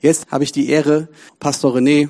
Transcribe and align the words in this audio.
Jetzt 0.00 0.30
habe 0.30 0.44
ich 0.44 0.52
die 0.52 0.68
Ehre, 0.68 1.08
Pastor 1.40 1.74
René 1.74 2.08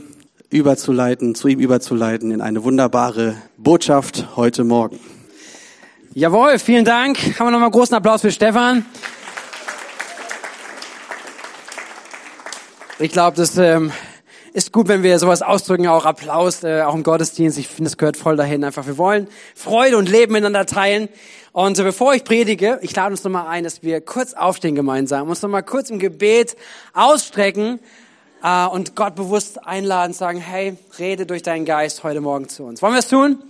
überzuleiten, 0.51 1.35
zu 1.35 1.49
ihm 1.49 1.59
überzuleiten 1.59 2.31
in 2.31 2.43
eine 2.43 2.63
wunderbare 2.63 3.37
Botschaft 3.57 4.37
heute 4.37 4.63
Morgen. 4.63 5.01
Jawohl, 6.13 6.59
vielen 6.59 6.85
Dank. 6.85 7.19
Haben 7.19 7.47
wir 7.47 7.51
nochmal 7.53 7.63
einen 7.63 7.73
großen 7.73 7.97
Applaus 7.97 8.21
für 8.21 8.31
Stefan. 8.31 8.85
Ich 12.99 13.11
glaube, 13.11 13.39
das 13.39 13.57
ähm, 13.57 13.91
ist 14.59 14.73
gut, 14.73 14.89
wenn 14.89 15.05
wir 15.05 15.21
sowas 15.21 15.41
ausdrücken, 15.41 15.87
auch 15.87 16.05
Applaus, 16.05 16.65
äh, 16.65 16.83
auch 16.83 16.97
im 16.97 17.05
Gottesdienst. 17.05 17.59
Ich 17.59 17.69
finde, 17.69 17.89
es 17.89 17.97
gehört 17.97 18.17
voll 18.17 18.37
dahin. 18.37 18.65
Einfach, 18.65 18.89
wir 18.89 18.99
wollen 18.99 19.29
Freude 19.55 19.97
und 19.97 20.09
Leben 20.09 20.33
miteinander 20.33 20.67
teilen. 20.67 21.09
Und 21.53 21.79
äh, 21.79 21.85
bevor 21.85 22.13
ich 22.13 22.25
predige, 22.25 22.81
ich 22.83 22.95
lade 22.95 23.13
uns 23.13 23.23
nochmal 23.23 23.47
ein, 23.47 23.63
dass 23.63 23.85
wir 23.85 24.01
kurz 24.01 24.35
aufstehen 24.35 24.75
gemeinsam, 24.75 25.29
uns 25.29 25.43
nochmal 25.43 25.63
kurz 25.63 25.91
im 25.91 26.01
Gebet 26.01 26.57
ausstrecken 26.93 27.79
äh, 28.43 28.67
und 28.67 28.97
Gott 28.97 29.15
bewusst 29.15 29.65
einladen, 29.65 30.13
sagen, 30.13 30.41
hey, 30.41 30.77
rede 30.99 31.25
durch 31.25 31.43
deinen 31.43 31.65
Geist 31.65 32.03
heute 32.03 32.21
Morgen 32.21 32.49
zu 32.49 32.65
uns. 32.65 32.83
Wollen 32.83 32.95
wir 32.95 32.99
es 32.99 33.09
tun? 33.09 33.41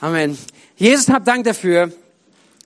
Amen. 0.00 0.36
Jesus, 0.74 1.08
hab 1.10 1.24
Dank 1.26 1.44
dafür, 1.44 1.92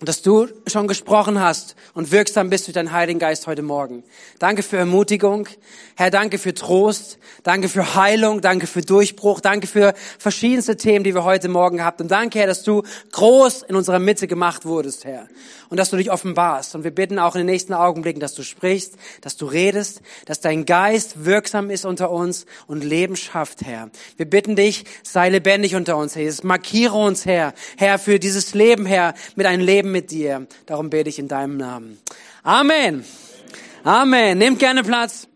dass 0.07 0.23
du 0.23 0.49
schon 0.67 0.89
gesprochen 0.89 1.41
hast 1.41 1.77
und 1.95 2.11
wirksam 2.11 2.51
bist 2.51 2.67
durch 2.67 2.75
deinen 2.75 2.93
Heiligen 2.93 3.19
Geist 3.19 3.47
heute 3.47 3.63
Morgen. 3.63 4.03
Danke 4.39 4.63
für 4.63 4.77
Ermutigung. 4.77 5.49
Herr, 5.97 6.11
danke 6.11 6.39
für 6.39 6.55
Trost. 6.55 7.19
Danke 7.43 7.69
für 7.69 7.95
Heilung. 7.95 8.41
Danke 8.41 8.67
für 8.67 8.83
Durchbruch. 8.83 9.41
Danke 9.41 9.67
für 9.67 9.95
verschiedenste 10.19 10.77
Themen, 10.77 11.05
die 11.05 11.15
wir 11.15 11.25
heute 11.25 11.49
Morgen 11.49 11.85
habt. 11.85 12.01
Und 12.01 12.11
danke, 12.11 12.39
Herr, 12.39 12.47
dass 12.47 12.63
du 12.63 12.83
groß 13.13 13.63
in 13.63 13.77
unserer 13.77 13.99
Mitte 13.99 14.27
gemacht 14.27 14.65
wurdest, 14.65 15.05
Herr. 15.05 15.29
Und 15.73 15.79
dass 15.79 15.89
du 15.89 15.97
dich 15.97 16.11
offenbarst. 16.11 16.75
Und 16.75 16.85
wir 16.85 16.91
bitten 16.91 17.19
auch 17.19 17.35
in 17.35 17.39
den 17.39 17.47
nächsten 17.47 17.73
Augenblicken, 17.73 18.21
dass 18.21 18.35
du 18.35 18.43
sprichst, 18.43 18.97
dass 19.23 19.39
du 19.39 19.47
redest, 19.47 20.03
dass 20.27 20.39
dein 20.39 20.67
Geist 20.67 21.25
wirksam 21.25 21.71
ist 21.71 21.87
unter 21.87 22.11
uns 22.11 22.45
und 22.67 22.85
Leben 22.85 23.17
schafft, 23.17 23.63
Herr. 23.65 23.89
Wir 24.19 24.27
bitten 24.27 24.55
dich, 24.55 24.85
sei 25.03 25.31
lebendig 25.31 25.75
unter 25.75 25.97
uns, 25.97 26.15
Herr. 26.15 26.31
Markiere 26.43 26.95
uns, 26.95 27.25
Herr. 27.25 27.55
Herr, 27.79 27.99
für 27.99 28.19
dieses 28.19 28.53
Leben, 28.53 28.85
Herr, 28.85 29.15
mit 29.35 29.47
einem 29.47 29.65
Leben 29.65 29.93
mit 29.93 30.11
dir. 30.11 30.47
Darum 30.67 30.91
bete 30.91 31.09
ich 31.09 31.19
in 31.19 31.29
deinem 31.29 31.57
Namen. 31.57 31.99
Amen. 32.43 33.07
Amen. 33.83 34.37
Nehmt 34.37 34.59
gerne 34.59 34.83
Platz. 34.83 35.27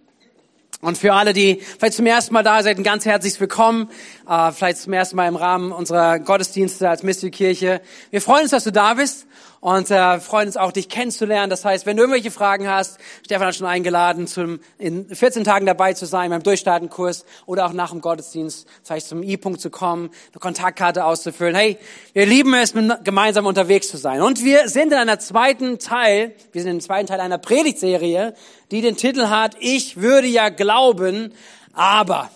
Und 0.83 0.99
für 0.99 1.15
alle, 1.15 1.33
die 1.33 1.63
vielleicht 1.79 1.95
zum 1.95 2.05
ersten 2.05 2.35
Mal 2.35 2.43
da 2.43 2.63
sind, 2.63 2.79
ein 2.79 2.85
ganz 2.85 3.07
herzliches 3.07 3.41
Willkommen. 3.41 3.89
Äh, 4.29 4.53
vielleicht 4.53 4.77
zum 4.83 4.93
ersten 4.93 5.17
Mal 5.17 5.29
im 5.29 5.37
Rahmen 5.37 5.73
unserer 5.73 6.19
Gottesdienste 6.19 6.91
als 6.91 7.03
Mystery 7.03 7.31
Kirche. 7.31 7.81
Wir 8.11 8.21
freuen 8.21 8.43
uns, 8.43 8.51
dass 8.51 8.65
du 8.65 8.73
da 8.73 8.93
bist 8.93 9.27
und 9.67 9.91
äh, 9.91 10.21
freuen 10.21 10.47
uns 10.47 10.57
auch, 10.57 10.71
dich 10.71 10.89
kennenzulernen. 10.89 11.51
Das 11.51 11.65
heißt, 11.65 11.87
wenn 11.87 11.97
du 11.97 12.05
irgendwelche 12.05 12.31
Fragen 12.31 12.69
hast, 12.69 12.99
Stefan 13.25 13.49
hat 13.49 13.57
schon 13.57 13.67
eingeladen, 13.67 14.29
zum, 14.29 14.61
in 14.79 15.13
14 15.13 15.43
Tagen 15.43 15.67
dabei 15.67 15.93
zu 15.93 16.07
sein 16.07 16.31
beim 16.31 16.45
Durchstartenkurs 16.45 17.25
oder 17.47 17.67
auch 17.67 17.73
nach 17.73 17.91
dem 17.91 18.01
Gottesdienst 18.01 18.69
vielleicht 18.85 19.09
zum 19.09 19.25
I-Punkt 19.25 19.61
zu 19.61 19.71
kommen, 19.71 20.11
eine 20.33 20.39
Kontaktkarte 20.39 21.05
auszufüllen. 21.05 21.57
Hey, 21.57 21.79
wir 22.13 22.27
lieben 22.27 22.55
es, 22.55 22.75
gemeinsam 23.03 23.45
unterwegs 23.45 23.89
zu 23.89 23.97
sein. 23.97 24.23
Und 24.23 24.45
wir 24.45 24.69
sind 24.69 24.93
in 24.93 24.99
einer 24.99 25.19
zweiten 25.19 25.81
Teil, 25.81 26.37
wir 26.53 26.63
sind 26.63 26.71
im 26.71 26.81
zweiten 26.81 27.09
Teil 27.09 27.19
einer 27.19 27.39
Predigtserie, 27.39 28.35
die 28.71 28.83
den 28.83 28.97
Titel 28.97 29.27
hat, 29.31 29.57
ich 29.59 30.01
würde 30.01 30.29
ja 30.29 30.49
glauben, 30.49 31.33
aber. 31.73 32.31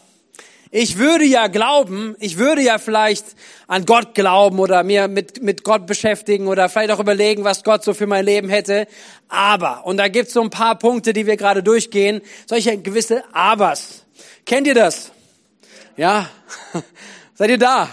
Ich 0.72 0.98
würde 0.98 1.24
ja 1.24 1.48
glauben, 1.48 2.14
ich 2.20 2.38
würde 2.38 2.62
ja 2.62 2.78
vielleicht 2.78 3.24
an 3.66 3.86
Gott 3.86 4.14
glauben 4.14 4.60
oder 4.60 4.84
mir 4.84 5.08
mit, 5.08 5.42
mit 5.42 5.64
Gott 5.64 5.84
beschäftigen 5.84 6.46
oder 6.46 6.68
vielleicht 6.68 6.92
auch 6.92 7.00
überlegen, 7.00 7.42
was 7.42 7.64
Gott 7.64 7.82
so 7.82 7.92
für 7.92 8.06
mein 8.06 8.24
Leben 8.24 8.48
hätte. 8.48 8.86
Aber, 9.28 9.84
und 9.84 9.96
da 9.96 10.06
gibt's 10.06 10.32
so 10.32 10.40
ein 10.40 10.50
paar 10.50 10.78
Punkte, 10.78 11.12
die 11.12 11.26
wir 11.26 11.36
gerade 11.36 11.64
durchgehen, 11.64 12.20
solche 12.46 12.78
gewisse 12.78 13.24
Abers. 13.34 14.04
Kennt 14.46 14.68
ihr 14.68 14.74
das? 14.74 15.10
Ja? 15.96 16.30
Seid 17.34 17.50
ihr 17.50 17.58
da? 17.58 17.88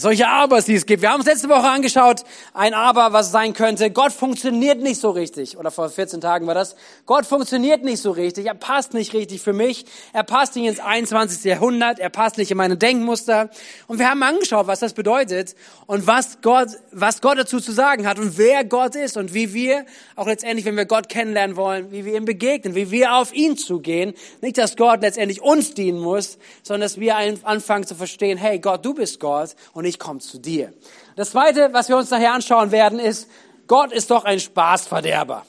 Solche 0.00 0.28
Abers, 0.28 0.66
die 0.66 0.76
es 0.76 0.86
gibt. 0.86 1.02
Wir 1.02 1.10
haben 1.10 1.18
uns 1.18 1.26
letzte 1.26 1.48
Woche 1.48 1.68
angeschaut, 1.68 2.22
ein 2.54 2.72
Aber, 2.72 3.12
was 3.12 3.32
sein 3.32 3.52
könnte. 3.52 3.90
Gott 3.90 4.12
funktioniert 4.12 4.80
nicht 4.80 5.00
so 5.00 5.10
richtig. 5.10 5.58
Oder 5.58 5.72
vor 5.72 5.88
14 5.88 6.20
Tagen 6.20 6.46
war 6.46 6.54
das. 6.54 6.76
Gott 7.04 7.26
funktioniert 7.26 7.82
nicht 7.82 8.00
so 8.00 8.12
richtig. 8.12 8.46
Er 8.46 8.54
passt 8.54 8.94
nicht 8.94 9.12
richtig 9.12 9.42
für 9.42 9.52
mich. 9.52 9.86
Er 10.12 10.22
passt 10.22 10.54
nicht 10.54 10.66
ins 10.66 10.78
21. 10.78 11.42
Jahrhundert. 11.42 11.98
Er 11.98 12.10
passt 12.10 12.38
nicht 12.38 12.52
in 12.52 12.56
meine 12.56 12.76
Denkmuster. 12.76 13.50
Und 13.88 13.98
wir 13.98 14.08
haben 14.08 14.22
angeschaut, 14.22 14.68
was 14.68 14.78
das 14.78 14.92
bedeutet 14.94 15.56
und 15.86 16.06
was 16.06 16.42
Gott, 16.42 16.68
was 16.92 17.20
Gott 17.20 17.36
dazu 17.36 17.58
zu 17.58 17.72
sagen 17.72 18.06
hat 18.06 18.20
und 18.20 18.38
wer 18.38 18.64
Gott 18.64 18.94
ist 18.94 19.16
und 19.16 19.34
wie 19.34 19.52
wir 19.52 19.84
auch 20.14 20.28
letztendlich, 20.28 20.64
wenn 20.64 20.76
wir 20.76 20.86
Gott 20.86 21.08
kennenlernen 21.08 21.56
wollen, 21.56 21.90
wie 21.90 22.04
wir 22.04 22.16
ihm 22.16 22.24
begegnen, 22.24 22.76
wie 22.76 22.92
wir 22.92 23.14
auf 23.14 23.34
ihn 23.34 23.56
zugehen. 23.56 24.14
Nicht, 24.42 24.58
dass 24.58 24.76
Gott 24.76 25.00
letztendlich 25.00 25.42
uns 25.42 25.74
dienen 25.74 25.98
muss, 25.98 26.38
sondern 26.62 26.82
dass 26.82 27.00
wir 27.00 27.16
anfangen 27.16 27.84
zu 27.84 27.96
verstehen, 27.96 28.38
hey 28.38 28.60
Gott, 28.60 28.84
du 28.84 28.94
bist 28.94 29.18
Gott 29.18 29.56
und 29.72 29.87
ich 29.88 29.98
komme 29.98 30.20
zu 30.20 30.38
dir. 30.38 30.72
Das 31.16 31.30
zweite, 31.30 31.70
was 31.72 31.88
wir 31.88 31.96
uns 31.96 32.10
nachher 32.10 32.32
anschauen 32.32 32.70
werden, 32.70 32.98
ist, 32.98 33.28
Gott 33.66 33.92
ist 33.92 34.10
doch 34.10 34.24
ein 34.24 34.40
Spaßverderber. 34.40 35.44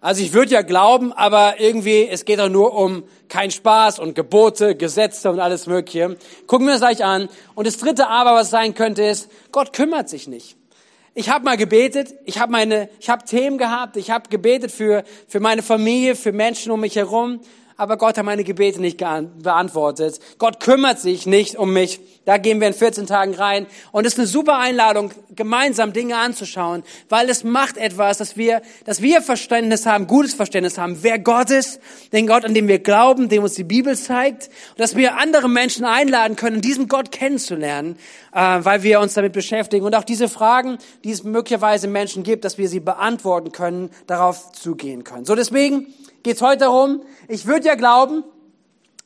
Also 0.00 0.22
ich 0.22 0.32
würde 0.32 0.52
ja 0.52 0.62
glauben, 0.62 1.12
aber 1.12 1.58
irgendwie, 1.58 2.06
es 2.06 2.24
geht 2.24 2.38
doch 2.38 2.48
nur 2.48 2.74
um 2.74 3.04
kein 3.28 3.50
Spaß 3.50 3.98
und 3.98 4.14
Gebote, 4.14 4.76
Gesetze 4.76 5.30
und 5.30 5.40
alles 5.40 5.66
Mögliche. 5.66 6.16
Gucken 6.46 6.66
wir 6.66 6.74
das 6.74 6.80
gleich 6.80 7.04
an. 7.04 7.28
Und 7.54 7.66
das 7.66 7.78
dritte 7.78 8.08
aber, 8.08 8.34
was 8.34 8.50
sein 8.50 8.74
könnte, 8.74 9.02
ist, 9.02 9.30
Gott 9.52 9.72
kümmert 9.72 10.08
sich 10.08 10.28
nicht. 10.28 10.56
Ich 11.14 11.30
habe 11.30 11.44
mal 11.44 11.56
gebetet, 11.56 12.14
ich 12.24 12.38
habe 12.38 12.52
meine, 12.52 12.90
Themen 13.26 13.56
gehabt, 13.56 13.96
ich 13.96 14.10
habe 14.10 14.28
gebetet 14.28 14.70
für 14.70 15.02
für 15.26 15.40
meine 15.40 15.62
Familie, 15.62 16.14
für 16.14 16.30
Menschen 16.30 16.70
um 16.72 16.80
mich 16.80 16.96
herum 16.96 17.40
aber 17.76 17.96
Gott 17.96 18.16
hat 18.16 18.24
meine 18.24 18.44
Gebete 18.44 18.80
nicht 18.80 18.98
beantwortet. 18.98 20.20
Gott 20.38 20.60
kümmert 20.60 20.98
sich 20.98 21.26
nicht 21.26 21.56
um 21.56 21.72
mich. 21.72 22.00
Da 22.24 22.38
gehen 22.38 22.60
wir 22.60 22.66
in 22.66 22.74
14 22.74 23.06
Tagen 23.06 23.34
rein. 23.34 23.66
Und 23.92 24.06
es 24.06 24.14
ist 24.14 24.18
eine 24.18 24.26
super 24.26 24.58
Einladung, 24.58 25.12
gemeinsam 25.34 25.92
Dinge 25.92 26.16
anzuschauen, 26.16 26.82
weil 27.08 27.28
es 27.28 27.44
macht 27.44 27.76
etwas, 27.76 28.18
dass 28.18 28.36
wir, 28.36 28.62
dass 28.84 29.02
wir 29.02 29.22
Verständnis 29.22 29.86
haben, 29.86 30.06
gutes 30.06 30.34
Verständnis 30.34 30.78
haben, 30.78 30.98
wer 31.02 31.18
Gott 31.18 31.50
ist, 31.50 31.80
den 32.12 32.26
Gott, 32.26 32.44
an 32.44 32.54
dem 32.54 32.66
wir 32.66 32.78
glauben, 32.78 33.28
dem 33.28 33.42
uns 33.42 33.54
die 33.54 33.64
Bibel 33.64 33.96
zeigt, 33.96 34.48
und 34.70 34.80
dass 34.80 34.96
wir 34.96 35.18
andere 35.18 35.48
Menschen 35.48 35.84
einladen 35.84 36.36
können, 36.36 36.60
diesen 36.60 36.88
Gott 36.88 37.12
kennenzulernen, 37.12 37.96
äh, 38.32 38.38
weil 38.40 38.82
wir 38.82 39.00
uns 39.00 39.14
damit 39.14 39.32
beschäftigen. 39.32 39.84
Und 39.84 39.94
auch 39.94 40.04
diese 40.04 40.28
Fragen, 40.28 40.78
die 41.04 41.10
es 41.10 41.22
möglicherweise 41.22 41.88
Menschen 41.88 42.22
gibt, 42.22 42.44
dass 42.44 42.58
wir 42.58 42.68
sie 42.68 42.80
beantworten 42.80 43.52
können, 43.52 43.90
darauf 44.06 44.52
zugehen 44.52 45.04
können. 45.04 45.26
So 45.26 45.34
deswegen, 45.34 45.86
geht 46.22 46.36
es 46.36 46.42
heute 46.42 46.64
darum, 46.64 47.02
ich 47.28 47.46
würde 47.46 47.66
ja 47.66 47.74
glauben, 47.74 48.24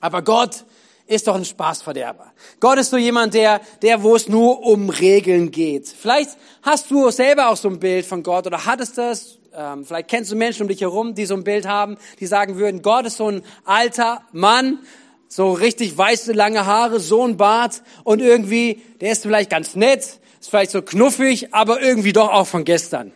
aber 0.01 0.23
Gott 0.23 0.65
ist 1.11 1.27
doch 1.27 1.35
ein 1.35 1.45
Spaßverderber. 1.45 2.33
Gott 2.61 2.79
ist 2.79 2.91
so 2.91 2.97
jemand, 2.97 3.35
der, 3.35 3.61
der, 3.83 4.03
wo 4.03 4.15
es 4.15 4.29
nur 4.29 4.65
um 4.65 4.91
Regeln 4.91 5.51
geht. 5.51 5.89
Vielleicht 5.89 6.31
hast 6.63 6.91
du 6.91 7.11
selber 7.11 7.51
auch 7.51 7.57
so 7.57 7.69
ein 7.69 7.81
Bild 7.81 8.07
von 8.07 8.23
Gott 8.23 8.47
oder 8.47 8.65
hattest 8.65 8.97
das. 8.97 9.39
Ähm, 9.53 9.85
vielleicht 9.85 10.09
kennst 10.09 10.31
du 10.31 10.37
Menschen 10.37 10.63
um 10.63 10.69
dich 10.69 10.81
herum, 10.81 11.17
die 11.17 11.27
so 11.27 11.35
ein 11.35 11.43
Bild 11.43 11.67
haben, 11.67 11.99
die 12.21 12.27
sagen 12.27 12.57
würden, 12.57 12.83
Gott 12.83 13.07
ist 13.07 13.17
so 13.17 13.29
ein 13.29 13.43
alter 13.65 14.23
Mann, 14.31 14.79
so 15.27 15.53
richtig 15.53 15.99
weiße, 15.99 16.33
lange 16.33 16.65
Haare, 16.65 17.01
so 17.01 17.27
ein 17.27 17.37
Bart 17.37 17.83
und 18.05 18.21
irgendwie, 18.21 18.81
der 19.01 19.11
ist 19.11 19.23
vielleicht 19.23 19.51
ganz 19.51 19.75
nett, 19.75 20.21
ist 20.41 20.51
vielleicht 20.51 20.71
so 20.71 20.81
knuffig, 20.81 21.53
aber 21.53 21.83
irgendwie 21.83 22.13
doch 22.13 22.29
auch 22.29 22.47
von 22.47 22.65
gestern. 22.65 23.13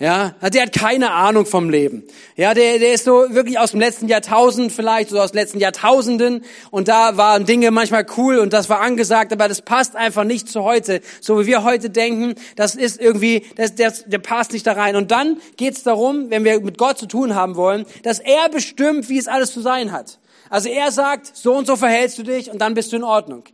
Ja, 0.00 0.34
der 0.42 0.62
hat 0.62 0.72
keine 0.72 1.12
Ahnung 1.12 1.46
vom 1.46 1.70
Leben. 1.70 2.02
Ja, 2.34 2.52
der, 2.52 2.80
der 2.80 2.94
ist 2.94 3.04
so 3.04 3.26
wirklich 3.30 3.60
aus 3.60 3.70
dem 3.70 3.80
letzten 3.80 4.08
Jahrtausend 4.08 4.72
vielleicht, 4.72 5.10
so 5.10 5.20
aus 5.20 5.30
den 5.30 5.38
letzten 5.38 5.60
Jahrtausenden. 5.60 6.44
Und 6.72 6.88
da 6.88 7.16
waren 7.16 7.46
Dinge 7.46 7.70
manchmal 7.70 8.04
cool 8.16 8.38
und 8.38 8.52
das 8.52 8.68
war 8.68 8.80
angesagt, 8.80 9.32
aber 9.32 9.46
das 9.46 9.62
passt 9.62 9.94
einfach 9.94 10.24
nicht 10.24 10.48
zu 10.48 10.64
heute. 10.64 11.00
So 11.20 11.40
wie 11.40 11.46
wir 11.46 11.62
heute 11.62 11.90
denken, 11.90 12.34
das 12.56 12.74
ist 12.74 13.00
irgendwie, 13.00 13.46
das, 13.54 13.76
das, 13.76 14.04
der 14.06 14.18
passt 14.18 14.52
nicht 14.52 14.66
da 14.66 14.72
rein. 14.72 14.96
Und 14.96 15.12
dann 15.12 15.36
geht 15.56 15.76
es 15.76 15.84
darum, 15.84 16.28
wenn 16.28 16.42
wir 16.42 16.60
mit 16.60 16.76
Gott 16.76 16.98
zu 16.98 17.06
tun 17.06 17.36
haben 17.36 17.54
wollen, 17.54 17.86
dass 18.02 18.18
er 18.18 18.48
bestimmt, 18.48 19.08
wie 19.08 19.18
es 19.18 19.28
alles 19.28 19.52
zu 19.52 19.60
sein 19.60 19.92
hat. 19.92 20.18
Also 20.50 20.68
er 20.68 20.90
sagt, 20.90 21.36
so 21.36 21.54
und 21.54 21.66
so 21.66 21.76
verhältst 21.76 22.18
du 22.18 22.22
dich 22.24 22.50
und 22.50 22.58
dann 22.58 22.74
bist 22.74 22.92
du 22.92 22.96
in 22.96 23.04
Ordnung. 23.04 23.44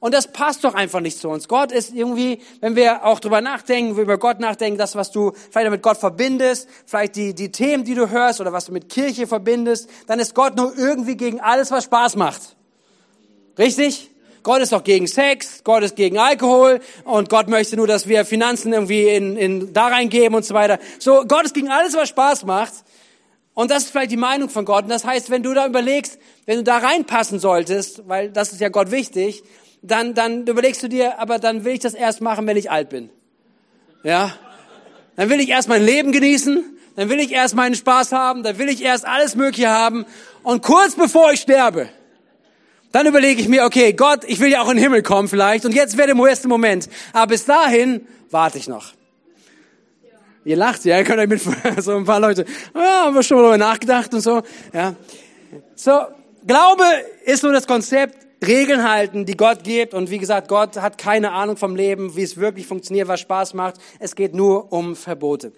Und 0.00 0.14
das 0.14 0.32
passt 0.32 0.64
doch 0.64 0.74
einfach 0.74 1.00
nicht 1.00 1.18
zu 1.18 1.28
uns. 1.28 1.46
Gott 1.46 1.72
ist 1.72 1.94
irgendwie, 1.94 2.40
wenn 2.60 2.74
wir 2.74 3.04
auch 3.04 3.20
drüber 3.20 3.42
nachdenken, 3.42 3.98
über 3.98 4.16
Gott 4.16 4.40
nachdenken, 4.40 4.78
das, 4.78 4.96
was 4.96 5.10
du 5.10 5.32
vielleicht 5.50 5.70
mit 5.70 5.82
Gott 5.82 5.98
verbindest, 5.98 6.68
vielleicht 6.86 7.16
die, 7.16 7.34
die 7.34 7.52
Themen, 7.52 7.84
die 7.84 7.94
du 7.94 8.08
hörst 8.08 8.40
oder 8.40 8.50
was 8.52 8.64
du 8.64 8.72
mit 8.72 8.88
Kirche 8.88 9.26
verbindest, 9.26 9.90
dann 10.06 10.18
ist 10.18 10.34
Gott 10.34 10.56
nur 10.56 10.76
irgendwie 10.76 11.18
gegen 11.18 11.40
alles, 11.40 11.70
was 11.70 11.84
Spaß 11.84 12.16
macht. 12.16 12.56
Richtig? 13.58 14.10
Gott 14.42 14.62
ist 14.62 14.72
doch 14.72 14.84
gegen 14.84 15.06
Sex, 15.06 15.60
Gott 15.64 15.82
ist 15.82 15.96
gegen 15.96 16.16
Alkohol 16.16 16.80
und 17.04 17.28
Gott 17.28 17.48
möchte 17.48 17.76
nur, 17.76 17.86
dass 17.86 18.08
wir 18.08 18.24
Finanzen 18.24 18.72
irgendwie 18.72 19.06
in, 19.06 19.36
in 19.36 19.74
da 19.74 19.88
reingeben 19.88 20.34
und 20.34 20.46
so 20.46 20.54
weiter. 20.54 20.78
So, 20.98 21.26
Gott 21.28 21.44
ist 21.44 21.52
gegen 21.52 21.68
alles, 21.68 21.92
was 21.92 22.08
Spaß 22.08 22.46
macht. 22.46 22.72
Und 23.52 23.70
das 23.70 23.82
ist 23.82 23.90
vielleicht 23.90 24.12
die 24.12 24.16
Meinung 24.16 24.48
von 24.48 24.64
Gott. 24.64 24.84
Und 24.84 24.90
das 24.90 25.04
heißt, 25.04 25.28
wenn 25.28 25.42
du 25.42 25.52
da 25.52 25.66
überlegst, 25.66 26.18
wenn 26.46 26.56
du 26.56 26.64
da 26.64 26.78
reinpassen 26.78 27.38
solltest, 27.38 28.08
weil 28.08 28.30
das 28.30 28.52
ist 28.52 28.62
ja 28.62 28.70
Gott 28.70 28.90
wichtig, 28.90 29.42
dann, 29.82 30.14
dann 30.14 30.46
überlegst 30.46 30.82
du 30.82 30.88
dir, 30.88 31.18
aber 31.18 31.38
dann 31.38 31.64
will 31.64 31.72
ich 31.74 31.80
das 31.80 31.94
erst 31.94 32.20
machen, 32.20 32.46
wenn 32.46 32.56
ich 32.56 32.70
alt 32.70 32.90
bin. 32.90 33.10
Ja? 34.02 34.34
Dann 35.16 35.30
will 35.30 35.40
ich 35.40 35.48
erst 35.48 35.68
mein 35.68 35.84
Leben 35.84 36.12
genießen, 36.12 36.64
dann 36.96 37.08
will 37.08 37.20
ich 37.20 37.32
erst 37.32 37.54
meinen 37.54 37.74
Spaß 37.74 38.12
haben, 38.12 38.42
dann 38.42 38.58
will 38.58 38.68
ich 38.68 38.82
erst 38.82 39.06
alles 39.06 39.34
Mögliche 39.34 39.68
haben 39.68 40.04
Und 40.42 40.62
kurz 40.62 40.94
bevor 40.94 41.32
ich 41.32 41.40
sterbe, 41.40 41.88
dann 42.92 43.06
überlege 43.06 43.40
ich 43.40 43.48
mir, 43.48 43.64
okay, 43.64 43.92
Gott, 43.92 44.24
ich 44.26 44.40
will 44.40 44.50
ja 44.50 44.62
auch 44.62 44.68
in 44.68 44.76
den 44.76 44.82
Himmel 44.82 45.02
kommen 45.02 45.28
vielleicht 45.28 45.64
und 45.64 45.74
jetzt 45.74 45.96
wäre 45.96 46.14
der 46.14 46.26
erste 46.26 46.48
Moment. 46.48 46.88
Aber 47.12 47.28
bis 47.28 47.44
dahin 47.44 48.06
warte 48.30 48.58
ich 48.58 48.68
noch. 48.68 48.92
Ihr 50.44 50.56
lacht, 50.56 50.84
ja, 50.84 50.98
ihr 50.98 51.04
könnt 51.04 51.20
euch 51.20 51.28
mit 51.28 51.42
so 51.82 51.96
ein 51.96 52.04
paar 52.04 52.20
Leute, 52.20 52.44
ja, 52.74 53.04
haben 53.04 53.14
wir 53.14 53.22
schon 53.22 53.38
darüber 53.38 53.58
nachgedacht 53.58 54.12
und 54.14 54.20
so, 54.20 54.42
ja. 54.72 54.94
So, 55.74 56.06
Glaube 56.46 56.84
ist 57.24 57.42
so 57.42 57.52
das 57.52 57.66
Konzept, 57.66 58.16
Regeln 58.46 58.88
halten, 58.88 59.26
die 59.26 59.36
Gott 59.36 59.64
gibt. 59.64 59.94
Und 59.94 60.10
wie 60.10 60.18
gesagt, 60.18 60.48
Gott 60.48 60.76
hat 60.76 60.98
keine 60.98 61.32
Ahnung 61.32 61.56
vom 61.56 61.76
Leben, 61.76 62.16
wie 62.16 62.22
es 62.22 62.36
wirklich 62.36 62.66
funktioniert, 62.66 63.08
was 63.08 63.20
Spaß 63.20 63.54
macht. 63.54 63.76
Es 63.98 64.14
geht 64.14 64.34
nur 64.34 64.72
um 64.72 64.96
Verbote. 64.96 65.52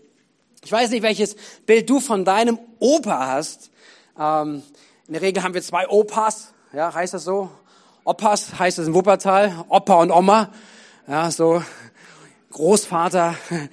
Ich 0.64 0.70
weiß 0.70 0.90
nicht, 0.90 1.02
welches 1.02 1.37
Bild 1.67 1.88
du 1.90 2.00
von 2.00 2.25
deinem 2.25 2.58
Opa 2.79 3.26
hast. 3.26 3.70
Ähm, 4.19 4.62
in 5.06 5.14
der 5.14 5.23
Regel 5.23 5.43
haben 5.43 5.55
wir 5.55 5.62
zwei 5.62 5.88
Opas, 5.88 6.52
ja, 6.73 6.94
heißt 6.94 7.14
das 7.14 7.25
so? 7.25 7.50
Opas 8.05 8.58
heißt 8.58 8.79
es 8.79 8.88
in 8.88 8.94
Wuppertal, 8.94 9.64
Opa 9.69 9.94
und 9.94 10.11
Oma, 10.11 10.50
ja, 11.06 11.31
so 11.31 11.62
Großvater. 12.50 13.37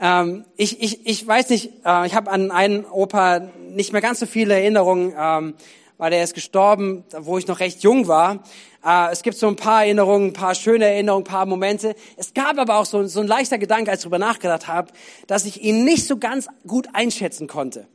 Ähm, 0.00 0.44
ich, 0.56 0.82
ich, 0.82 1.06
ich 1.06 1.26
weiß 1.26 1.50
nicht, 1.50 1.70
äh, 1.86 2.06
ich 2.06 2.16
habe 2.16 2.28
an 2.28 2.50
einen 2.50 2.84
Opa 2.84 3.38
nicht 3.70 3.92
mehr 3.92 4.02
ganz 4.02 4.18
so 4.18 4.26
viele 4.26 4.54
Erinnerungen. 4.54 5.14
Ähm, 5.16 5.54
weil 5.98 6.12
er 6.12 6.24
ist 6.24 6.34
gestorben, 6.34 7.04
wo 7.18 7.38
ich 7.38 7.46
noch 7.46 7.60
recht 7.60 7.82
jung 7.82 8.08
war. 8.08 8.42
Äh, 8.84 9.12
es 9.12 9.22
gibt 9.22 9.36
so 9.36 9.46
ein 9.48 9.56
paar 9.56 9.84
Erinnerungen, 9.84 10.28
ein 10.28 10.32
paar 10.32 10.54
schöne 10.54 10.86
Erinnerungen, 10.86 11.24
ein 11.24 11.30
paar 11.30 11.46
Momente. 11.46 11.94
Es 12.16 12.34
gab 12.34 12.58
aber 12.58 12.78
auch 12.78 12.86
so, 12.86 13.06
so 13.06 13.20
ein 13.20 13.26
leichter 13.26 13.58
Gedanke, 13.58 13.90
als 13.90 14.00
ich 14.00 14.04
darüber 14.04 14.18
nachgedacht 14.18 14.68
habe, 14.68 14.92
dass 15.26 15.44
ich 15.44 15.62
ihn 15.62 15.84
nicht 15.84 16.06
so 16.06 16.18
ganz 16.18 16.48
gut 16.66 16.88
einschätzen 16.92 17.46
konnte. 17.46 17.86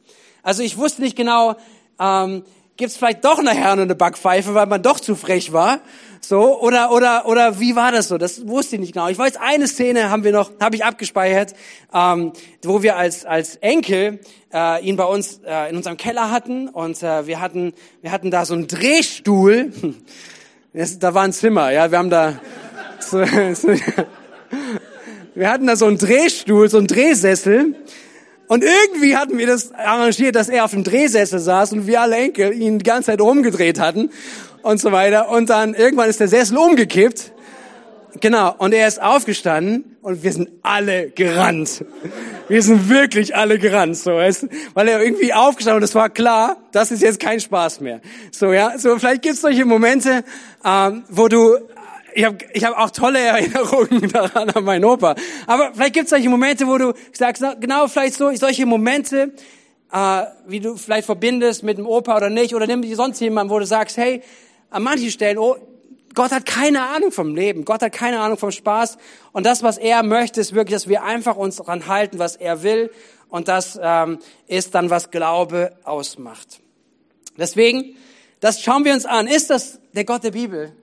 Also 0.43 0.63
ich 0.63 0.77
wusste 0.77 1.01
nicht 1.01 1.15
genau, 1.15 1.55
ähm, 1.99 2.43
gibt 2.79 2.91
es 2.91 2.97
vielleicht 2.97 3.25
doch 3.25 3.43
nachher 3.43 3.75
noch 3.75 3.83
eine 3.83 3.93
Backpfeife, 3.93 4.55
weil 4.55 4.65
man 4.65 4.81
doch 4.81 5.01
zu 5.01 5.15
frech 5.15 5.51
war. 5.51 5.81
So, 6.21 6.61
oder, 6.61 6.91
oder, 6.91 7.25
oder 7.27 7.59
wie 7.59 7.75
war 7.75 7.91
das 7.91 8.07
so? 8.07 8.17
Das 8.17 8.47
wusste 8.47 8.75
ich 8.75 8.79
nicht 8.79 8.93
genau. 8.93 9.09
Ich 9.09 9.17
weiß, 9.17 9.35
eine 9.35 9.67
Szene 9.67 10.09
haben 10.09 10.23
wir 10.23 10.31
noch, 10.31 10.51
habe 10.61 10.77
ich 10.77 10.85
abgespeichert, 10.85 11.53
ähm, 11.93 12.31
wo 12.63 12.81
wir 12.81 12.95
als, 12.95 13.25
als 13.25 13.57
Enkel 13.57 14.21
äh, 14.53 14.81
ihn 14.81 14.95
bei 14.95 15.03
uns 15.03 15.41
äh, 15.45 15.69
in 15.69 15.75
unserem 15.75 15.97
Keller 15.97 16.31
hatten 16.31 16.69
und 16.69 17.03
äh, 17.03 17.27
wir 17.27 17.41
hatten, 17.41 17.73
wir 18.01 18.13
hatten 18.13 18.31
da 18.31 18.45
so 18.45 18.55
einen 18.55 18.67
Drehstuhl. 18.67 19.71
Das, 20.71 20.99
da 20.99 21.15
war 21.15 21.23
ein 21.23 21.33
Zimmer, 21.33 21.71
ja, 21.71 21.89
wir 21.89 21.97
haben 21.97 22.11
da, 22.11 22.39
so, 22.99 23.25
so, 23.55 23.69
wir 25.33 25.49
hatten 25.49 25.65
da 25.65 25.75
so 25.75 25.87
einen 25.87 25.97
Drehstuhl, 25.97 26.69
so 26.69 26.77
einen 26.77 26.85
Drehsessel 26.85 27.73
und 28.49 28.63
irgendwie 28.63 29.15
hatten 29.15 29.37
wir 29.37 29.45
das 29.45 29.71
arrangiert, 29.75 30.35
dass 30.35 30.49
er 30.49 30.65
auf 30.65 30.71
dem 30.71 30.83
Drehsessel 30.83 31.37
saß 31.37 31.71
und 31.73 31.85
wir 31.85 32.01
alle 32.01 32.15
Enkel 32.15 32.51
ihn 32.51 32.79
die 32.79 32.83
ganze 32.83 33.11
Zeit 33.11 33.21
rumgedreht 33.21 33.79
hatten 33.79 34.09
und 34.63 34.81
so 34.81 34.91
weiter. 34.91 35.29
Und 35.29 35.51
dann 35.51 35.75
irgendwann 35.75 36.09
ist 36.09 36.19
der 36.19 36.29
Sessel 36.29 36.57
umgekippt. 36.57 37.31
Genau, 38.21 38.55
und 38.57 38.73
er 38.73 38.87
ist 38.87 38.99
aufgestanden 38.99 39.95
und 40.01 40.23
wir 40.23 40.33
sind 40.33 40.49
alle 40.63 41.11
gerannt. 41.11 41.85
Wir 42.47 42.63
sind 42.63 42.89
wirklich 42.89 43.35
alle 43.35 43.59
gerannt, 43.59 43.97
so, 43.97 44.13
weil 44.13 44.87
er 44.87 45.03
irgendwie 45.03 45.31
aufgestanden 45.31 45.77
und 45.77 45.83
es 45.83 45.93
war 45.93 46.09
klar, 46.09 46.57
das 46.71 46.89
ist 46.89 47.03
jetzt 47.03 47.19
kein 47.19 47.39
Spaß 47.39 47.81
mehr. 47.81 48.01
So, 48.31 48.51
ja, 48.51 48.79
so 48.79 48.97
vielleicht 48.97 49.21
gibt's 49.21 49.41
solche 49.41 49.63
Momente, 49.63 50.23
ähm, 50.65 51.03
wo 51.07 51.27
du 51.27 51.59
ich 52.13 52.25
habe 52.25 52.37
ich 52.53 52.63
hab 52.63 52.77
auch 52.77 52.89
tolle 52.91 53.19
Erinnerungen 53.19 54.09
daran 54.13 54.49
an 54.49 54.63
meinen 54.63 54.85
Opa. 54.85 55.15
Aber 55.47 55.73
vielleicht 55.73 55.93
gibt 55.93 56.05
es 56.05 56.09
solche 56.09 56.29
Momente, 56.29 56.67
wo 56.67 56.77
du 56.77 56.93
sagst, 57.13 57.43
genau 57.59 57.87
vielleicht 57.87 58.15
so, 58.15 58.33
solche 58.35 58.65
Momente, 58.65 59.33
äh, 59.91 60.23
wie 60.47 60.59
du 60.59 60.75
vielleicht 60.75 61.05
verbindest 61.05 61.63
mit 61.63 61.77
dem 61.77 61.87
Opa 61.87 62.17
oder 62.17 62.29
nicht, 62.29 62.55
oder 62.55 62.67
nimm 62.67 62.81
dir 62.81 62.95
sonst 62.95 63.19
jemanden, 63.19 63.51
wo 63.51 63.59
du 63.59 63.65
sagst, 63.65 63.97
hey, 63.97 64.21
an 64.69 64.83
manchen 64.83 65.11
Stellen, 65.11 65.37
oh, 65.37 65.55
Gott 66.15 66.31
hat 66.31 66.45
keine 66.45 66.81
Ahnung 66.83 67.11
vom 67.11 67.35
Leben, 67.35 67.65
Gott 67.65 67.81
hat 67.81 67.91
keine 67.91 68.19
Ahnung 68.19 68.37
vom 68.37 68.51
Spaß. 68.51 68.97
Und 69.31 69.45
das, 69.45 69.63
was 69.63 69.77
er 69.77 70.03
möchte, 70.03 70.41
ist 70.41 70.53
wirklich, 70.53 70.73
dass 70.73 70.89
wir 70.89 71.03
einfach 71.03 71.35
uns 71.35 71.57
daran 71.57 71.87
halten, 71.87 72.19
was 72.19 72.35
er 72.35 72.63
will. 72.63 72.91
Und 73.29 73.47
das 73.47 73.79
ähm, 73.81 74.19
ist 74.47 74.73
dann, 74.73 74.89
was 74.89 75.11
Glaube 75.11 75.71
ausmacht. 75.83 76.59
Deswegen, 77.37 77.95
das 78.39 78.61
schauen 78.61 78.85
wir 78.85 78.93
uns 78.93 79.05
an. 79.05 79.27
Ist 79.27 79.49
das 79.49 79.79
der 79.93 80.03
Gott 80.03 80.23
der 80.23 80.31
Bibel? 80.31 80.73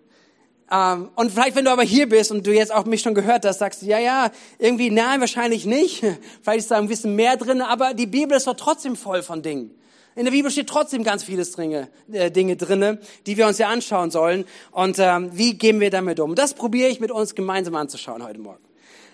Ähm, 0.70 1.10
und 1.14 1.30
vielleicht, 1.30 1.54
wenn 1.54 1.64
du 1.64 1.70
aber 1.70 1.84
hier 1.84 2.08
bist 2.08 2.32
und 2.32 2.46
du 2.46 2.52
jetzt 2.52 2.74
auch 2.74 2.84
mich 2.84 3.02
schon 3.02 3.14
gehört 3.14 3.44
hast, 3.44 3.58
sagst 3.58 3.82
du, 3.82 3.86
ja, 3.86 3.98
ja, 3.98 4.30
irgendwie, 4.58 4.90
nein, 4.90 5.20
wahrscheinlich 5.20 5.64
nicht. 5.64 6.00
Vielleicht 6.42 6.60
ist 6.60 6.70
da 6.70 6.78
ein 6.78 6.88
bisschen 6.88 7.14
mehr 7.14 7.36
drin, 7.36 7.62
aber 7.62 7.94
die 7.94 8.06
Bibel 8.06 8.36
ist 8.36 8.46
doch 8.46 8.56
trotzdem 8.56 8.96
voll 8.96 9.22
von 9.22 9.42
Dingen. 9.42 9.70
In 10.16 10.24
der 10.24 10.32
Bibel 10.32 10.50
steht 10.50 10.68
trotzdem 10.68 11.04
ganz 11.04 11.24
vieles 11.24 11.52
Dinge, 11.52 11.88
äh, 12.10 12.30
Dinge 12.30 12.56
drinne, 12.56 12.98
die 13.26 13.36
wir 13.36 13.46
uns 13.46 13.58
ja 13.58 13.68
anschauen 13.68 14.10
sollen. 14.10 14.46
Und 14.72 14.98
ähm, 14.98 15.30
wie 15.34 15.54
gehen 15.54 15.78
wir 15.78 15.90
damit 15.90 16.18
um? 16.20 16.34
Das 16.34 16.54
probiere 16.54 16.88
ich 16.88 17.00
mit 17.00 17.10
uns 17.10 17.34
gemeinsam 17.34 17.76
anzuschauen 17.76 18.24
heute 18.24 18.40
Morgen. 18.40 18.64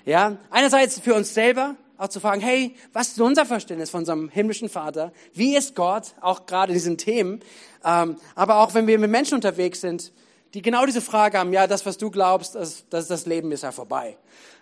Ja, 0.04 0.38
einerseits 0.50 1.00
für 1.00 1.14
uns 1.14 1.34
selber, 1.34 1.76
auch 1.99 2.08
zu 2.08 2.20
fragen, 2.20 2.40
hey, 2.40 2.75
was 2.93 3.08
ist 3.08 3.20
unser 3.20 3.46
Verständnis 3.46 3.90
von 3.90 4.00
unserem 4.00 4.28
himmlischen 4.28 4.69
Vater? 4.69 5.12
Wie 5.34 5.56
ist 5.56 5.75
Gott? 5.75 6.14
Auch 6.20 6.46
gerade 6.46 6.72
in 6.72 6.75
diesen 6.75 6.99
Themen. 6.99 7.40
Ähm, 7.84 8.16
aber 8.34 8.58
auch 8.58 8.75
wenn 8.75 8.87
wir 8.87 8.99
mit 8.99 9.10
Menschen 9.10 9.34
unterwegs 9.34 9.81
sind, 9.81 10.12
die 10.54 10.62
genau 10.62 10.84
diese 10.84 11.00
Frage 11.00 11.38
haben, 11.38 11.52
ja, 11.52 11.66
das, 11.66 11.87
was 11.87 11.96
du 11.96 12.10
glaubst, 12.10 12.54
das, 12.54 12.84
das, 12.90 13.08
das 13.08 13.26
Leben 13.26 13.50
ist 13.52 13.62
ja 13.62 13.72
vorbei. 13.72 14.16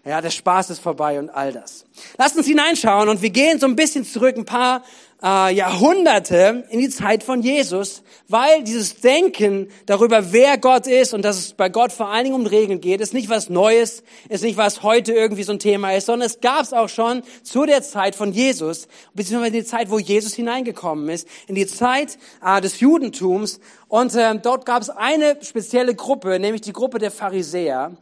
Ja, 0.04 0.20
der 0.20 0.30
Spaß 0.30 0.70
ist 0.70 0.80
vorbei 0.80 1.18
und 1.18 1.28
all 1.30 1.52
das. 1.52 1.84
Lasst 2.16 2.36
uns 2.36 2.46
hineinschauen 2.46 3.08
und 3.08 3.20
wir 3.20 3.30
gehen 3.30 3.58
so 3.58 3.66
ein 3.66 3.76
bisschen 3.76 4.04
zurück, 4.04 4.36
ein 4.36 4.46
paar 4.46 4.82
äh, 5.22 5.54
Jahrhunderte 5.54 6.64
in 6.70 6.80
die 6.80 6.88
Zeit 6.88 7.22
von 7.22 7.42
Jesus, 7.42 8.02
weil 8.28 8.62
dieses 8.62 9.00
Denken 9.00 9.68
darüber, 9.86 10.32
wer 10.32 10.58
Gott 10.58 10.86
ist 10.86 11.14
und 11.14 11.22
dass 11.22 11.38
es 11.38 11.52
bei 11.52 11.68
Gott 11.68 11.92
vor 11.92 12.08
allen 12.08 12.24
Dingen 12.24 12.36
um 12.36 12.46
Regeln 12.46 12.80
geht, 12.80 13.00
ist 13.00 13.14
nicht 13.14 13.28
was 13.28 13.50
Neues, 13.50 14.02
ist 14.28 14.42
nicht 14.42 14.56
was 14.56 14.82
heute 14.82 15.12
irgendwie 15.12 15.42
so 15.42 15.52
ein 15.52 15.58
Thema 15.58 15.92
ist, 15.92 16.06
sondern 16.06 16.26
es 16.26 16.40
gab 16.40 16.62
es 16.62 16.72
auch 16.72 16.88
schon 16.88 17.22
zu 17.42 17.66
der 17.66 17.82
Zeit 17.82 18.14
von 18.14 18.32
Jesus, 18.32 18.88
beziehungsweise 19.14 19.56
in 19.56 19.62
die 19.62 19.68
Zeit, 19.68 19.90
wo 19.90 19.98
Jesus 19.98 20.34
hineingekommen 20.34 21.08
ist, 21.08 21.28
in 21.46 21.54
die 21.54 21.66
Zeit 21.66 22.18
äh, 22.44 22.60
des 22.60 22.80
Judentums. 22.80 23.60
Und 23.88 24.14
äh, 24.14 24.38
dort 24.38 24.66
gab 24.66 24.82
es 24.82 24.90
eine 24.90 25.36
spezielle 25.42 25.94
Gruppe, 25.94 26.38
nämlich 26.38 26.62
die 26.62 26.72
Gruppe 26.72 26.98
der 26.98 27.10
Pharisäer. 27.10 27.96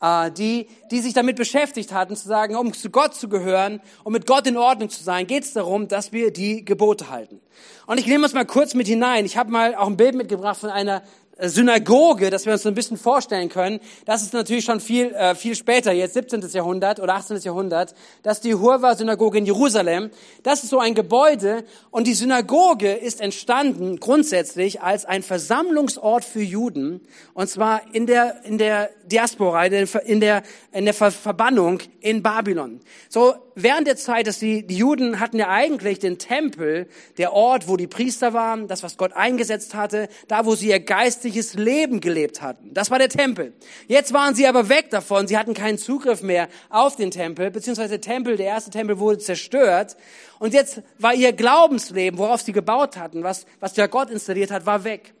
Äh, 0.00 0.30
die, 0.30 0.68
die 0.90 1.00
sich 1.00 1.14
damit 1.14 1.36
beschäftigt 1.36 1.92
hatten, 1.92 2.16
zu 2.16 2.28
sagen, 2.28 2.54
um 2.54 2.74
zu 2.74 2.90
Gott 2.90 3.14
zu 3.14 3.28
gehören, 3.28 3.80
um 4.04 4.12
mit 4.12 4.26
Gott 4.26 4.46
in 4.46 4.58
Ordnung 4.58 4.90
zu 4.90 5.02
sein, 5.02 5.26
geht 5.26 5.44
es 5.44 5.54
darum, 5.54 5.88
dass 5.88 6.12
wir 6.12 6.32
die 6.32 6.64
Gebote 6.64 7.08
halten. 7.08 7.40
Und 7.86 7.98
ich 7.98 8.06
nehme 8.06 8.24
uns 8.24 8.34
mal 8.34 8.44
kurz 8.44 8.74
mit 8.74 8.86
hinein. 8.86 9.24
Ich 9.24 9.38
habe 9.38 9.50
mal 9.50 9.74
auch 9.74 9.86
ein 9.86 9.96
Bild 9.96 10.14
mitgebracht 10.14 10.60
von 10.60 10.70
einer 10.70 11.02
Synagoge, 11.38 12.30
dass 12.30 12.46
wir 12.46 12.54
uns 12.54 12.62
so 12.62 12.70
ein 12.70 12.74
bisschen 12.74 12.96
vorstellen 12.96 13.50
können, 13.50 13.80
das 14.06 14.22
ist 14.22 14.32
natürlich 14.32 14.64
schon 14.64 14.80
viel, 14.80 15.12
äh, 15.12 15.34
viel 15.34 15.54
später, 15.54 15.92
jetzt 15.92 16.14
17. 16.14 16.40
Jahrhundert 16.50 16.98
oder 16.98 17.14
18. 17.14 17.38
Jahrhundert, 17.38 17.94
dass 18.22 18.40
die 18.40 18.54
Hurwa-Synagoge 18.54 19.38
in 19.38 19.44
Jerusalem, 19.44 20.10
das 20.42 20.64
ist 20.64 20.70
so 20.70 20.78
ein 20.78 20.94
Gebäude 20.94 21.64
und 21.90 22.06
die 22.06 22.14
Synagoge 22.14 22.92
ist 22.92 23.20
entstanden 23.20 24.00
grundsätzlich 24.00 24.80
als 24.80 25.04
ein 25.04 25.22
Versammlungsort 25.22 26.24
für 26.24 26.40
Juden 26.40 27.02
und 27.34 27.50
zwar 27.50 27.82
in 27.92 28.06
der, 28.06 28.42
in 28.44 28.56
der 28.56 28.88
Diaspora, 29.06 29.66
in 29.66 29.72
der, 29.72 30.04
in 30.04 30.20
der, 30.20 30.42
der 30.72 30.94
Verbannung 30.94 31.80
in 32.00 32.22
Babylon. 32.22 32.80
So 33.08 33.34
während 33.54 33.86
der 33.86 33.96
Zeit, 33.96 34.26
dass 34.26 34.38
die, 34.38 34.66
die 34.66 34.76
Juden 34.76 35.18
hatten 35.18 35.38
ja 35.38 35.48
eigentlich 35.48 35.98
den 35.98 36.18
Tempel, 36.18 36.86
der 37.18 37.32
Ort, 37.32 37.68
wo 37.68 37.76
die 37.76 37.86
Priester 37.86 38.32
waren, 38.32 38.68
das, 38.68 38.82
was 38.82 38.96
Gott 38.96 39.12
eingesetzt 39.14 39.74
hatte, 39.74 40.08
da, 40.28 40.44
wo 40.44 40.54
sie 40.54 40.68
ihr 40.68 40.80
geistliches 40.80 41.54
Leben 41.54 42.00
gelebt 42.00 42.42
hatten. 42.42 42.72
Das 42.74 42.90
war 42.90 42.98
der 42.98 43.08
Tempel. 43.08 43.54
Jetzt 43.88 44.12
waren 44.12 44.34
sie 44.34 44.46
aber 44.46 44.68
weg 44.68 44.90
davon. 44.90 45.26
Sie 45.26 45.38
hatten 45.38 45.54
keinen 45.54 45.78
Zugriff 45.78 46.22
mehr 46.22 46.48
auf 46.68 46.96
den 46.96 47.10
Tempel, 47.10 47.50
beziehungsweise 47.50 47.98
der 47.98 48.00
Tempel, 48.00 48.36
der 48.36 48.46
erste 48.46 48.70
Tempel 48.70 48.98
wurde 48.98 49.18
zerstört. 49.18 49.96
Und 50.38 50.52
jetzt 50.52 50.82
war 50.98 51.14
ihr 51.14 51.32
Glaubensleben, 51.32 52.18
worauf 52.18 52.42
sie 52.42 52.52
gebaut 52.52 52.96
hatten, 52.96 53.22
was, 53.22 53.46
was 53.60 53.72
der 53.72 53.88
Gott 53.88 54.10
installiert 54.10 54.50
hat, 54.50 54.66
war 54.66 54.84
weg. 54.84 55.14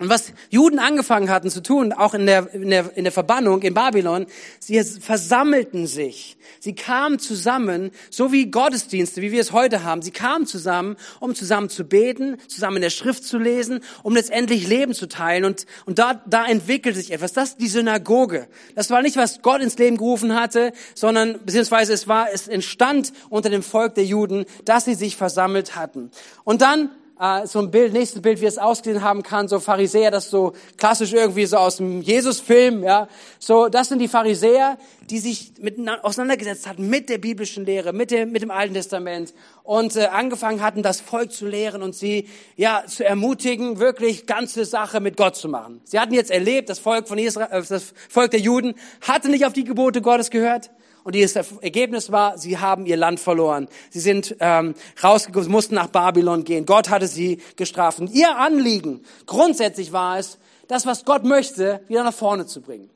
Und 0.00 0.08
was 0.10 0.32
Juden 0.48 0.78
angefangen 0.78 1.28
hatten 1.28 1.50
zu 1.50 1.60
tun, 1.60 1.92
auch 1.92 2.14
in 2.14 2.24
der, 2.24 2.54
in 2.54 2.70
der, 2.70 2.96
in 2.96 3.02
der 3.02 3.12
Verbannung 3.12 3.62
in 3.62 3.74
Babylon, 3.74 4.26
sie 4.60 4.80
versammelten 4.84 5.88
sich. 5.88 6.36
Sie 6.60 6.74
kamen 6.76 7.18
zusammen, 7.18 7.90
so 8.08 8.30
wie 8.30 8.48
Gottesdienste, 8.48 9.22
wie 9.22 9.32
wir 9.32 9.40
es 9.40 9.50
heute 9.50 9.82
haben. 9.82 10.02
Sie 10.02 10.12
kamen 10.12 10.46
zusammen, 10.46 10.96
um 11.18 11.34
zusammen 11.34 11.68
zu 11.68 11.82
beten, 11.82 12.36
zusammen 12.46 12.76
in 12.76 12.82
der 12.82 12.90
Schrift 12.90 13.24
zu 13.24 13.38
lesen, 13.38 13.80
um 14.04 14.14
letztendlich 14.14 14.68
Leben 14.68 14.94
zu 14.94 15.08
teilen. 15.08 15.44
Und, 15.44 15.66
und 15.84 15.98
da, 15.98 16.22
da 16.26 16.46
entwickelte 16.46 17.00
sich 17.00 17.10
etwas. 17.10 17.32
Das 17.32 17.50
ist 17.50 17.60
die 17.60 17.68
Synagoge. 17.68 18.46
Das 18.76 18.90
war 18.90 19.02
nicht, 19.02 19.16
was 19.16 19.42
Gott 19.42 19.60
ins 19.60 19.78
Leben 19.78 19.96
gerufen 19.96 20.34
hatte, 20.34 20.72
sondern, 20.94 21.40
beziehungsweise 21.44 21.92
es 21.92 22.06
war, 22.06 22.28
es 22.32 22.46
entstand 22.46 23.12
unter 23.30 23.50
dem 23.50 23.64
Volk 23.64 23.96
der 23.96 24.04
Juden, 24.04 24.44
dass 24.64 24.84
sie 24.84 24.94
sich 24.94 25.16
versammelt 25.16 25.74
hatten. 25.74 26.12
Und 26.44 26.62
dann 26.62 26.90
äh, 27.20 27.46
so 27.46 27.58
ein 27.58 27.70
Bild, 27.70 27.92
nächstes 27.92 28.22
Bild, 28.22 28.40
wie 28.40 28.46
es 28.46 28.58
ausgesehen 28.58 29.02
haben 29.02 29.22
kann, 29.22 29.48
so 29.48 29.60
Pharisäer, 29.60 30.10
das 30.10 30.30
so 30.30 30.52
klassisch 30.76 31.12
irgendwie 31.12 31.46
so 31.46 31.56
aus 31.56 31.76
dem 31.76 32.00
Jesus-Film, 32.02 32.82
ja. 32.82 33.08
So, 33.38 33.68
das 33.68 33.88
sind 33.88 33.98
die 33.98 34.08
Pharisäer, 34.08 34.78
die 35.10 35.18
sich 35.18 35.52
mit, 35.60 35.76
auseinandergesetzt 36.02 36.66
hatten 36.66 36.88
mit 36.88 37.08
der 37.08 37.18
biblischen 37.18 37.64
Lehre, 37.64 37.92
mit 37.92 38.10
dem, 38.10 38.32
mit 38.32 38.42
dem 38.42 38.50
Alten 38.50 38.74
Testament 38.74 39.32
und 39.62 39.96
äh, 39.96 40.06
angefangen 40.06 40.62
hatten, 40.62 40.82
das 40.82 41.00
Volk 41.00 41.32
zu 41.32 41.46
lehren 41.46 41.82
und 41.82 41.94
sie, 41.94 42.28
ja, 42.56 42.84
zu 42.86 43.04
ermutigen, 43.04 43.78
wirklich 43.78 44.26
ganze 44.26 44.64
Sache 44.64 45.00
mit 45.00 45.16
Gott 45.16 45.36
zu 45.36 45.48
machen. 45.48 45.80
Sie 45.84 45.98
hatten 45.98 46.14
jetzt 46.14 46.30
erlebt, 46.30 46.68
das 46.68 46.78
Volk 46.78 47.08
von 47.08 47.18
Israel, 47.18 47.48
äh, 47.50 47.62
das 47.68 47.94
Volk 48.08 48.30
der 48.30 48.40
Juden 48.40 48.74
hatte 49.00 49.28
nicht 49.28 49.44
auf 49.46 49.52
die 49.52 49.64
Gebote 49.64 50.02
Gottes 50.02 50.30
gehört. 50.30 50.70
Und 51.04 51.14
das 51.14 51.36
Ergebnis 51.60 52.12
war, 52.12 52.38
sie 52.38 52.58
haben 52.58 52.86
ihr 52.86 52.96
Land 52.96 53.20
verloren. 53.20 53.68
Sie 53.90 54.00
sind 54.00 54.36
ähm, 54.40 54.74
rausgekommen, 55.02 55.50
mussten 55.50 55.74
nach 55.74 55.88
Babylon 55.88 56.44
gehen. 56.44 56.66
Gott 56.66 56.90
hatte 56.90 57.06
sie 57.06 57.40
gestraft. 57.56 58.00
Und 58.00 58.10
ihr 58.10 58.36
Anliegen 58.36 59.04
grundsätzlich 59.26 59.92
war 59.92 60.18
es, 60.18 60.38
das, 60.68 60.84
was 60.84 61.04
Gott 61.04 61.24
möchte, 61.24 61.80
wieder 61.88 62.04
nach 62.04 62.14
vorne 62.14 62.46
zu 62.46 62.60
bringen. 62.60 62.90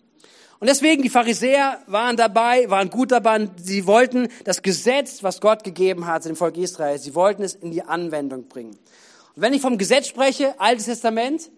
Und 0.60 0.68
deswegen, 0.68 1.02
die 1.02 1.08
Pharisäer 1.08 1.80
waren 1.88 2.16
dabei, 2.16 2.70
waren 2.70 2.88
gut 2.88 3.10
dabei. 3.10 3.48
Sie 3.56 3.86
wollten 3.86 4.28
das 4.44 4.62
Gesetz, 4.62 5.24
was 5.24 5.40
Gott 5.40 5.64
gegeben 5.64 6.06
hat 6.06 6.24
dem 6.24 6.36
Volk 6.36 6.56
Israel, 6.56 6.98
sie 7.00 7.16
wollten 7.16 7.42
es 7.42 7.54
in 7.54 7.72
die 7.72 7.82
Anwendung 7.82 8.46
bringen. 8.46 8.78
Und 9.34 9.42
wenn 9.42 9.54
ich 9.54 9.60
vom 9.60 9.76
Gesetz 9.76 10.06
spreche, 10.06 10.60
Altes 10.60 10.84
Testament, 10.84 11.50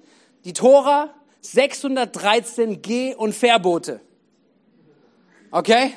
die 0.45 0.55
Tora, 0.55 1.11
613 1.43 2.81
Geh- 2.81 3.15
und 3.15 3.35
Verbote. 3.35 4.01
Okay? 5.51 5.93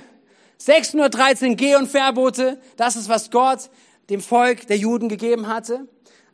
613 0.58 1.56
Geh- 1.56 1.76
und 1.76 1.88
Verbote, 1.88 2.60
das 2.76 2.96
ist, 2.96 3.10
was 3.10 3.32
Gott 3.32 3.70
dem 4.10 4.22
Volk 4.22 4.68
der 4.68 4.78
Juden 4.78 5.10
gegeben 5.10 5.48
hatte. 5.48 5.88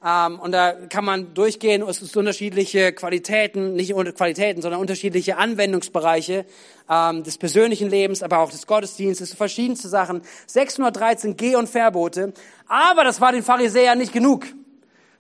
Ähm, 0.06 0.40
und 0.40 0.52
da 0.52 0.74
kann 0.74 1.06
man 1.06 1.34
durchgehen, 1.34 1.82
es 1.82 2.02
ist 2.02 2.18
unterschiedliche 2.18 2.92
Qualitäten, 2.92 3.74
nicht 3.74 3.94
Qualitäten, 4.16 4.62
sondern 4.62 4.82
unterschiedliche 4.82 5.38
Anwendungsbereiche 5.38 6.46
ähm, 6.90 7.24
des 7.24 7.38
persönlichen 7.38 7.90
Lebens, 7.90 8.22
aber 8.22 8.40
auch 8.40 8.52
des 8.52 8.68
Gottesdienstes, 8.68 9.34
verschiedenste 9.34 9.88
Sachen. 9.88 10.22
613 10.48 11.38
Geh- 11.38 11.56
und 11.56 11.70
Verbote. 11.70 12.34
Aber 12.68 13.04
das 13.04 13.22
war 13.22 13.32
den 13.32 13.44
Pharisäern 13.44 13.98
nicht 13.98 14.12
genug. 14.12 14.46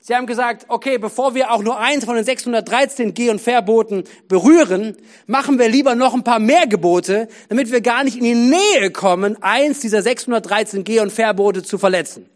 Sie 0.05 0.13
haben 0.13 0.27
gesagt, 0.27 0.65
okay, 0.67 0.98
bevor 0.98 1.33
wir 1.33 1.50
auch 1.50 1.63
nur 1.63 1.79
eins 1.79 2.03
von 2.03 2.15
den 2.15 2.25
613 2.25 3.13
Geh- 3.13 3.29
und 3.29 3.39
Verboten 3.39 4.03
berühren, 4.27 4.98
machen 5.27 5.57
wir 5.57 5.69
lieber 5.69 5.95
noch 5.95 6.13
ein 6.13 6.25
paar 6.25 6.39
mehr 6.39 6.67
Gebote, 6.67 7.29
damit 7.48 7.72
wir 7.72 7.79
gar 7.79 8.03
nicht 8.03 8.17
in 8.17 8.25
die 8.25 8.36
Nähe 8.36 8.91
kommen, 8.91 9.41
eins 9.41 9.79
dieser 9.79 10.01
613 10.01 10.83
Geh- 10.83 11.00
und 11.00 11.13
Verbote 11.13 11.63
zu 11.63 11.77
verletzen. 11.77 12.29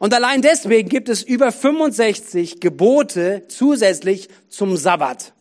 Und 0.00 0.12
allein 0.14 0.42
deswegen 0.42 0.88
gibt 0.88 1.08
es 1.08 1.22
über 1.22 1.52
65 1.52 2.58
Gebote 2.58 3.44
zusätzlich 3.46 4.28
zum 4.48 4.76
Sabbat. 4.76 5.32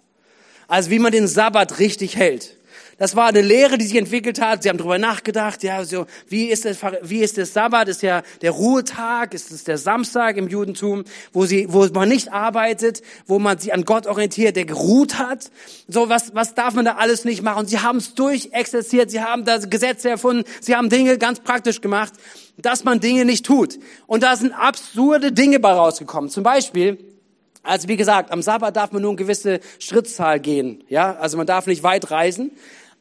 Also 0.67 0.91
wie 0.91 0.99
man 0.99 1.11
den 1.11 1.27
Sabbat 1.27 1.79
richtig 1.79 2.15
hält. 2.15 2.58
Das 2.99 3.15
war 3.15 3.27
eine 3.27 3.41
Lehre, 3.41 3.77
die 3.77 3.85
sich 3.85 3.97
entwickelt 3.97 4.41
hat. 4.41 4.61
Sie 4.61 4.69
haben 4.69 4.77
darüber 4.77 4.97
nachgedacht, 4.97 5.63
ja, 5.63 5.85
so, 5.85 6.05
wie 6.27 6.47
ist 6.47 6.65
das, 6.65 6.79
wie 7.01 7.21
ist 7.21 7.37
der 7.37 7.45
Sabbat? 7.45 7.87
Ist 7.87 8.03
ja 8.03 8.23
der 8.41 8.51
Ruhetag? 8.51 9.33
Ist 9.33 9.51
es 9.51 9.63
der 9.63 9.77
Samstag 9.77 10.35
im 10.35 10.49
Judentum, 10.49 11.05
wo 11.31 11.45
sie, 11.45 11.71
wo 11.71 11.87
man 11.93 12.09
nicht 12.09 12.33
arbeitet, 12.33 13.01
wo 13.25 13.39
man 13.39 13.57
sich 13.57 13.73
an 13.73 13.85
Gott 13.85 14.05
orientiert, 14.05 14.57
der 14.57 14.65
geruht 14.65 15.17
hat? 15.17 15.49
So, 15.87 16.09
was, 16.09 16.35
was 16.35 16.55
darf 16.55 16.73
man 16.73 16.83
da 16.83 16.95
alles 16.95 17.23
nicht 17.23 17.41
machen? 17.41 17.67
Sie 17.67 17.79
haben 17.79 17.97
es 17.97 18.15
durchexerziert. 18.15 19.09
Sie 19.09 19.21
haben 19.21 19.45
da 19.45 19.57
Gesetze 19.57 20.09
erfunden. 20.09 20.43
Sie 20.59 20.75
haben 20.75 20.89
Dinge 20.89 21.17
ganz 21.17 21.39
praktisch 21.39 21.79
gemacht, 21.79 22.11
dass 22.57 22.83
man 22.83 22.99
Dinge 22.99 23.23
nicht 23.23 23.45
tut. 23.45 23.79
Und 24.07 24.23
da 24.23 24.35
sind 24.35 24.51
absurde 24.51 25.31
Dinge 25.31 25.61
bei 25.61 25.71
rausgekommen. 25.71 26.29
Zum 26.29 26.43
Beispiel, 26.43 26.97
also 27.63 27.87
wie 27.87 27.97
gesagt, 27.97 28.31
am 28.31 28.41
Sabbat 28.41 28.75
darf 28.75 28.91
man 28.91 29.01
nur 29.01 29.11
eine 29.11 29.17
gewisse 29.17 29.61
Schrittzahl 29.79 30.39
gehen. 30.39 30.83
Ja, 30.89 31.15
also 31.15 31.37
man 31.37 31.47
darf 31.47 31.65
nicht 31.65 31.83
weit 31.83 32.11
reisen. 32.11 32.51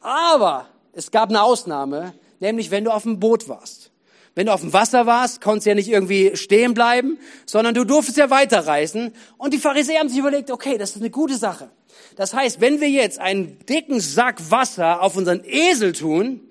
Aber 0.01 0.67
es 0.93 1.11
gab 1.11 1.29
eine 1.29 1.43
Ausnahme, 1.43 2.13
nämlich 2.39 2.71
wenn 2.71 2.85
du 2.85 2.91
auf 2.91 3.03
dem 3.03 3.19
Boot 3.19 3.47
warst. 3.49 3.91
Wenn 4.35 4.45
du 4.45 4.53
auf 4.53 4.61
dem 4.61 4.73
Wasser 4.73 5.05
warst, 5.05 5.41
konntest 5.41 5.65
du 5.65 5.71
ja 5.71 5.75
nicht 5.75 5.89
irgendwie 5.89 6.37
stehen 6.37 6.73
bleiben, 6.73 7.17
sondern 7.45 7.73
du 7.73 7.83
durftest 7.83 8.17
ja 8.17 8.29
weiterreisen. 8.29 9.13
Und 9.37 9.53
die 9.53 9.57
Pharisäer 9.57 9.99
haben 9.99 10.09
sich 10.09 10.19
überlegt, 10.19 10.51
okay, 10.51 10.77
das 10.77 10.91
ist 10.91 11.01
eine 11.01 11.09
gute 11.09 11.35
Sache. 11.35 11.69
Das 12.15 12.33
heißt, 12.33 12.61
wenn 12.61 12.79
wir 12.79 12.89
jetzt 12.89 13.19
einen 13.19 13.59
dicken 13.65 13.99
Sack 13.99 14.51
Wasser 14.51 15.01
auf 15.01 15.17
unseren 15.17 15.43
Esel 15.43 15.93
tun, 15.93 16.41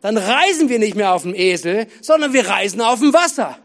dann 0.00 0.16
reisen 0.16 0.68
wir 0.68 0.78
nicht 0.78 0.94
mehr 0.94 1.12
auf 1.12 1.22
dem 1.22 1.34
Esel, 1.34 1.88
sondern 2.00 2.32
wir 2.32 2.48
reisen 2.48 2.80
auf 2.80 3.00
dem 3.00 3.12
Wasser. 3.12 3.58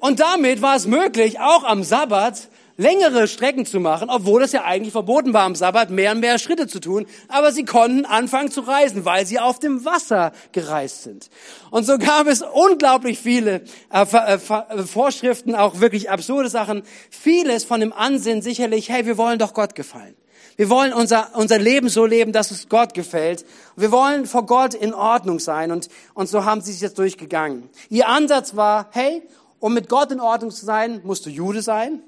Und 0.00 0.20
damit 0.20 0.62
war 0.62 0.76
es 0.76 0.86
möglich, 0.86 1.40
auch 1.40 1.64
am 1.64 1.82
Sabbat 1.82 2.48
längere 2.78 3.26
Strecken 3.26 3.66
zu 3.66 3.80
machen, 3.80 4.08
obwohl 4.08 4.42
es 4.42 4.52
ja 4.52 4.64
eigentlich 4.64 4.92
verboten 4.92 5.34
war, 5.34 5.42
am 5.42 5.56
Sabbat 5.56 5.90
mehr 5.90 6.12
und 6.12 6.20
mehr 6.20 6.38
Schritte 6.38 6.68
zu 6.68 6.80
tun. 6.80 7.06
Aber 7.26 7.52
sie 7.52 7.64
konnten 7.64 8.06
anfangen 8.06 8.50
zu 8.50 8.60
reisen, 8.60 9.04
weil 9.04 9.26
sie 9.26 9.40
auf 9.40 9.58
dem 9.58 9.84
Wasser 9.84 10.32
gereist 10.52 11.02
sind. 11.02 11.28
Und 11.70 11.84
so 11.84 11.98
gab 11.98 12.28
es 12.28 12.40
unglaublich 12.40 13.18
viele 13.18 13.62
äh, 13.92 14.06
äh, 14.10 14.34
äh, 14.34 14.38
Vorschriften, 14.84 15.56
auch 15.56 15.80
wirklich 15.80 16.08
absurde 16.08 16.48
Sachen. 16.48 16.82
Vieles 17.10 17.64
von 17.64 17.80
dem 17.80 17.92
Ansinn 17.92 18.42
sicherlich, 18.42 18.88
hey, 18.88 19.04
wir 19.04 19.18
wollen 19.18 19.40
doch 19.40 19.54
Gott 19.54 19.74
gefallen. 19.74 20.14
Wir 20.56 20.70
wollen 20.70 20.92
unser, 20.92 21.30
unser 21.34 21.58
Leben 21.58 21.88
so 21.88 22.06
leben, 22.06 22.32
dass 22.32 22.52
es 22.52 22.68
Gott 22.68 22.94
gefällt. 22.94 23.44
Wir 23.76 23.90
wollen 23.90 24.26
vor 24.26 24.46
Gott 24.46 24.74
in 24.74 24.94
Ordnung 24.94 25.40
sein. 25.40 25.72
Und, 25.72 25.88
und 26.14 26.28
so 26.28 26.44
haben 26.44 26.60
sie 26.60 26.72
sich 26.72 26.80
jetzt 26.80 26.98
durchgegangen. 26.98 27.68
Ihr 27.90 28.08
Ansatz 28.08 28.54
war, 28.54 28.88
hey, 28.92 29.22
um 29.58 29.74
mit 29.74 29.88
Gott 29.88 30.12
in 30.12 30.20
Ordnung 30.20 30.52
zu 30.52 30.64
sein, 30.64 31.00
musst 31.02 31.26
du 31.26 31.30
Jude 31.30 31.62
sein 31.62 32.02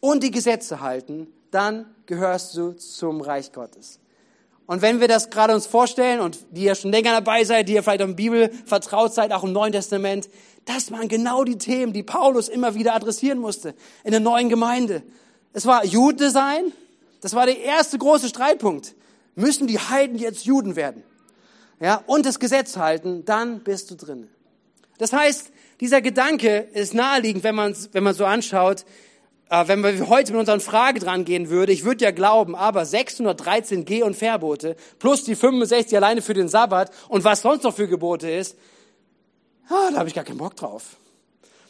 und 0.00 0.22
die 0.22 0.30
Gesetze 0.30 0.80
halten, 0.80 1.28
dann 1.50 1.86
gehörst 2.06 2.56
du 2.56 2.72
zum 2.72 3.20
Reich 3.20 3.52
Gottes. 3.52 4.00
Und 4.66 4.82
wenn 4.82 5.00
wir 5.00 5.08
das 5.08 5.30
gerade 5.30 5.54
uns 5.54 5.66
vorstellen 5.66 6.20
und 6.20 6.38
die 6.52 6.62
ja 6.62 6.74
schon 6.74 6.92
länger 6.92 7.10
dabei 7.10 7.42
seid, 7.44 7.68
die 7.68 7.72
ja 7.72 7.82
vielleicht 7.82 8.02
in 8.02 8.14
Bibel 8.14 8.50
vertraut 8.66 9.12
seid, 9.12 9.32
auch 9.32 9.42
im 9.42 9.52
Neuen 9.52 9.72
Testament, 9.72 10.30
das 10.64 10.92
waren 10.92 11.08
genau 11.08 11.42
die 11.42 11.58
Themen, 11.58 11.92
die 11.92 12.04
Paulus 12.04 12.48
immer 12.48 12.74
wieder 12.76 12.94
adressieren 12.94 13.38
musste 13.38 13.74
in 14.04 14.12
der 14.12 14.20
neuen 14.20 14.48
Gemeinde. 14.48 15.02
Es 15.52 15.66
war 15.66 15.84
Jude 15.84 16.30
sein, 16.30 16.72
das 17.20 17.34
war 17.34 17.46
der 17.46 17.58
erste 17.58 17.98
große 17.98 18.28
Streitpunkt. 18.28 18.94
Müssen 19.34 19.66
die 19.66 19.78
Heiden 19.78 20.18
jetzt 20.18 20.44
Juden 20.44 20.76
werden? 20.76 21.02
Ja, 21.80 22.04
und 22.06 22.24
das 22.24 22.38
Gesetz 22.38 22.76
halten, 22.76 23.24
dann 23.24 23.60
bist 23.60 23.90
du 23.90 23.96
drin. 23.96 24.28
Das 24.98 25.12
heißt, 25.12 25.50
dieser 25.80 26.00
Gedanke 26.00 26.58
ist 26.58 26.94
naheliegend, 26.94 27.42
wenn 27.42 27.54
man 27.54 27.74
wenn 27.92 28.04
man 28.04 28.14
so 28.14 28.26
anschaut, 28.26 28.84
äh, 29.50 29.68
wenn 29.68 29.82
wir 29.82 30.08
heute 30.08 30.32
mit 30.32 30.40
unseren 30.40 30.60
Frage 30.60 31.00
dran 31.00 31.24
gehen 31.24 31.50
würde, 31.50 31.72
ich 31.72 31.84
würde 31.84 32.04
ja 32.04 32.12
glauben, 32.12 32.54
aber 32.54 32.86
613 32.86 33.84
Geh- 33.84 34.02
und 34.02 34.16
Verbote 34.16 34.76
plus 34.98 35.24
die 35.24 35.34
65 35.34 35.94
alleine 35.96 36.22
für 36.22 36.34
den 36.34 36.48
Sabbat 36.48 36.90
und 37.08 37.24
was 37.24 37.42
sonst 37.42 37.64
noch 37.64 37.74
für 37.74 37.88
Gebote 37.88 38.30
ist, 38.30 38.56
ah, 39.68 39.90
da 39.90 39.98
habe 39.98 40.08
ich 40.08 40.14
gar 40.14 40.24
keinen 40.24 40.38
Bock 40.38 40.56
drauf. 40.56 40.96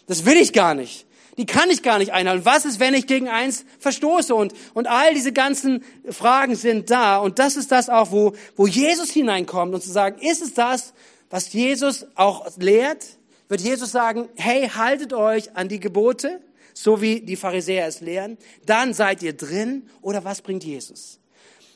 Das 0.06 0.24
will 0.24 0.36
ich 0.36 0.52
gar 0.52 0.74
nicht. 0.74 1.06
Die 1.38 1.46
kann 1.46 1.70
ich 1.70 1.82
gar 1.82 1.98
nicht 1.98 2.12
einhalten. 2.12 2.44
Was 2.44 2.66
ist, 2.66 2.80
wenn 2.80 2.92
ich 2.92 3.06
gegen 3.06 3.28
eins 3.28 3.64
verstoße? 3.78 4.34
Und, 4.34 4.52
und 4.74 4.86
all 4.86 5.14
diese 5.14 5.32
ganzen 5.32 5.82
Fragen 6.10 6.56
sind 6.56 6.90
da. 6.90 7.16
Und 7.16 7.38
das 7.38 7.56
ist 7.56 7.72
das 7.72 7.88
auch, 7.88 8.10
wo, 8.10 8.34
wo 8.56 8.66
Jesus 8.66 9.10
hineinkommt 9.10 9.72
und 9.72 9.82
zu 9.82 9.90
sagen, 9.90 10.20
ist 10.20 10.42
es 10.42 10.52
das, 10.52 10.92
was 11.30 11.52
Jesus 11.52 12.06
auch 12.14 12.46
lehrt? 12.58 13.06
Wird 13.48 13.62
Jesus 13.62 13.90
sagen, 13.90 14.28
hey, 14.34 14.68
haltet 14.68 15.14
euch 15.14 15.56
an 15.56 15.68
die 15.68 15.80
Gebote? 15.80 16.40
So 16.74 17.00
wie 17.00 17.20
die 17.20 17.36
Pharisäer 17.36 17.86
es 17.86 18.00
lehren, 18.00 18.38
dann 18.66 18.94
seid 18.94 19.22
ihr 19.22 19.32
drin 19.32 19.88
oder 20.02 20.24
was 20.24 20.42
bringt 20.42 20.64
Jesus? 20.64 21.18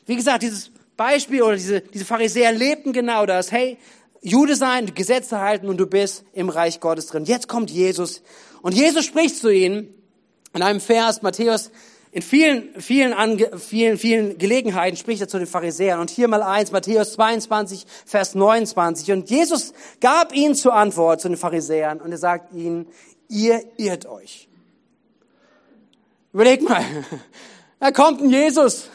Wie 0.05 0.15
gesagt, 0.15 0.43
dieses 0.43 0.71
Beispiel 0.97 1.41
oder 1.41 1.55
diese, 1.55 1.81
diese 1.81 2.05
Pharisäer 2.05 2.51
lebten 2.51 2.93
genau 2.93 3.25
das. 3.25 3.51
Hey, 3.51 3.77
Jude 4.21 4.55
sein, 4.55 4.93
Gesetze 4.95 5.39
halten 5.39 5.67
und 5.69 5.77
du 5.77 5.85
bist 5.85 6.23
im 6.33 6.49
Reich 6.49 6.79
Gottes 6.79 7.07
drin. 7.07 7.25
Jetzt 7.25 7.47
kommt 7.47 7.69
Jesus 7.69 8.23
und 8.61 8.73
Jesus 8.73 9.05
spricht 9.05 9.37
zu 9.37 9.49
ihnen 9.49 9.93
in 10.53 10.61
einem 10.61 10.79
Vers, 10.79 11.21
Matthäus, 11.21 11.69
in 12.15 12.21
vielen, 12.21 12.79
vielen, 12.79 13.13
vielen, 13.59 13.97
vielen 13.97 14.37
Gelegenheiten 14.37 14.95
spricht 14.95 15.19
er 15.19 15.27
zu 15.27 15.37
den 15.37 15.47
Pharisäern. 15.47 15.99
Und 15.99 16.09
hier 16.09 16.29
mal 16.29 16.41
eins, 16.41 16.71
Matthäus 16.71 17.11
22, 17.11 17.85
Vers 18.05 18.35
29. 18.35 19.11
Und 19.11 19.29
Jesus 19.29 19.73
gab 19.99 20.33
ihnen 20.33 20.55
zur 20.55 20.73
Antwort 20.73 21.19
zu 21.19 21.27
den 21.27 21.35
Pharisäern 21.35 21.99
und 21.99 22.13
er 22.13 22.17
sagt 22.17 22.53
ihnen, 22.53 22.87
ihr 23.27 23.61
irrt 23.75 24.05
euch. 24.05 24.47
Überleg 26.35 26.67
mal, 26.67 26.83
da 27.79 27.91
kommt 27.91 28.21
ein 28.21 28.29
Jesus. 28.29 28.89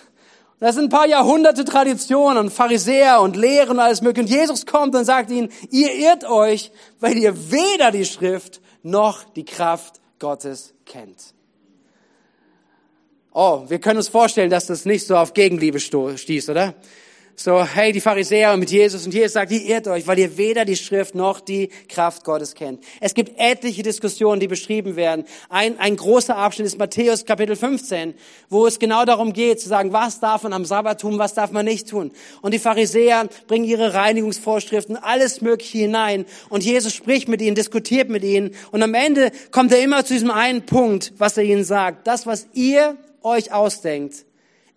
Das 0.58 0.74
sind 0.74 0.84
ein 0.84 0.88
paar 0.90 1.06
Jahrhunderte 1.06 1.64
Traditionen 1.64 2.36
und 2.36 2.50
Pharisäer 2.50 3.22
und 3.22 3.34
Lehren 3.34 3.70
und 3.70 3.78
alles 3.78 4.02
mögliche. 4.02 4.26
Und 4.26 4.30
Jesus 4.30 4.66
kommt 4.66 4.94
und 4.94 5.06
sagt 5.06 5.30
ihnen, 5.30 5.50
ihr 5.70 5.94
irrt 5.94 6.24
euch, 6.24 6.70
weil 6.98 7.16
ihr 7.16 7.50
weder 7.50 7.92
die 7.92 8.04
Schrift 8.04 8.60
noch 8.82 9.24
die 9.24 9.46
Kraft 9.46 10.02
Gottes 10.18 10.74
kennt. 10.84 11.32
Oh, 13.32 13.64
wir 13.68 13.78
können 13.78 13.96
uns 13.96 14.10
vorstellen, 14.10 14.50
dass 14.50 14.66
das 14.66 14.84
nicht 14.84 15.06
so 15.06 15.16
auf 15.16 15.32
Gegenliebe 15.32 15.80
stieß, 15.80 16.50
oder? 16.50 16.74
So, 17.42 17.64
hey, 17.64 17.90
die 17.90 18.02
Pharisäer 18.02 18.54
mit 18.58 18.70
Jesus 18.70 19.06
und 19.06 19.14
Jesus 19.14 19.32
sagt, 19.32 19.50
ihr 19.50 19.62
irrt 19.62 19.88
euch, 19.88 20.06
weil 20.06 20.18
ihr 20.18 20.36
weder 20.36 20.66
die 20.66 20.76
Schrift 20.76 21.14
noch 21.14 21.40
die 21.40 21.70
Kraft 21.88 22.22
Gottes 22.22 22.54
kennt. 22.54 22.84
Es 23.00 23.14
gibt 23.14 23.38
etliche 23.38 23.82
Diskussionen, 23.82 24.40
die 24.40 24.46
beschrieben 24.46 24.94
werden. 24.94 25.24
Ein, 25.48 25.78
ein 25.78 25.96
großer 25.96 26.36
Abschnitt 26.36 26.66
ist 26.66 26.78
Matthäus 26.78 27.24
Kapitel 27.24 27.56
15, 27.56 28.12
wo 28.50 28.66
es 28.66 28.78
genau 28.78 29.06
darum 29.06 29.32
geht, 29.32 29.58
zu 29.58 29.70
sagen, 29.70 29.90
was 29.94 30.20
darf 30.20 30.42
man 30.42 30.52
am 30.52 30.66
Sabbat 30.66 31.00
tun, 31.00 31.18
was 31.18 31.32
darf 31.32 31.50
man 31.50 31.64
nicht 31.64 31.88
tun. 31.88 32.10
Und 32.42 32.52
die 32.52 32.58
Pharisäer 32.58 33.26
bringen 33.46 33.64
ihre 33.64 33.94
Reinigungsvorschriften, 33.94 34.98
alles 34.98 35.40
Mögliche 35.40 35.78
hinein. 35.78 36.26
Und 36.50 36.62
Jesus 36.62 36.92
spricht 36.92 37.26
mit 37.28 37.40
ihnen, 37.40 37.54
diskutiert 37.54 38.10
mit 38.10 38.22
ihnen. 38.22 38.50
Und 38.70 38.82
am 38.82 38.92
Ende 38.92 39.32
kommt 39.50 39.72
er 39.72 39.82
immer 39.82 40.04
zu 40.04 40.12
diesem 40.12 40.30
einen 40.30 40.66
Punkt, 40.66 41.14
was 41.16 41.38
er 41.38 41.44
ihnen 41.44 41.64
sagt. 41.64 42.06
Das, 42.06 42.26
was 42.26 42.48
ihr 42.52 42.98
euch 43.22 43.50
ausdenkt, 43.50 44.26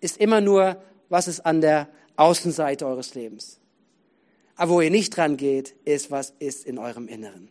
ist 0.00 0.16
immer 0.16 0.40
nur, 0.40 0.78
was 1.10 1.26
es 1.26 1.40
an 1.40 1.60
der 1.60 1.88
Außenseite 2.16 2.86
eures 2.86 3.14
Lebens. 3.14 3.60
Aber 4.56 4.72
wo 4.72 4.80
ihr 4.80 4.90
nicht 4.90 5.16
dran 5.16 5.36
geht, 5.36 5.74
ist, 5.84 6.10
was 6.10 6.32
ist 6.38 6.64
in 6.64 6.78
eurem 6.78 7.08
Inneren. 7.08 7.48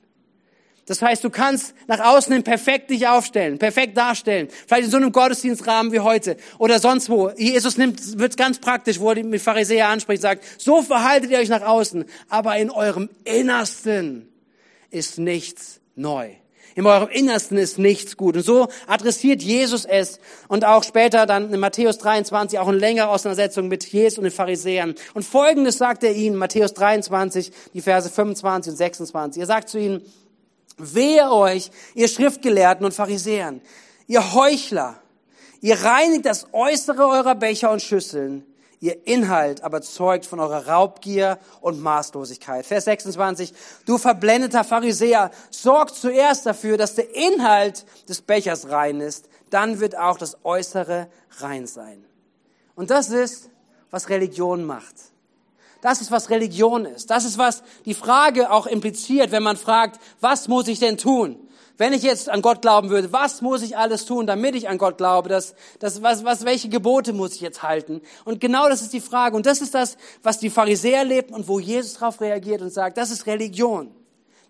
Das 0.86 1.02
heißt, 1.02 1.24
du 1.24 1.30
kannst 1.30 1.74
nach 1.88 2.02
außen 2.02 2.34
hin 2.34 2.44
perfekt 2.44 2.90
dich 2.90 3.08
aufstellen, 3.08 3.58
perfekt 3.58 3.96
darstellen. 3.96 4.50
Vielleicht 4.68 4.86
in 4.86 4.92
so 4.92 4.98
einem 4.98 5.14
Gottesdienstrahmen 5.14 5.94
wie 5.94 6.02
heute 6.02 6.36
oder 6.58 6.80
sonst 6.80 7.10
wo. 7.10 7.30
Jesus 7.30 7.78
nimmt, 7.78 8.20
wird 8.20 8.36
ganz 8.36 8.60
praktisch, 8.60 9.00
wo 9.00 9.10
er 9.10 9.16
die 9.16 9.40
Pharisäer 9.40 9.88
anspricht, 9.88 10.22
sagt, 10.22 10.44
so 10.58 10.82
verhaltet 10.82 11.32
ihr 11.32 11.38
euch 11.38 11.48
nach 11.48 11.62
außen, 11.62 12.04
aber 12.28 12.58
in 12.58 12.70
eurem 12.70 13.10
Innersten 13.24 14.28
ist 14.90 15.20
nichts 15.20 15.80
neu. 15.96 16.32
In 16.76 16.86
eurem 16.86 17.10
Innersten 17.10 17.58
ist 17.58 17.78
nichts 17.78 18.18
gut. 18.18 18.36
Und 18.36 18.44
so 18.44 18.68
adressiert 18.88 19.42
Jesus 19.42 19.86
es. 19.86 20.20
Und 20.48 20.66
auch 20.66 20.84
später 20.84 21.26
dann 21.26 21.54
in 21.54 21.60
Matthäus 21.60 21.98
23 22.00 22.58
auch 22.60 22.70
in 22.70 22.80
längerer 22.80 23.10
Auseinandersetzung 23.10 23.68
mit 23.68 23.86
Jesus 23.86 24.18
und 24.18 24.24
den 24.24 24.32
Pharisäern. 24.32 24.96
Und 25.14 25.24
Folgendes 25.24 25.78
sagt 25.78 26.04
er 26.04 26.14
ihnen, 26.14 26.36
Matthäus 26.36 26.74
23, 26.74 27.52
die 27.74 27.82
Verse 27.82 28.10
25 28.10 28.72
und 28.72 28.78
26. 28.78 29.42
Er 29.42 29.46
sagt 29.46 29.70
zu 29.70 29.80
ihnen, 29.80 30.02
wehe 30.78 31.32
euch, 31.32 31.70
ihr 31.94 32.08
Schriftgelehrten 32.08 32.86
und 32.86 32.94
Pharisäern, 32.94 33.62
ihr 34.08 34.34
Heuchler, 34.34 34.96
ihr 35.62 35.76
reinigt 35.76 36.26
das 36.26 36.48
Äußere 36.54 37.06
eurer 37.06 37.36
Becher 37.36 37.72
und 37.72 37.82
Schüsseln, 37.82 38.46
Ihr 38.84 39.08
Inhalt 39.08 39.64
aber 39.64 39.82
zeugt 39.82 40.26
von 40.26 40.42
eurer 40.42 40.68
Raubgier 40.68 41.40
und 41.62 41.82
Maßlosigkeit. 41.82 42.66
Vers 42.66 42.84
26. 42.84 43.54
Du 43.86 43.98
verblendeter 43.98 44.66
Pharisäer, 44.66 45.32
sorg 45.52 45.96
zuerst 45.96 46.46
dafür, 46.46 46.76
dass 46.76 46.96
der 46.96 47.16
Inhalt 47.16 47.86
des 48.10 48.22
Bechers 48.22 48.68
rein 48.68 49.00
ist. 49.00 49.30
Dann 49.50 49.80
wird 49.80 49.98
auch 49.98 50.18
das 50.18 50.44
Äußere 50.44 51.08
rein 51.38 51.66
sein. 51.66 52.04
Und 52.76 52.90
das 52.90 53.08
ist, 53.08 53.50
was 53.90 54.10
Religion 54.10 54.66
macht. 54.66 54.96
Das 55.80 56.02
ist, 56.02 56.12
was 56.12 56.30
Religion 56.30 56.84
ist. 56.84 57.10
Das 57.10 57.24
ist, 57.24 57.38
was 57.38 57.64
die 57.86 57.94
Frage 57.94 58.52
auch 58.52 58.68
impliziert, 58.68 59.32
wenn 59.32 59.44
man 59.44 59.56
fragt, 59.56 59.98
was 60.20 60.50
muss 60.50 60.68
ich 60.68 60.80
denn 60.80 60.98
tun? 60.98 61.40
Wenn 61.78 61.94
ich 61.94 62.04
jetzt 62.04 62.30
an 62.30 62.44
Gott 62.44 62.62
glauben 62.62 62.92
würde, 62.92 63.12
was 63.12 63.42
muss 63.42 63.64
ich 63.64 63.78
alles 63.78 64.06
tun, 64.06 64.28
damit 64.28 64.54
ich 64.54 64.70
an 64.70 64.78
Gott 64.78 64.98
glaube? 64.98 65.28
Das, 65.28 65.56
das, 65.80 66.04
was, 66.04 66.24
was, 66.24 66.46
welche 66.46 66.70
Gebote 66.70 67.14
muss 67.14 67.34
ich 67.34 67.42
jetzt 67.42 67.64
halten? 67.64 68.02
Und 68.26 68.40
genau 68.40 68.70
das 68.70 68.82
ist 68.82 68.94
die 68.94 69.02
Frage. 69.02 69.36
Und 69.36 69.48
das 69.48 69.60
ist 69.60 69.74
das, 69.74 69.98
was 70.22 70.38
die 70.38 70.52
Pharisäer 70.52 71.04
lebten 71.04 71.34
und 71.34 71.48
wo 71.48 71.60
Jesus 71.60 71.96
darauf 71.96 72.22
reagiert 72.22 72.62
und 72.62 72.70
sagt, 72.70 72.98
das 72.98 73.10
ist 73.10 73.26
Religion. 73.26 73.90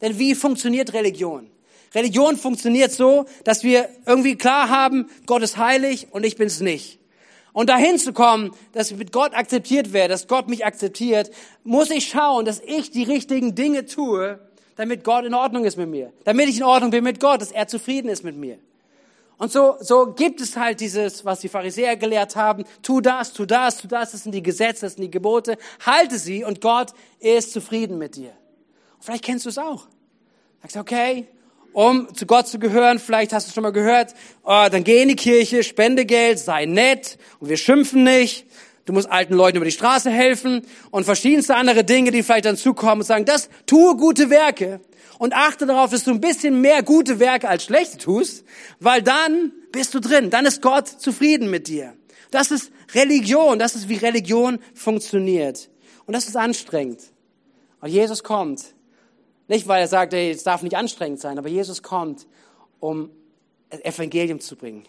Denn 0.02 0.20
wie 0.20 0.36
funktioniert 0.36 0.92
Religion? 0.94 1.50
Religion 1.96 2.36
funktioniert 2.36 2.92
so, 2.92 3.26
dass 3.46 3.64
wir 3.64 3.88
irgendwie 4.06 4.36
klar 4.36 4.68
haben, 4.68 5.10
Gott 5.26 5.44
ist 5.44 5.58
heilig 5.58 6.08
und 6.12 6.26
ich 6.26 6.36
bin 6.36 6.48
es 6.48 6.60
nicht. 6.60 7.00
Und 7.54 7.70
dahin 7.70 8.00
zu 8.00 8.14
kommen, 8.14 8.52
dass 8.74 8.92
ich 8.92 8.98
mit 8.98 9.12
Gott 9.12 9.34
akzeptiert 9.34 9.94
werde, 9.94 10.14
dass 10.14 10.28
Gott 10.28 10.50
mich 10.50 10.66
akzeptiert, 10.66 11.30
muss 11.64 11.92
ich 11.92 12.10
schauen, 12.10 12.46
dass 12.46 12.60
ich 12.60 12.92
die 12.92 13.04
richtigen 13.04 13.54
Dinge 13.54 13.86
tue, 13.86 14.40
damit 14.76 15.04
Gott 15.04 15.26
in 15.26 15.34
Ordnung 15.34 15.66
ist 15.66 15.78
mit 15.78 15.90
mir. 15.90 16.12
Damit 16.24 16.50
ich 16.50 16.58
in 16.58 16.64
Ordnung 16.64 16.92
bin 16.92 17.04
mit 17.04 17.20
Gott, 17.20 17.42
dass 17.42 17.52
er 17.52 17.68
zufrieden 17.68 18.10
ist 18.10 18.24
mit 18.24 18.36
mir. 18.36 18.58
Und 19.38 19.52
so, 19.52 19.76
so 19.80 20.14
gibt 20.14 20.42
es 20.42 20.56
halt 20.56 20.80
dieses, 20.80 21.26
was 21.26 21.40
die 21.40 21.50
Pharisäer 21.50 21.98
gelehrt 21.98 22.36
haben. 22.36 22.64
Tu 22.82 23.02
das, 23.02 23.34
tu 23.34 23.46
das, 23.46 23.78
tu 23.78 23.88
das. 23.88 24.12
Das 24.12 24.24
sind 24.24 24.34
die 24.34 24.44
Gesetze, 24.44 24.86
das 24.86 24.94
sind 24.94 25.04
die 25.04 25.12
Gebote. 25.12 25.58
Halte 25.86 26.18
sie 26.18 26.44
und 26.44 26.62
Gott 26.62 26.92
ist 27.20 27.52
zufrieden 27.52 27.98
mit 27.98 28.16
dir. 28.16 28.32
Und 28.96 29.04
vielleicht 29.04 29.24
kennst 29.24 29.46
du 29.46 29.50
es 29.50 29.58
auch. 29.58 29.88
Sagst, 30.62 30.78
okay, 30.78 31.28
um 31.74 32.14
zu 32.14 32.26
Gott 32.26 32.48
zu 32.48 32.60
gehören, 32.60 33.00
vielleicht 33.00 33.34
hast 33.34 33.48
du 33.48 33.52
schon 33.52 33.64
mal 33.64 33.72
gehört, 33.72 34.14
oh, 34.44 34.68
dann 34.72 34.84
geh 34.84 35.02
in 35.02 35.10
die 35.10 35.16
Kirche, 35.16 35.64
spende 35.64 36.06
Geld, 36.06 36.40
sei 36.40 36.66
nett 36.66 37.18
und 37.40 37.50
wir 37.50 37.58
schimpfen 37.58 38.04
nicht 38.04 38.46
du 38.86 38.94
musst 38.94 39.10
alten 39.10 39.34
Leuten 39.34 39.58
über 39.58 39.66
die 39.66 39.72
Straße 39.72 40.10
helfen 40.10 40.66
und 40.92 41.06
verschiedenste 41.06 41.56
andere 41.56 41.84
Dinge, 41.84 42.12
die 42.12 42.24
vielleicht 42.24 42.46
dann 42.46 42.58
zukommen 42.58 43.02
und 43.02 43.08
sagen, 43.08 43.26
das 43.26 43.50
tue 43.66 43.96
gute 43.96 44.30
Werke 44.30 44.82
und 45.20 45.34
achte 45.34 45.66
darauf, 45.66 45.92
dass 45.92 46.04
du 46.04 46.12
ein 46.12 46.22
bisschen 46.22 46.62
mehr 46.62 46.84
gute 46.84 47.20
Werke 47.20 47.48
als 47.50 47.64
schlechte 47.64 47.98
tust, 47.98 48.44
weil 48.80 49.02
dann 49.02 49.52
bist 49.72 49.94
du 49.94 50.00
drin, 50.00 50.30
dann 50.30 50.46
ist 50.46 50.62
Gott 50.62 50.88
zufrieden 50.88 51.50
mit 51.50 51.68
dir. 51.68 51.94
Das 52.32 52.52
ist 52.52 52.72
Religion, 52.94 53.60
das 53.60 53.76
ist 53.76 53.90
wie 53.90 53.98
Religion 53.98 54.60
funktioniert. 54.74 55.70
Und 56.06 56.14
das 56.14 56.28
ist 56.28 56.36
anstrengend. 56.36 57.00
Und 57.80 57.90
Jesus 57.90 58.24
kommt, 58.24 58.64
nicht 59.48 59.68
weil 59.68 59.82
er 59.82 59.88
sagt, 59.88 60.14
es 60.14 60.44
darf 60.44 60.64
nicht 60.64 60.76
anstrengend 60.76 61.20
sein, 61.20 61.38
aber 61.38 61.50
Jesus 61.50 61.84
kommt, 61.84 62.28
um 62.80 63.10
Evangelium 63.70 64.40
zu 64.40 64.56
bringen 64.56 64.84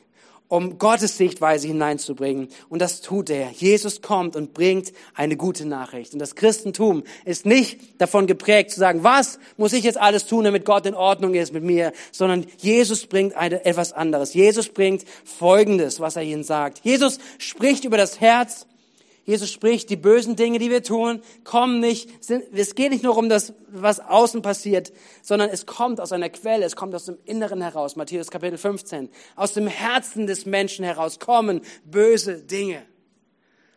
um 0.49 0.79
Gottes 0.79 1.17
Sichtweise 1.17 1.67
hineinzubringen. 1.67 2.49
Und 2.69 2.81
das 2.81 3.01
tut 3.01 3.31
er. 3.31 3.51
Jesus 3.51 4.03
kommt 4.03 4.37
und 4.37 4.55
bringt 4.55 4.93
eine 5.15 5.37
gute 5.37 5.67
Nachricht. 5.67 6.13
Und 6.13 6.19
das 6.19 6.35
Christentum 6.35 7.03
ist 7.25 7.47
nicht 7.47 8.01
davon 8.01 8.27
geprägt 8.27 8.71
zu 8.71 8.81
sagen, 8.81 9.03
was 9.03 9.39
muss 9.57 9.73
ich 9.73 9.85
jetzt 9.85 9.99
alles 9.99 10.27
tun, 10.27 10.45
damit 10.45 10.65
Gott 10.65 10.87
in 10.87 10.95
Ordnung 10.95 11.35
ist 11.35 11.53
mit 11.53 11.65
mir, 11.65 11.93
sondern 12.13 12.47
Jesus 12.59 13.07
bringt 13.07 13.35
eine, 13.37 13.65
etwas 13.65 13.93
anderes. 13.93 14.35
Jesus 14.35 14.69
bringt 14.69 15.05
Folgendes, 15.25 16.01
was 16.01 16.17
er 16.17 16.23
ihnen 16.23 16.45
sagt. 16.45 16.81
Jesus 16.85 17.19
spricht 17.39 17.85
über 17.85 17.97
das 17.97 18.21
Herz 18.21 18.67
Jesus 19.25 19.51
spricht, 19.51 19.89
die 19.89 19.97
bösen 19.97 20.37
Dinge, 20.37 20.59
die 20.59 20.71
wir 20.71 20.83
tun, 20.83 21.23
kommen 21.45 21.81
nicht, 21.81 22.23
sind, 22.23 22.45
es 22.53 22.75
geht 22.75 22.93
nicht 22.93 23.03
nur 23.03 23.17
um 23.17 23.31
das, 23.31 23.55
was 23.69 24.01
außen 24.01 24.43
passiert, 24.43 24.93
sondern 25.23 25.49
es 25.49 25.65
kommt 25.65 25.99
aus 25.99 26.13
einer 26.13 26.29
Quelle, 26.29 26.65
es 26.67 26.77
kommt 26.77 26.95
aus 26.95 27.07
dem 27.07 27.17
Inneren 27.25 27.63
heraus, 27.63 27.97
Matthäus 27.97 28.31
Kapitel 28.31 28.59
15. 28.59 29.09
Aus 29.35 29.55
dem 29.55 29.67
Herzen 29.67 30.27
des 30.27 30.45
Menschen 30.45 30.85
heraus 30.85 31.19
kommen 31.19 31.63
böse 31.85 32.43
Dinge. 32.43 32.83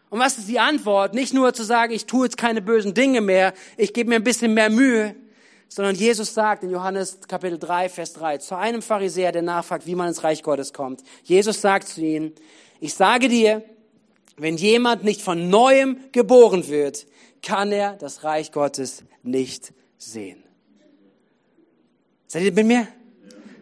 Und 0.10 0.20
was 0.20 0.38
ist 0.38 0.50
die 0.50 0.60
Antwort? 0.60 1.14
Nicht 1.14 1.34
nur 1.34 1.54
zu 1.54 1.64
sagen, 1.64 1.94
ich 1.94 2.06
tue 2.06 2.26
jetzt 2.26 2.38
keine 2.38 2.62
bösen 2.62 2.94
Dinge 2.94 3.22
mehr, 3.22 3.54
ich 3.78 3.94
gebe 3.94 4.10
mir 4.10 4.18
ein 4.18 4.24
bisschen 4.24 4.54
mehr 4.54 4.70
Mühe, 4.70 5.16
sondern 5.70 5.96
Jesus 5.96 6.34
sagt 6.34 6.64
in 6.64 6.72
Johannes 6.72 7.20
Kapitel 7.28 7.58
3, 7.58 7.88
Vers 7.88 8.14
3, 8.14 8.38
zu 8.40 8.58
einem 8.58 8.82
Pharisäer, 8.82 9.32
der 9.32 9.44
nachfragt, 9.44 9.86
wie 9.86 9.96
man 9.96 10.10
ins 10.10 10.24
Reich 10.24 10.44
Gottes 10.44 10.74
kommt. 10.74 11.04
Jesus 11.24 11.62
sagt 11.62 11.88
zu 11.88 12.02
ihm, 12.02 12.34
ich 12.80 12.94
sage 12.94 13.30
dir, 13.30 13.64
wenn 14.38 14.58
jemand 14.58 15.04
nicht 15.04 15.22
von 15.22 15.50
neuem 15.50 15.98
geboren 16.12 16.68
wird, 16.68 17.08
kann 17.42 17.72
er 17.72 17.94
das 17.94 18.24
Reich 18.24 18.52
Gottes 18.52 19.04
nicht 19.24 19.74
sehen. 19.98 20.44
Seid 22.28 22.44
ihr 22.44 22.54
mit 22.54 22.68
mir? 22.68 22.88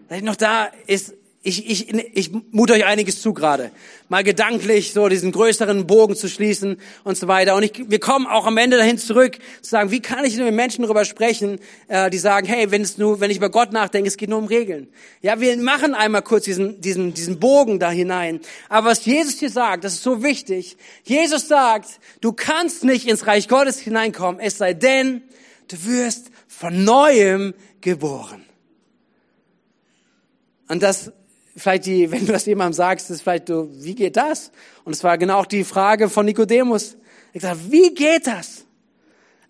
Seid 0.10 0.22
ihr 0.22 0.26
noch 0.26 0.36
da? 0.36 0.66
Ist 0.88 1.14
ich, 1.46 1.70
ich, 1.70 1.94
ich 1.94 2.32
mute 2.52 2.74
euch 2.74 2.86
einiges 2.86 3.22
zu 3.22 3.32
gerade. 3.32 3.70
Mal 4.10 4.24
gedanklich 4.24 4.94
so 4.94 5.08
diesen 5.10 5.32
größeren 5.32 5.86
Bogen 5.86 6.16
zu 6.16 6.28
schließen 6.28 6.78
und 7.04 7.18
so 7.18 7.28
weiter. 7.28 7.56
Und 7.56 7.62
ich, 7.62 7.84
wir 7.88 8.00
kommen 8.00 8.26
auch 8.26 8.48
am 8.48 8.58
Ende 8.58 8.78
dahin 8.78 8.98
zurück, 8.98 9.38
zu 9.62 9.70
sagen, 9.70 9.92
wie 9.92 10.00
kann 10.00 10.26
ich 10.26 10.36
mit 10.38 10.54
Menschen 10.56 10.82
darüber 10.82 11.06
sprechen, 11.06 11.60
äh, 11.88 12.10
die 12.10 12.18
sagen, 12.18 12.48
hey, 12.48 12.72
wenn 12.72 12.82
es 12.82 12.98
nur, 12.98 13.20
wenn 13.20 13.30
ich 13.30 13.38
über 13.38 13.52
Gott 13.52 13.72
nachdenke, 13.74 14.08
es 14.08 14.18
geht 14.18 14.30
nur 14.30 14.40
um 14.40 14.46
Regeln. 14.46 14.88
Ja, 15.22 15.40
wir 15.40 15.56
machen 15.58 15.94
einmal 15.94 16.24
kurz 16.24 16.46
diesen, 16.46 16.82
diesen, 16.82 17.14
diesen 17.14 17.40
Bogen 17.40 17.80
da 17.80 17.92
hinein. 17.92 18.40
Aber 18.68 18.90
was 18.90 19.06
Jesus 19.06 19.38
hier 19.38 19.52
sagt, 19.52 19.84
das 19.84 19.94
ist 19.94 20.04
so 20.04 20.24
wichtig. 20.24 20.78
Jesus 21.04 21.48
sagt, 21.48 22.00
du 22.22 22.34
kannst 22.34 22.84
nicht 22.84 23.08
ins 23.08 23.28
Reich 23.28 23.48
Gottes 23.48 23.80
hineinkommen, 23.80 24.42
es 24.42 24.58
sei 24.58 24.74
denn, 24.74 25.22
du 25.68 25.78
wirst 25.86 26.32
von 26.48 26.84
neuem 26.84 27.54
geboren. 27.82 28.44
Und 30.68 30.82
das 30.82 31.12
vielleicht 31.56 31.86
die, 31.86 32.12
wenn 32.12 32.26
du 32.26 32.32
das 32.32 32.46
jemandem 32.46 32.74
sagst, 32.74 33.10
ist 33.10 33.22
vielleicht 33.22 33.48
so, 33.48 33.70
wie 33.72 33.96
geht 33.96 34.18
das? 34.18 34.52
Und 34.84 34.94
es 34.94 35.04
war 35.04 35.18
genau 35.18 35.40
auch 35.40 35.46
die 35.46 35.64
Frage 35.64 36.10
von 36.10 36.26
Nikodemus. 36.26 36.98
Ich 37.34 37.42
sage, 37.42 37.60
wie 37.70 37.94
geht 37.94 38.28
das? 38.28 38.66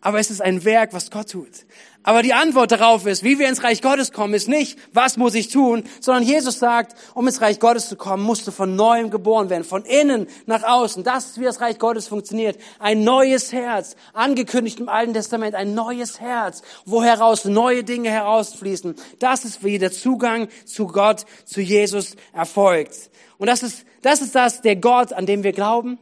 Aber 0.02 0.20
es 0.20 0.30
ist 0.30 0.41
ein 0.41 0.63
Werk, 0.63 0.94
was 0.94 1.10
Gott 1.10 1.32
tut. 1.32 1.65
Aber 2.06 2.22
die 2.22 2.34
Antwort 2.34 2.72
darauf 2.72 3.08
ist, 3.08 3.24
wie 3.24 3.39
wir 3.39 3.50
ins 3.50 3.63
Reich 3.63 3.82
Gottes 3.82 4.12
kommen, 4.12 4.36
ist 4.36 4.48
nicht, 4.48 4.78
was 4.94 5.18
muss 5.18 5.34
ich 5.34 5.48
tun, 5.48 5.84
sondern 6.00 6.22
Jesus 6.22 6.60
sagt, 6.60 6.96
um 7.15 7.26
ins 7.26 7.41
Reich 7.41 7.60
Gottes 7.60 7.89
zu 7.89 7.96
kommen, 7.96 8.22
musst 8.22 8.46
du 8.46 8.52
von 8.52 8.76
neuem 8.76 9.10
geboren 9.10 9.50
werden, 9.50 9.63
von 9.63 9.84
innen 9.86 10.28
nach 10.46 10.62
außen. 10.62 11.04
Das 11.04 11.26
ist, 11.26 11.39
wie 11.39 11.46
das 11.46 11.62
Reich 11.62 11.80
Gottes 11.80 12.08
funktioniert. 12.08 12.60
Ein 12.78 13.04
neues 13.04 13.52
Herz, 13.52 13.96
angekündigt 14.13 14.80
im 14.80 14.88
Alten 14.88 15.15
Testament, 15.15 15.56
ein 15.56 15.74
neues 15.74 16.22
Herz, 16.22 16.62
wo 16.86 17.02
heraus 17.04 17.44
neue 17.46 17.84
Dinge 17.84 18.12
herausfließen. 18.12 18.94
Das 19.18 19.44
ist, 19.44 19.63
wie 19.63 19.80
der 19.80 19.91
Zugang 19.91 20.48
zu 20.63 20.86
Gott, 20.86 21.26
zu 21.46 21.60
Jesus 21.60 22.18
erfolgt. 22.34 23.10
Und 23.39 23.48
das 23.48 23.63
ist, 23.63 23.84
das 24.04 24.22
ist 24.22 24.36
das, 24.36 24.62
der 24.62 24.76
Gott, 24.76 25.12
an 25.12 25.26
dem 25.26 25.41
wir 25.41 25.54
glauben. 25.54 25.98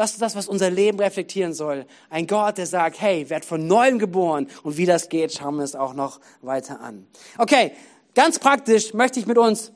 Das 0.00 0.12
ist 0.12 0.22
das, 0.22 0.34
was 0.34 0.48
unser 0.48 0.70
Leben 0.70 0.98
reflektieren 0.98 1.52
soll. 1.52 1.84
Ein 2.08 2.26
Gott, 2.26 2.56
der 2.56 2.64
sagt, 2.64 3.02
hey, 3.02 3.28
werd 3.28 3.44
von 3.44 3.66
neuem 3.66 3.98
geboren. 3.98 4.46
Und 4.62 4.78
wie 4.78 4.86
das 4.86 5.10
geht, 5.10 5.30
schauen 5.30 5.56
wir 5.56 5.62
es 5.62 5.74
auch 5.74 5.92
noch 5.92 6.20
weiter 6.40 6.80
an. 6.80 7.06
Okay, 7.36 7.72
ganz 8.14 8.38
praktisch 8.38 8.94
möchte 8.94 9.20
ich 9.20 9.26
mit 9.26 9.36
uns 9.36 9.72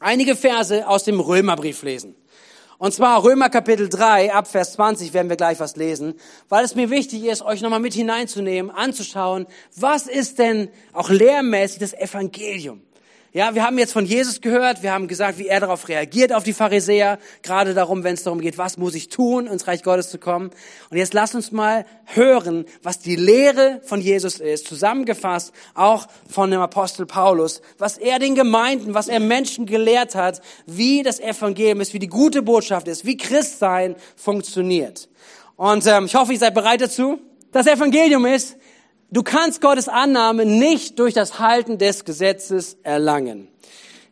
einige 0.00 0.36
Verse 0.36 0.86
aus 0.86 1.04
dem 1.04 1.18
Römerbrief 1.18 1.82
lesen. 1.82 2.14
Und 2.76 2.92
zwar 2.92 3.24
Römer 3.24 3.48
Kapitel 3.48 3.88
3, 3.88 4.34
ab 4.34 4.48
Vers 4.48 4.74
20 4.74 5.14
werden 5.14 5.30
wir 5.30 5.36
gleich 5.36 5.58
was 5.60 5.76
lesen, 5.76 6.16
weil 6.50 6.62
es 6.62 6.74
mir 6.74 6.90
wichtig 6.90 7.24
ist, 7.24 7.40
euch 7.40 7.62
nochmal 7.62 7.80
mit 7.80 7.94
hineinzunehmen, 7.94 8.70
anzuschauen, 8.70 9.46
was 9.74 10.08
ist 10.08 10.38
denn 10.38 10.68
auch 10.92 11.08
lehrmäßig 11.08 11.78
das 11.78 11.94
Evangelium? 11.94 12.82
Ja, 13.34 13.54
wir 13.54 13.62
haben 13.62 13.76
jetzt 13.76 13.92
von 13.92 14.06
Jesus 14.06 14.40
gehört, 14.40 14.82
wir 14.82 14.90
haben 14.90 15.06
gesagt, 15.06 15.38
wie 15.38 15.48
er 15.48 15.60
darauf 15.60 15.88
reagiert, 15.88 16.32
auf 16.32 16.44
die 16.44 16.54
Pharisäer, 16.54 17.18
gerade 17.42 17.74
darum, 17.74 18.02
wenn 18.02 18.14
es 18.14 18.22
darum 18.22 18.40
geht, 18.40 18.56
was 18.56 18.78
muss 18.78 18.94
ich 18.94 19.10
tun, 19.10 19.46
ins 19.46 19.66
Reich 19.66 19.82
Gottes 19.82 20.08
zu 20.08 20.16
kommen. 20.16 20.48
Und 20.88 20.96
jetzt 20.96 21.12
lasst 21.12 21.34
uns 21.34 21.52
mal 21.52 21.84
hören, 22.06 22.64
was 22.82 23.00
die 23.00 23.16
Lehre 23.16 23.82
von 23.84 24.00
Jesus 24.00 24.40
ist, 24.40 24.66
zusammengefasst 24.66 25.52
auch 25.74 26.06
von 26.26 26.50
dem 26.50 26.62
Apostel 26.62 27.04
Paulus, 27.04 27.60
was 27.76 27.98
er 27.98 28.18
den 28.18 28.34
Gemeinden, 28.34 28.94
was 28.94 29.08
er 29.08 29.20
Menschen 29.20 29.66
gelehrt 29.66 30.14
hat, 30.14 30.40
wie 30.64 31.02
das 31.02 31.20
Evangelium 31.20 31.82
ist, 31.82 31.92
wie 31.92 31.98
die 31.98 32.08
gute 32.08 32.40
Botschaft 32.40 32.88
ist, 32.88 33.04
wie 33.04 33.18
Christsein 33.18 33.96
funktioniert. 34.16 35.10
Und 35.56 35.86
ähm, 35.86 36.06
ich 36.06 36.14
hoffe, 36.14 36.32
ihr 36.32 36.38
seid 36.38 36.54
bereit 36.54 36.80
dazu. 36.80 37.18
Das 37.52 37.66
Evangelium 37.66 38.24
ist, 38.26 38.57
Du 39.10 39.22
kannst 39.22 39.62
Gottes 39.62 39.88
Annahme 39.88 40.44
nicht 40.44 40.98
durch 40.98 41.14
das 41.14 41.38
Halten 41.38 41.78
des 41.78 42.04
Gesetzes 42.04 42.76
erlangen. 42.82 43.48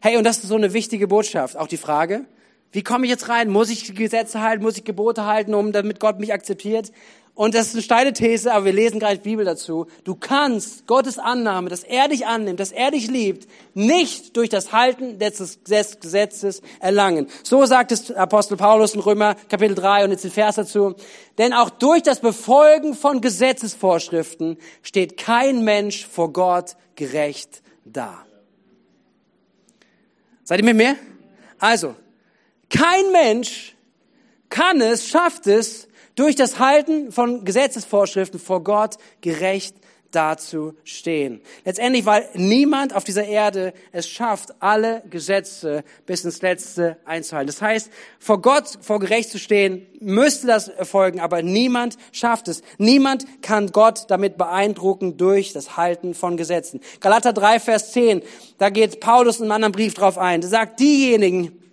Hey, 0.01 0.17
und 0.17 0.25
das 0.25 0.39
ist 0.39 0.49
so 0.49 0.55
eine 0.55 0.73
wichtige 0.73 1.07
Botschaft. 1.07 1.55
Auch 1.59 1.67
die 1.67 1.77
Frage, 1.77 2.25
wie 2.73 2.83
komme 2.83 3.05
ich 3.05 3.11
jetzt 3.11 3.29
rein? 3.29 3.51
Muss 3.51 3.69
ich 3.69 3.95
Gesetze 3.95 4.41
halten? 4.41 4.63
Muss 4.63 4.79
ich 4.79 4.85
Gebote 4.85 5.27
halten, 5.27 5.53
um 5.53 5.73
damit 5.73 6.01
Gott 6.01 6.19
mich 6.19 6.33
akzeptiert? 6.33 6.93
Und 7.37 7.55
das 7.55 7.67
ist 7.67 7.75
eine 7.75 7.83
steile 7.83 8.13
These, 8.15 8.51
aber 8.51 8.65
wir 8.65 8.73
lesen 8.73 8.99
gleich 8.99 9.21
Bibel 9.21 9.45
dazu. 9.45 9.89
Du 10.05 10.15
kannst 10.15 10.87
Gottes 10.87 11.19
Annahme, 11.19 11.69
dass 11.69 11.85
er 11.85 12.09
dich 12.09 12.27
annimmt, 12.27 12.59
dass 12.59 12.73
er 12.73 12.91
dich 12.91 13.09
liebt, 13.09 13.47
nicht 13.75 14.39
durch 14.39 14.49
das 14.49 14.73
Halten 14.73 15.19
des 15.19 15.59
Gesetzes 16.01 16.63
erlangen. 16.81 17.29
So 17.43 17.67
sagt 17.67 17.93
es 17.93 18.11
Apostel 18.11 18.57
Paulus 18.57 18.95
in 18.95 19.01
Römer 19.01 19.35
Kapitel 19.51 19.75
3 19.75 20.05
und 20.07 20.13
jetzt 20.13 20.25
den 20.25 20.31
Vers 20.31 20.55
dazu. 20.55 20.95
Denn 21.37 21.53
auch 21.53 21.69
durch 21.69 22.03
das 22.03 22.21
Befolgen 22.21 22.95
von 22.95 23.21
Gesetzesvorschriften 23.21 24.57
steht 24.81 25.19
kein 25.19 25.63
Mensch 25.63 26.07
vor 26.07 26.33
Gott 26.33 26.75
gerecht 26.95 27.61
da. 27.85 28.25
Seid 30.43 30.61
ihr 30.61 30.65
mit 30.65 30.77
mir? 30.79 30.97
Also, 31.59 31.97
kein 32.71 33.13
Mensch 33.13 33.77
kann 34.49 34.81
es, 34.81 35.07
schafft 35.07 35.47
es, 35.47 35.86
durch 36.17 36.35
das 36.35 36.59
Halten 36.59 37.13
von 37.13 37.45
Gesetzesvorschriften 37.45 38.41
vor 38.41 38.65
Gott 38.65 38.97
gerecht 39.21 39.77
dazu 40.11 40.75
stehen. 40.85 41.43
Letztendlich, 41.65 42.07
weil 42.07 42.29
niemand 42.35 42.95
auf 42.95 43.05
dieser 43.05 43.27
Erde 43.27 43.75
es 43.93 44.09
schafft, 44.09 44.55
alle 44.61 45.03
Gesetze 45.11 45.85
bis 46.07 46.25
ins 46.25 46.41
Letzte 46.43 46.97
einzuhalten. 47.05 47.49
Das 47.49 47.61
heißt, 47.61 47.91
vor 48.19 48.41
Gott, 48.41 48.79
vor 48.81 48.99
gerecht 48.99 49.31
zu 49.31 49.39
stehen, 49.39 49.87
müsste 50.01 50.47
das 50.47 50.69
erfolgen, 50.69 51.21
aber 51.21 51.43
niemand 51.43 51.97
schafft 52.13 52.49
es. 52.49 52.63
Niemand 52.79 53.27
kann 53.43 53.73
Gott 53.73 54.05
damit 54.09 54.39
beeindrucken 54.39 55.19
durch 55.19 55.53
das 55.53 55.77
Halten 55.77 56.15
von 56.15 56.37
Gesetzen. 56.37 56.81
Galater 57.01 57.33
3, 57.33 57.61
Vers 57.61 57.93
10, 57.93 58.23
da 58.59 58.71
geht 58.71 59.01
Paulus 59.01 59.39
in 59.39 59.45
einem 59.45 59.53
anderen 59.53 59.73
Brief 59.73 59.95
drauf 59.95 60.17
ein. 60.17 60.41
Der 60.41 60.51
sagt, 60.51 60.81
diejenigen, 60.81 61.66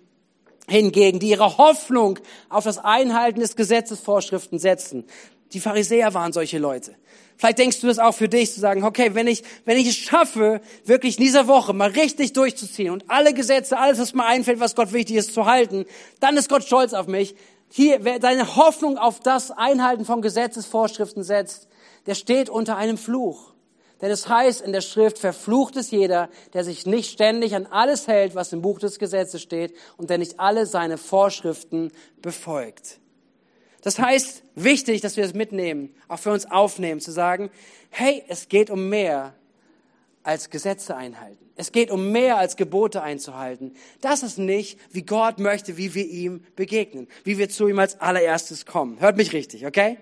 hingegen, 0.68 1.18
die 1.18 1.30
ihre 1.30 1.58
Hoffnung 1.58 2.18
auf 2.48 2.64
das 2.64 2.78
Einhalten 2.78 3.40
des 3.40 3.56
Gesetzesvorschriften 3.56 4.58
setzen. 4.58 5.04
Die 5.52 5.60
Pharisäer 5.60 6.14
waren 6.14 6.32
solche 6.32 6.58
Leute. 6.58 6.94
Vielleicht 7.36 7.58
denkst 7.58 7.80
du 7.80 7.86
das 7.88 7.98
auch 7.98 8.14
für 8.14 8.28
dich, 8.28 8.52
zu 8.52 8.60
sagen, 8.60 8.84
okay, 8.84 9.14
wenn 9.14 9.26
ich, 9.26 9.42
wenn 9.64 9.76
ich 9.76 9.88
es 9.88 9.96
schaffe, 9.96 10.60
wirklich 10.84 11.18
in 11.18 11.24
dieser 11.24 11.48
Woche 11.48 11.72
mal 11.72 11.90
richtig 11.90 12.32
durchzuziehen 12.32 12.90
und 12.90 13.04
alle 13.08 13.34
Gesetze, 13.34 13.78
alles, 13.78 13.98
was 13.98 14.14
mir 14.14 14.24
einfällt, 14.24 14.60
was 14.60 14.74
Gott 14.74 14.92
wichtig 14.92 15.16
ist, 15.16 15.34
zu 15.34 15.46
halten, 15.46 15.84
dann 16.20 16.36
ist 16.36 16.48
Gott 16.48 16.64
stolz 16.64 16.92
auf 16.92 17.06
mich. 17.06 17.34
Hier, 17.70 18.04
wer 18.04 18.20
deine 18.20 18.56
Hoffnung 18.56 18.98
auf 18.98 19.20
das 19.20 19.50
Einhalten 19.50 20.04
von 20.04 20.22
Gesetzesvorschriften 20.22 21.24
setzt, 21.24 21.68
der 22.06 22.14
steht 22.14 22.48
unter 22.48 22.76
einem 22.76 22.98
Fluch. 22.98 23.53
Denn 24.00 24.10
es 24.10 24.28
heißt 24.28 24.60
in 24.60 24.72
der 24.72 24.80
Schrift, 24.80 25.18
verflucht 25.18 25.76
ist 25.76 25.92
jeder, 25.92 26.28
der 26.52 26.64
sich 26.64 26.84
nicht 26.84 27.12
ständig 27.12 27.54
an 27.54 27.66
alles 27.66 28.06
hält, 28.06 28.34
was 28.34 28.52
im 28.52 28.60
Buch 28.60 28.78
des 28.78 28.98
Gesetzes 28.98 29.40
steht 29.40 29.74
und 29.96 30.10
der 30.10 30.18
nicht 30.18 30.40
alle 30.40 30.66
seine 30.66 30.98
Vorschriften 30.98 31.92
befolgt. 32.20 32.98
Das 33.82 33.98
heißt, 33.98 34.42
wichtig, 34.54 35.02
dass 35.02 35.16
wir 35.16 35.24
es 35.24 35.34
mitnehmen, 35.34 35.94
auch 36.08 36.18
für 36.18 36.32
uns 36.32 36.50
aufnehmen, 36.50 37.00
zu 37.00 37.12
sagen, 37.12 37.50
hey, 37.90 38.24
es 38.28 38.48
geht 38.48 38.70
um 38.70 38.88
mehr 38.88 39.34
als 40.22 40.50
Gesetze 40.50 40.96
einhalten. 40.96 41.44
Es 41.56 41.70
geht 41.70 41.90
um 41.90 42.10
mehr 42.10 42.38
als 42.38 42.56
Gebote 42.56 43.02
einzuhalten. 43.02 43.76
Das 44.00 44.22
ist 44.22 44.38
nicht, 44.38 44.80
wie 44.90 45.02
Gott 45.02 45.38
möchte, 45.38 45.76
wie 45.76 45.94
wir 45.94 46.06
ihm 46.06 46.44
begegnen, 46.56 47.06
wie 47.22 47.38
wir 47.38 47.48
zu 47.48 47.68
ihm 47.68 47.78
als 47.78 48.00
allererstes 48.00 48.66
kommen. 48.66 49.00
Hört 49.00 49.16
mich 49.16 49.32
richtig, 49.32 49.66
okay? 49.66 49.98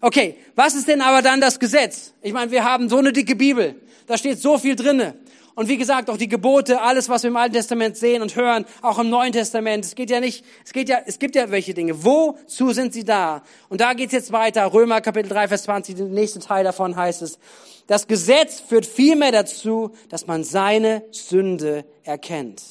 Okay, 0.00 0.36
was 0.54 0.74
ist 0.74 0.86
denn 0.86 1.00
aber 1.00 1.22
dann 1.22 1.40
das 1.40 1.58
Gesetz? 1.58 2.14
Ich 2.22 2.32
meine, 2.32 2.50
wir 2.50 2.64
haben 2.64 2.88
so 2.88 2.98
eine 2.98 3.12
dicke 3.12 3.34
Bibel. 3.34 3.74
Da 4.06 4.16
steht 4.16 4.38
so 4.40 4.58
viel 4.58 4.76
drinne. 4.76 5.14
Und 5.58 5.68
wie 5.68 5.76
gesagt, 5.76 6.08
auch 6.08 6.16
die 6.16 6.28
Gebote, 6.28 6.80
alles, 6.80 7.08
was 7.08 7.24
wir 7.24 7.30
im 7.30 7.36
Alten 7.36 7.54
Testament 7.56 7.96
sehen 7.96 8.22
und 8.22 8.36
hören, 8.36 8.64
auch 8.80 9.00
im 9.00 9.10
Neuen 9.10 9.32
Testament. 9.32 9.84
Es 9.84 9.96
geht 9.96 10.08
ja 10.08 10.20
nicht, 10.20 10.44
es 10.64 10.72
geht 10.72 10.88
ja, 10.88 10.98
es 11.04 11.18
gibt 11.18 11.34
ja 11.34 11.50
welche 11.50 11.74
Dinge. 11.74 12.04
Wozu 12.04 12.72
sind 12.72 12.92
sie 12.92 13.02
da? 13.02 13.42
Und 13.68 13.80
da 13.80 13.94
geht's 13.94 14.12
jetzt 14.12 14.30
weiter. 14.30 14.72
Römer 14.72 15.00
Kapitel 15.00 15.30
3, 15.30 15.48
Vers 15.48 15.64
20, 15.64 15.96
der 15.96 16.06
nächste 16.06 16.38
Teil 16.38 16.62
davon 16.62 16.94
heißt 16.94 17.22
es. 17.22 17.40
Das 17.88 18.06
Gesetz 18.06 18.60
führt 18.60 18.86
vielmehr 18.86 19.32
dazu, 19.32 19.90
dass 20.10 20.28
man 20.28 20.44
seine 20.44 21.02
Sünde 21.10 21.84
erkennt. 22.04 22.62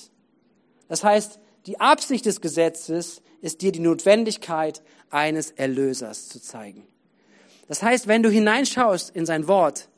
Das 0.87 1.03
heißt, 1.03 1.39
die 1.65 1.81
Absicht 1.81 2.25
des 2.25 2.39
Gesetzes 2.39 3.21
ist 3.41 3.61
dir 3.61 3.73
die 3.73 3.81
Notwendigkeit 3.81 4.81
eines 5.09 5.51
Erlösers 5.51 6.29
zu 6.29 6.41
zeigen. 6.41 6.87
Das 7.67 7.83
heißt, 7.83 8.07
wenn 8.07 8.23
du 8.23 8.29
hineinschaust 8.29 9.15
in 9.15 9.25
sein 9.25 9.47
Wort, 9.47 9.89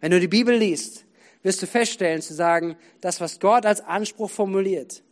wenn 0.00 0.10
du 0.10 0.20
die 0.20 0.28
Bibel 0.28 0.54
liest, 0.54 1.04
wirst 1.42 1.62
du 1.62 1.66
feststellen 1.66 2.22
zu 2.22 2.34
sagen, 2.34 2.76
das, 3.00 3.20
was 3.20 3.40
Gott 3.40 3.64
als 3.66 3.80
Anspruch 3.80 4.30
formuliert, 4.30 5.02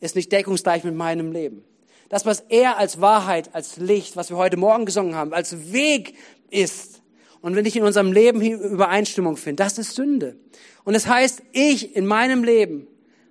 ist 0.00 0.16
nicht 0.16 0.30
deckungsgleich 0.30 0.84
mit 0.84 0.94
meinem 0.94 1.32
Leben. 1.32 1.64
Das, 2.08 2.26
was 2.26 2.40
er 2.48 2.78
als 2.78 3.00
Wahrheit, 3.00 3.54
als 3.54 3.78
Licht, 3.78 4.16
was 4.16 4.30
wir 4.30 4.36
heute 4.36 4.56
Morgen 4.56 4.86
gesungen 4.86 5.14
haben, 5.14 5.32
als 5.32 5.72
Weg 5.72 6.14
ist, 6.50 7.00
und 7.40 7.56
wenn 7.56 7.66
ich 7.66 7.76
in 7.76 7.82
unserem 7.82 8.10
Leben 8.10 8.40
Übereinstimmung 8.40 9.36
finde, 9.36 9.62
das 9.62 9.76
ist 9.76 9.94
Sünde. 9.94 10.36
Und 10.84 10.94
es 10.94 11.02
das 11.02 11.12
heißt, 11.12 11.42
ich 11.52 11.94
in 11.94 12.06
meinem 12.06 12.42
Leben 12.42 12.86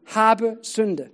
habe 0.05 0.59
Sünde. 0.61 1.09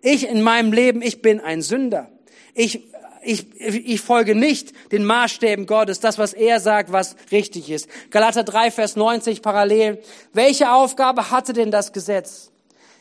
Ich 0.00 0.26
in 0.26 0.40
meinem 0.40 0.72
Leben, 0.72 1.02
ich 1.02 1.20
bin 1.20 1.40
ein 1.40 1.60
Sünder. 1.60 2.10
Ich 2.54 2.88
ich, 3.22 3.60
ich 3.60 4.00
folge 4.00 4.34
nicht 4.34 4.72
den 4.92 5.04
Maßstäben 5.04 5.66
Gottes, 5.66 6.00
das, 6.00 6.18
was 6.18 6.32
er 6.32 6.60
sagt, 6.60 6.92
was 6.92 7.16
richtig 7.30 7.70
ist. 7.70 7.88
Galater 8.10 8.44
3, 8.44 8.70
Vers 8.70 8.96
90 8.96 9.42
parallel. 9.42 10.02
Welche 10.32 10.72
Aufgabe 10.72 11.30
hatte 11.30 11.52
denn 11.52 11.70
das 11.70 11.92
Gesetz? 11.92 12.50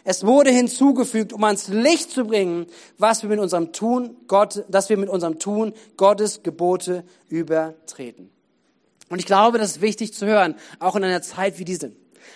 Es 0.03 0.25
wurde 0.25 0.49
hinzugefügt, 0.49 1.33
um 1.33 1.43
ans 1.43 1.67
Licht 1.67 2.11
zu 2.11 2.25
bringen, 2.25 2.67
was 2.97 3.21
wir 3.21 3.29
mit 3.29 3.39
unserem 3.39 3.73
Tun, 3.73 4.15
Gott, 4.27 4.63
dass 4.69 4.89
wir 4.89 4.97
mit 4.97 5.09
unserem 5.09 5.39
Tun 5.39 5.73
Gottes 5.97 6.41
Gebote 6.41 7.03
übertreten. 7.27 8.29
Und 9.09 9.19
ich 9.19 9.25
glaube, 9.25 9.57
das 9.57 9.71
ist 9.71 9.81
wichtig 9.81 10.13
zu 10.13 10.25
hören, 10.25 10.55
auch 10.79 10.95
in 10.95 11.03
einer 11.03 11.21
Zeit 11.21 11.59
wie 11.59 11.65
diese. 11.65 11.91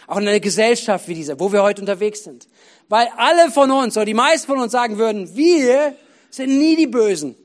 Auch 0.08 0.18
in 0.18 0.28
einer 0.28 0.40
Gesellschaft 0.40 1.08
wie 1.08 1.14
diese, 1.14 1.40
wo 1.40 1.54
wir 1.54 1.64
heute 1.64 1.82
unterwegs 1.82 2.24
sind. 2.24 2.48
Weil 2.90 3.08
alle 3.16 3.52
von 3.52 3.72
uns, 3.72 3.96
oder 3.96 4.06
die 4.06 4.14
meisten 4.14 4.48
von 4.48 4.60
uns 4.60 4.72
sagen 4.72 4.98
würden, 4.98 5.36
wir 5.36 5.96
sind 6.30 6.58
nie 6.58 6.76
die 6.76 6.88
Bösen. 6.88 7.36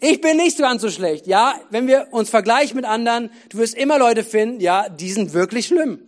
Ich 0.00 0.20
bin 0.20 0.36
nicht 0.36 0.58
ganz 0.58 0.82
so 0.82 0.90
schlecht. 0.90 1.26
Ja, 1.26 1.54
wenn 1.70 1.88
wir 1.88 2.08
uns 2.12 2.30
vergleichen 2.30 2.76
mit 2.76 2.84
anderen, 2.84 3.30
du 3.48 3.58
wirst 3.58 3.74
immer 3.74 3.98
Leute 3.98 4.22
finden, 4.22 4.60
ja, 4.60 4.88
die 4.88 5.10
sind 5.10 5.32
wirklich 5.32 5.66
schlimm. 5.66 5.98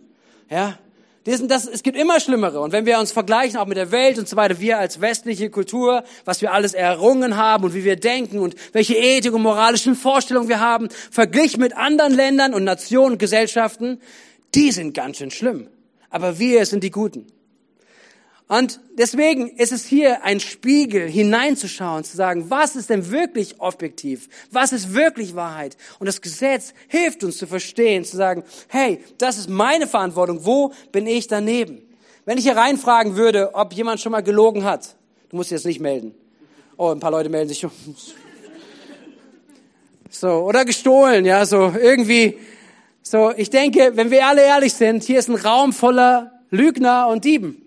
Ja, 0.49 0.77
die 1.25 1.33
sind 1.33 1.51
das, 1.51 1.67
es 1.67 1.83
gibt 1.83 1.97
immer 1.97 2.19
Schlimmere. 2.19 2.61
Und 2.61 2.71
wenn 2.71 2.85
wir 2.85 2.99
uns 2.99 3.11
vergleichen, 3.11 3.57
auch 3.57 3.67
mit 3.67 3.77
der 3.77 3.91
Welt 3.91 4.17
und 4.17 4.27
so 4.27 4.37
weiter, 4.37 4.59
wir 4.59 4.79
als 4.79 5.01
westliche 5.01 5.49
Kultur, 5.49 6.03
was 6.25 6.41
wir 6.41 6.53
alles 6.53 6.73
errungen 6.73 7.37
haben 7.37 7.65
und 7.65 7.73
wie 7.75 7.83
wir 7.83 7.95
denken 7.95 8.39
und 8.39 8.55
welche 8.71 8.95
Ethik 8.95 9.33
und 9.33 9.41
moralischen 9.41 9.95
Vorstellungen 9.95 10.49
wir 10.49 10.61
haben, 10.61 10.89
verglichen 11.11 11.59
mit 11.59 11.75
anderen 11.75 12.13
Ländern 12.13 12.53
und 12.53 12.63
Nationen 12.63 13.13
und 13.13 13.19
Gesellschaften, 13.19 13.99
die 14.55 14.71
sind 14.71 14.93
ganz 14.93 15.17
schön 15.17 15.31
schlimm. 15.31 15.67
Aber 16.09 16.39
wir 16.39 16.65
sind 16.65 16.83
die 16.83 16.91
Guten. 16.91 17.27
Und 18.51 18.81
deswegen 18.97 19.47
ist 19.47 19.71
es 19.71 19.85
hier 19.85 20.25
ein 20.25 20.41
Spiegel, 20.41 21.07
hineinzuschauen, 21.07 22.03
zu 22.03 22.17
sagen, 22.17 22.49
was 22.49 22.75
ist 22.75 22.89
denn 22.89 23.09
wirklich 23.09 23.61
objektiv? 23.61 24.27
Was 24.51 24.73
ist 24.73 24.93
wirklich 24.93 25.35
Wahrheit? 25.35 25.77
Und 25.99 26.07
das 26.07 26.19
Gesetz 26.19 26.73
hilft 26.89 27.23
uns 27.23 27.37
zu 27.37 27.47
verstehen, 27.47 28.03
zu 28.03 28.17
sagen, 28.17 28.43
hey, 28.67 29.01
das 29.17 29.37
ist 29.37 29.49
meine 29.49 29.87
Verantwortung. 29.87 30.43
Wo 30.43 30.73
bin 30.91 31.07
ich 31.07 31.27
daneben? 31.27 31.81
Wenn 32.25 32.37
ich 32.37 32.43
hier 32.43 32.57
reinfragen 32.57 33.15
würde, 33.15 33.55
ob 33.55 33.71
jemand 33.71 34.01
schon 34.01 34.11
mal 34.11 34.19
gelogen 34.19 34.65
hat, 34.65 34.97
du 35.29 35.37
musst 35.37 35.51
jetzt 35.51 35.65
nicht 35.65 35.79
melden. 35.79 36.13
Oh, 36.75 36.89
ein 36.89 36.99
paar 36.99 37.11
Leute 37.11 37.29
melden 37.29 37.47
sich 37.47 37.59
schon. 37.59 37.71
So, 40.09 40.27
oder 40.27 40.65
gestohlen, 40.65 41.23
ja, 41.23 41.45
so 41.45 41.73
irgendwie. 41.81 42.37
So, 43.01 43.31
ich 43.33 43.49
denke, 43.49 43.93
wenn 43.95 44.11
wir 44.11 44.27
alle 44.27 44.43
ehrlich 44.43 44.73
sind, 44.73 45.05
hier 45.05 45.19
ist 45.19 45.29
ein 45.29 45.35
Raum 45.35 45.71
voller 45.71 46.41
Lügner 46.49 47.07
und 47.07 47.23
Dieben. 47.23 47.60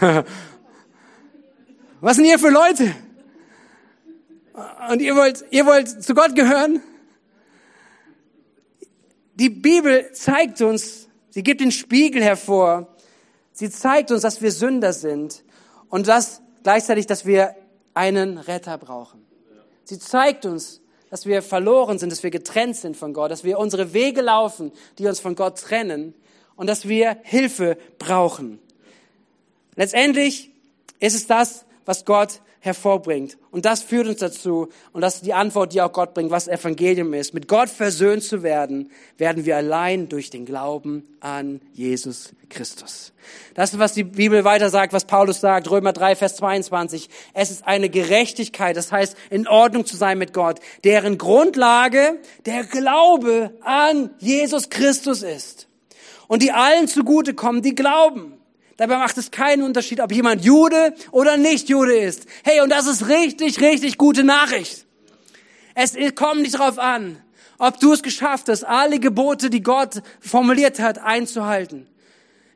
Was 2.00 2.16
sind 2.16 2.26
ihr 2.26 2.38
für 2.38 2.50
Leute? 2.50 2.94
Und 4.90 5.00
ihr 5.02 5.16
wollt, 5.16 5.44
ihr 5.50 5.66
wollt 5.66 5.88
zu 6.02 6.14
Gott 6.14 6.34
gehören? 6.34 6.82
Die 9.34 9.50
Bibel 9.50 10.10
zeigt 10.12 10.60
uns, 10.62 11.08
sie 11.30 11.42
gibt 11.42 11.60
den 11.60 11.72
Spiegel 11.72 12.22
hervor. 12.22 12.96
Sie 13.52 13.70
zeigt 13.70 14.10
uns, 14.10 14.22
dass 14.22 14.40
wir 14.42 14.52
Sünder 14.52 14.92
sind 14.92 15.44
und 15.88 16.06
dass 16.08 16.42
gleichzeitig, 16.62 17.06
dass 17.06 17.26
wir 17.26 17.56
einen 17.94 18.38
Retter 18.38 18.78
brauchen. 18.78 19.24
Sie 19.84 19.98
zeigt 19.98 20.46
uns, 20.46 20.80
dass 21.10 21.26
wir 21.26 21.42
verloren 21.42 21.98
sind, 21.98 22.12
dass 22.12 22.22
wir 22.22 22.30
getrennt 22.30 22.76
sind 22.76 22.96
von 22.96 23.12
Gott, 23.14 23.30
dass 23.30 23.42
wir 23.42 23.58
unsere 23.58 23.92
Wege 23.92 24.20
laufen, 24.20 24.72
die 24.98 25.06
uns 25.06 25.18
von 25.20 25.34
Gott 25.34 25.60
trennen 25.60 26.14
und 26.54 26.68
dass 26.68 26.86
wir 26.86 27.18
Hilfe 27.22 27.78
brauchen. 27.98 28.60
Letztendlich 29.78 30.50
ist 30.98 31.14
es 31.14 31.28
das, 31.28 31.64
was 31.84 32.04
Gott 32.04 32.40
hervorbringt. 32.58 33.38
Und 33.52 33.64
das 33.64 33.80
führt 33.80 34.08
uns 34.08 34.18
dazu, 34.18 34.70
und 34.92 35.02
das 35.02 35.14
ist 35.14 35.26
die 35.26 35.34
Antwort, 35.34 35.72
die 35.72 35.80
auch 35.80 35.92
Gott 35.92 36.14
bringt, 36.14 36.32
was 36.32 36.48
Evangelium 36.48 37.14
ist. 37.14 37.32
Mit 37.32 37.46
Gott 37.46 37.68
versöhnt 37.68 38.24
zu 38.24 38.42
werden, 38.42 38.90
werden 39.18 39.46
wir 39.46 39.56
allein 39.56 40.08
durch 40.08 40.30
den 40.30 40.46
Glauben 40.46 41.06
an 41.20 41.60
Jesus 41.72 42.32
Christus. 42.48 43.12
Das 43.54 43.72
ist, 43.72 43.78
was 43.78 43.94
die 43.94 44.02
Bibel 44.02 44.42
weiter 44.42 44.68
sagt, 44.68 44.92
was 44.92 45.04
Paulus 45.04 45.40
sagt, 45.40 45.70
Römer 45.70 45.92
3, 45.92 46.16
Vers 46.16 46.34
22. 46.34 47.08
Es 47.32 47.52
ist 47.52 47.64
eine 47.64 47.88
Gerechtigkeit, 47.88 48.76
das 48.76 48.90
heißt, 48.90 49.16
in 49.30 49.46
Ordnung 49.46 49.86
zu 49.86 49.96
sein 49.96 50.18
mit 50.18 50.32
Gott, 50.32 50.58
deren 50.82 51.18
Grundlage 51.18 52.18
der 52.46 52.64
Glaube 52.64 53.52
an 53.60 54.10
Jesus 54.18 54.70
Christus 54.70 55.22
ist. 55.22 55.68
Und 56.26 56.42
die 56.42 56.50
allen 56.50 56.88
zugute 56.88 57.34
kommen, 57.34 57.62
die 57.62 57.76
glauben. 57.76 58.38
Dabei 58.78 58.96
macht 58.96 59.18
es 59.18 59.32
keinen 59.32 59.64
Unterschied, 59.64 60.00
ob 60.00 60.12
jemand 60.12 60.44
Jude 60.44 60.94
oder 61.10 61.36
nicht 61.36 61.68
Jude 61.68 61.96
ist. 61.96 62.26
Hey, 62.44 62.60
und 62.60 62.70
das 62.70 62.86
ist 62.86 63.08
richtig, 63.08 63.60
richtig 63.60 63.98
gute 63.98 64.22
Nachricht. 64.22 64.86
Es 65.74 65.96
kommt 66.14 66.42
nicht 66.42 66.54
darauf 66.54 66.78
an, 66.78 67.20
ob 67.58 67.80
du 67.80 67.92
es 67.92 68.04
geschafft 68.04 68.48
hast, 68.48 68.62
alle 68.64 69.00
Gebote, 69.00 69.50
die 69.50 69.64
Gott 69.64 70.00
formuliert 70.20 70.78
hat, 70.78 70.98
einzuhalten. 70.98 71.88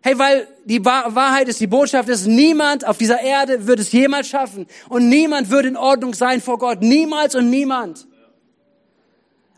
Hey, 0.01 0.17
weil 0.17 0.47
die 0.65 0.85
Wahrheit 0.85 1.49
ist, 1.49 1.59
die 1.59 1.67
Botschaft 1.67 2.09
ist, 2.09 2.27
niemand 2.27 2.87
auf 2.87 2.99
dieser 2.99 3.21
Erde 3.21 3.67
wird 3.67 3.81
es 3.81 3.91
jemals 3.91 4.29
schaffen 4.29 4.67
und 4.89 5.09
niemand 5.09 5.51
wird 5.51 5.67
in 5.67 5.77
Ordnung 5.77 6.15
sein 6.15 6.41
vor 6.41 6.59
Gott. 6.59 6.83
Niemals 6.83 7.35
und 7.35 7.51
niemand. 7.51 8.07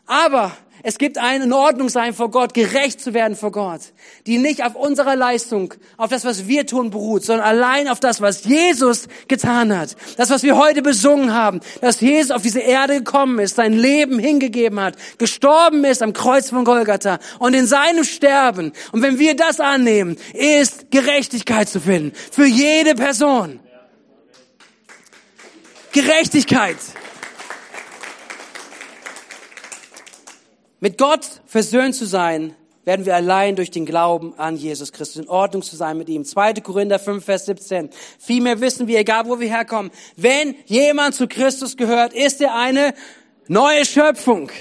Aber 0.07 0.57
es 0.87 0.99
gibt 0.99 1.17
eine 1.17 1.53
Ordnung 1.55 1.89
sein 1.89 2.13
vor 2.13 2.29
Gott, 2.29 2.53
gerecht 2.53 3.01
zu 3.01 3.15
werden 3.15 3.35
vor 3.35 3.51
Gott, 3.51 3.81
die 4.27 4.37
nicht 4.37 4.63
auf 4.63 4.75
unserer 4.75 5.15
Leistung, 5.15 5.73
auf 5.97 6.11
das, 6.11 6.25
was 6.25 6.47
wir 6.47 6.67
tun, 6.67 6.91
beruht, 6.91 7.25
sondern 7.25 7.43
allein 7.43 7.87
auf 7.87 7.99
das, 7.99 8.21
was 8.21 8.43
Jesus 8.43 9.07
getan 9.27 9.75
hat. 9.75 9.95
Das, 10.17 10.29
was 10.29 10.43
wir 10.43 10.55
heute 10.57 10.83
besungen 10.83 11.33
haben, 11.33 11.59
dass 11.81 12.01
Jesus 12.01 12.29
auf 12.29 12.43
diese 12.43 12.59
Erde 12.59 12.97
gekommen 12.97 13.39
ist, 13.39 13.55
sein 13.55 13.73
Leben 13.73 14.19
hingegeben 14.19 14.79
hat, 14.79 14.93
gestorben 15.17 15.83
ist 15.85 16.03
am 16.03 16.13
Kreuz 16.13 16.51
von 16.51 16.63
Golgatha 16.63 17.17
und 17.39 17.55
in 17.55 17.65
seinem 17.65 18.03
Sterben. 18.03 18.71
Und 18.91 19.01
wenn 19.01 19.17
wir 19.17 19.35
das 19.35 19.59
annehmen, 19.59 20.17
ist 20.33 20.91
Gerechtigkeit 20.91 21.67
zu 21.67 21.79
finden. 21.79 22.11
Für 22.31 22.45
jede 22.45 22.93
Person. 22.93 23.59
Gerechtigkeit. 25.93 26.77
Mit 30.85 30.99
Gott 30.99 31.41
versöhnt 31.47 31.95
zu 31.95 32.05
sein, 32.05 32.53
werden 32.83 33.07
wir 33.07 33.15
allein 33.15 33.55
durch 33.55 33.71
den 33.71 33.87
Glauben 33.87 34.37
an 34.37 34.55
Jesus 34.55 34.91
Christus 34.91 35.23
in 35.23 35.27
Ordnung 35.27 35.63
zu 35.63 35.75
sein 35.75 35.97
mit 35.97 36.09
ihm. 36.09 36.23
2. 36.23 36.53
Korinther 36.61 36.99
5, 36.99 37.25
Vers 37.25 37.47
17. 37.47 37.89
Vielmehr 38.19 38.61
wissen 38.61 38.85
wir, 38.85 38.99
egal 38.99 39.25
wo 39.25 39.39
wir 39.39 39.49
herkommen, 39.49 39.89
wenn 40.15 40.53
jemand 40.67 41.15
zu 41.15 41.27
Christus 41.27 41.75
gehört, 41.75 42.13
ist 42.13 42.39
er 42.39 42.53
eine 42.53 42.93
neue 43.47 43.83
Schöpfung. 43.83 44.51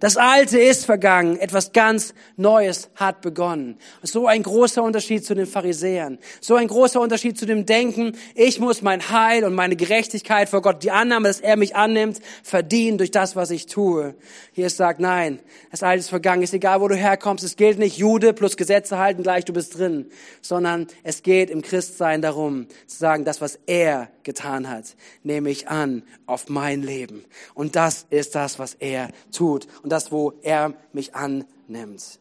Das 0.00 0.18
Alte 0.18 0.58
ist 0.58 0.84
vergangen, 0.84 1.38
etwas 1.38 1.72
ganz 1.72 2.12
Neues 2.36 2.90
hat 2.96 3.22
begonnen. 3.22 3.78
So 4.02 4.26
ein 4.26 4.42
großer 4.42 4.82
Unterschied 4.82 5.24
zu 5.24 5.34
den 5.34 5.46
Pharisäern. 5.46 6.18
So 6.40 6.56
ein 6.56 6.68
großer 6.68 7.00
Unterschied 7.00 7.38
zu 7.38 7.46
dem 7.46 7.64
Denken, 7.64 8.12
ich 8.34 8.60
muss 8.60 8.82
mein 8.82 9.08
Heil 9.10 9.44
und 9.44 9.54
meine 9.54 9.76
Gerechtigkeit 9.76 10.48
vor 10.48 10.60
Gott, 10.60 10.82
die 10.82 10.90
Annahme, 10.90 11.28
dass 11.28 11.40
er 11.40 11.56
mich 11.56 11.76
annimmt, 11.76 12.20
verdienen 12.42 12.98
durch 12.98 13.10
das, 13.10 13.36
was 13.36 13.50
ich 13.50 13.66
tue. 13.66 14.14
Hier 14.52 14.66
ist 14.66 14.76
sagt, 14.76 15.00
nein, 15.00 15.40
das 15.70 15.82
Alte 15.82 16.00
ist 16.00 16.10
vergangen, 16.10 16.42
ist 16.42 16.52
egal, 16.52 16.80
wo 16.80 16.88
du 16.88 16.96
herkommst. 16.96 17.44
Es 17.44 17.56
gilt 17.56 17.78
nicht 17.78 17.96
Jude 17.96 18.34
plus 18.34 18.56
Gesetze 18.56 18.98
halten 18.98 19.22
gleich, 19.22 19.44
du 19.46 19.54
bist 19.54 19.78
drin. 19.78 20.10
Sondern 20.42 20.88
es 21.04 21.22
geht 21.22 21.48
im 21.48 21.62
Christsein 21.62 22.20
darum, 22.20 22.66
zu 22.86 22.98
sagen, 22.98 23.24
das, 23.24 23.40
was 23.40 23.58
er 23.66 24.08
getan 24.24 24.68
hat, 24.68 24.96
nehme 25.22 25.50
ich 25.50 25.68
an 25.68 26.02
auf 26.26 26.48
mein 26.48 26.82
Leben. 26.82 27.24
Und 27.54 27.76
das 27.76 28.06
ist 28.10 28.34
das, 28.34 28.58
was 28.58 28.74
er 28.74 29.08
tut 29.32 29.66
und 29.86 29.90
das, 29.90 30.10
wo 30.10 30.32
er 30.42 30.74
mich 30.92 31.14
annimmt. 31.14 32.18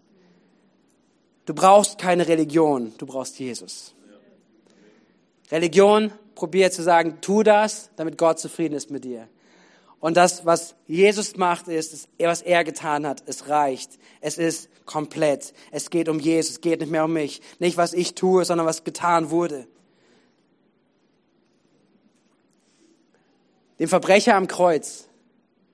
Du 1.45 1.55
brauchst 1.55 1.97
keine 1.97 2.27
Religion, 2.27 2.93
du 2.99 3.07
brauchst 3.07 3.39
Jesus. 3.39 3.95
Religion 5.49 6.11
probiert 6.35 6.73
zu 6.73 6.83
sagen, 6.83 7.17
tu 7.21 7.41
das, 7.41 7.89
damit 7.95 8.19
Gott 8.19 8.37
zufrieden 8.37 8.75
ist 8.75 8.91
mit 8.91 9.03
dir. 9.03 9.27
Und 9.99 10.15
das, 10.15 10.45
was 10.45 10.75
Jesus 10.85 11.37
macht, 11.37 11.67
ist, 11.67 12.07
was 12.19 12.43
er 12.43 12.63
getan 12.63 13.07
hat, 13.07 13.23
es 13.25 13.49
reicht. 13.49 13.97
Es 14.21 14.37
ist 14.37 14.69
komplett. 14.85 15.51
Es 15.71 15.89
geht 15.89 16.07
um 16.07 16.19
Jesus, 16.19 16.51
es 16.51 16.61
geht 16.61 16.81
nicht 16.81 16.91
mehr 16.91 17.05
um 17.05 17.13
mich. 17.13 17.41
Nicht, 17.57 17.77
was 17.77 17.93
ich 17.93 18.13
tue, 18.13 18.45
sondern 18.45 18.67
was 18.67 18.83
getan 18.83 19.31
wurde. 19.31 19.65
Dem 23.79 23.87
Verbrecher 23.87 24.35
am 24.35 24.45
Kreuz, 24.45 25.07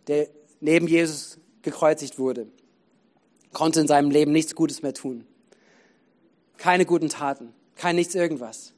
der 0.07 0.29
neben 0.61 0.87
Jesus 0.87 1.40
gekreuzigt 1.61 2.19
wurde, 2.19 2.47
konnte 3.53 3.81
in 3.81 3.87
seinem 3.87 4.11
Leben 4.11 4.31
nichts 4.31 4.55
Gutes 4.55 4.81
mehr 4.81 4.93
tun. 4.93 5.25
Keine 6.57 6.85
guten 6.85 7.09
Taten, 7.09 7.53
kein 7.75 7.95
nichts 7.95 8.15
irgendwas. 8.15 8.73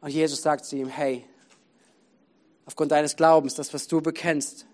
Und 0.00 0.10
Jesus 0.10 0.42
sagt 0.42 0.64
zu 0.64 0.76
ihm, 0.76 0.88
hey, 0.88 1.24
aufgrund 2.66 2.92
deines 2.92 3.16
Glaubens, 3.16 3.54
das, 3.54 3.72
was 3.72 3.86
du 3.86 4.00
bekennst, 4.00 4.66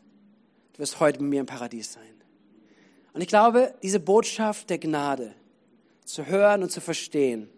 du 0.73 0.79
wirst 0.81 1.01
heute 1.01 1.21
mit 1.21 1.31
mir 1.31 1.41
im 1.41 1.47
Paradies 1.47 1.93
sein. 1.93 2.03
Und 3.13 3.21
ich 3.21 3.29
glaube, 3.29 3.75
diese 3.83 4.01
Botschaft 4.01 4.71
der 4.71 4.79
Gnade 4.79 5.35
zu 6.05 6.27
hören 6.27 6.63
und 6.63 6.71
zu 6.71 6.81
verstehen, 6.81 7.49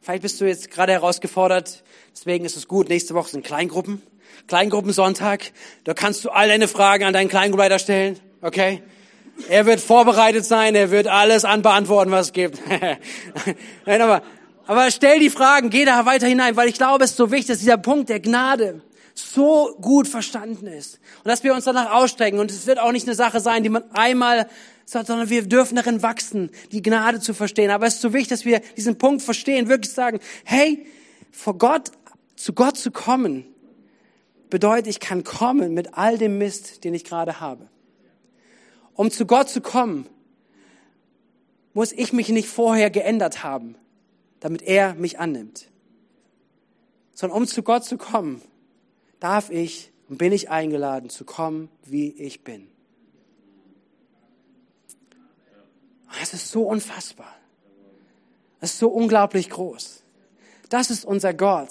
vielleicht 0.00 0.22
bist 0.22 0.40
du 0.40 0.44
jetzt 0.46 0.70
gerade 0.70 0.92
herausgefordert, 0.92 1.82
deswegen 2.12 2.44
ist 2.44 2.56
es 2.56 2.68
gut, 2.68 2.88
nächste 2.88 3.14
Woche 3.14 3.30
sind 3.30 3.44
Kleingruppen, 3.44 4.02
Kleingruppensonntag, 4.46 5.52
da 5.84 5.94
kannst 5.94 6.24
du 6.24 6.30
all 6.30 6.48
deine 6.48 6.68
Fragen 6.68 7.04
an 7.04 7.12
deinen 7.12 7.28
Kleingruppenleiter 7.28 7.78
stellen, 7.78 8.18
okay? 8.42 8.82
Er 9.48 9.66
wird 9.66 9.80
vorbereitet 9.80 10.44
sein, 10.44 10.74
er 10.74 10.90
wird 10.90 11.06
alles 11.06 11.44
anbeantworten, 11.44 12.10
was 12.10 12.26
es 12.26 12.32
gibt. 12.32 12.60
Nein, 13.86 14.02
aber, 14.02 14.22
aber 14.66 14.90
stell 14.90 15.20
die 15.20 15.30
Fragen, 15.30 15.70
geh 15.70 15.84
da 15.84 16.04
weiter 16.06 16.26
hinein, 16.26 16.56
weil 16.56 16.68
ich 16.68 16.74
glaube, 16.74 17.04
es 17.04 17.10
ist 17.12 17.16
so 17.16 17.30
wichtig, 17.30 17.48
dass 17.48 17.58
dieser 17.58 17.78
Punkt 17.78 18.08
der 18.08 18.20
Gnade 18.20 18.82
so 19.14 19.76
gut 19.80 20.08
verstanden 20.08 20.66
ist. 20.66 21.00
Und 21.18 21.28
dass 21.28 21.44
wir 21.44 21.54
uns 21.54 21.64
danach 21.64 21.92
ausstrecken. 21.92 22.38
Und 22.38 22.50
es 22.50 22.66
wird 22.66 22.78
auch 22.78 22.92
nicht 22.92 23.06
eine 23.06 23.14
Sache 23.14 23.40
sein, 23.40 23.62
die 23.62 23.68
man 23.68 23.84
einmal 23.92 24.48
sagt, 24.84 25.06
sondern 25.06 25.28
wir 25.28 25.42
dürfen 25.42 25.76
darin 25.76 26.02
wachsen, 26.02 26.50
die 26.72 26.82
Gnade 26.82 27.20
zu 27.20 27.34
verstehen. 27.34 27.70
Aber 27.70 27.86
es 27.86 27.94
ist 27.94 28.00
so 28.00 28.12
wichtig, 28.12 28.28
dass 28.28 28.44
wir 28.44 28.60
diesen 28.76 28.98
Punkt 28.98 29.22
verstehen, 29.22 29.68
wirklich 29.68 29.92
sagen, 29.92 30.20
hey, 30.44 30.86
vor 31.30 31.58
Gott, 31.58 31.90
zu 32.36 32.52
Gott 32.52 32.76
zu 32.76 32.90
kommen, 32.90 33.44
bedeutet, 34.50 34.86
ich 34.86 35.00
kann 35.00 35.24
kommen 35.24 35.74
mit 35.74 35.94
all 35.94 36.16
dem 36.16 36.38
Mist, 36.38 36.84
den 36.84 36.94
ich 36.94 37.04
gerade 37.04 37.40
habe. 37.40 37.68
Um 38.98 39.12
zu 39.12 39.26
Gott 39.26 39.48
zu 39.48 39.60
kommen, 39.60 40.08
muss 41.72 41.92
ich 41.92 42.12
mich 42.12 42.30
nicht 42.30 42.48
vorher 42.48 42.90
geändert 42.90 43.44
haben, 43.44 43.76
damit 44.40 44.60
er 44.62 44.94
mich 44.94 45.20
annimmt. 45.20 45.70
Sondern 47.14 47.38
um 47.38 47.46
zu 47.46 47.62
Gott 47.62 47.84
zu 47.84 47.96
kommen, 47.96 48.42
darf 49.20 49.50
ich 49.50 49.92
und 50.08 50.18
bin 50.18 50.32
ich 50.32 50.50
eingeladen 50.50 51.10
zu 51.10 51.24
kommen, 51.24 51.68
wie 51.84 52.10
ich 52.10 52.42
bin. 52.42 52.66
Das 56.18 56.34
ist 56.34 56.50
so 56.50 56.64
unfassbar. 56.64 57.32
Das 58.58 58.72
ist 58.72 58.78
so 58.80 58.88
unglaublich 58.88 59.48
groß. 59.48 60.02
Das 60.70 60.90
ist 60.90 61.04
unser 61.04 61.34
Gott, 61.34 61.70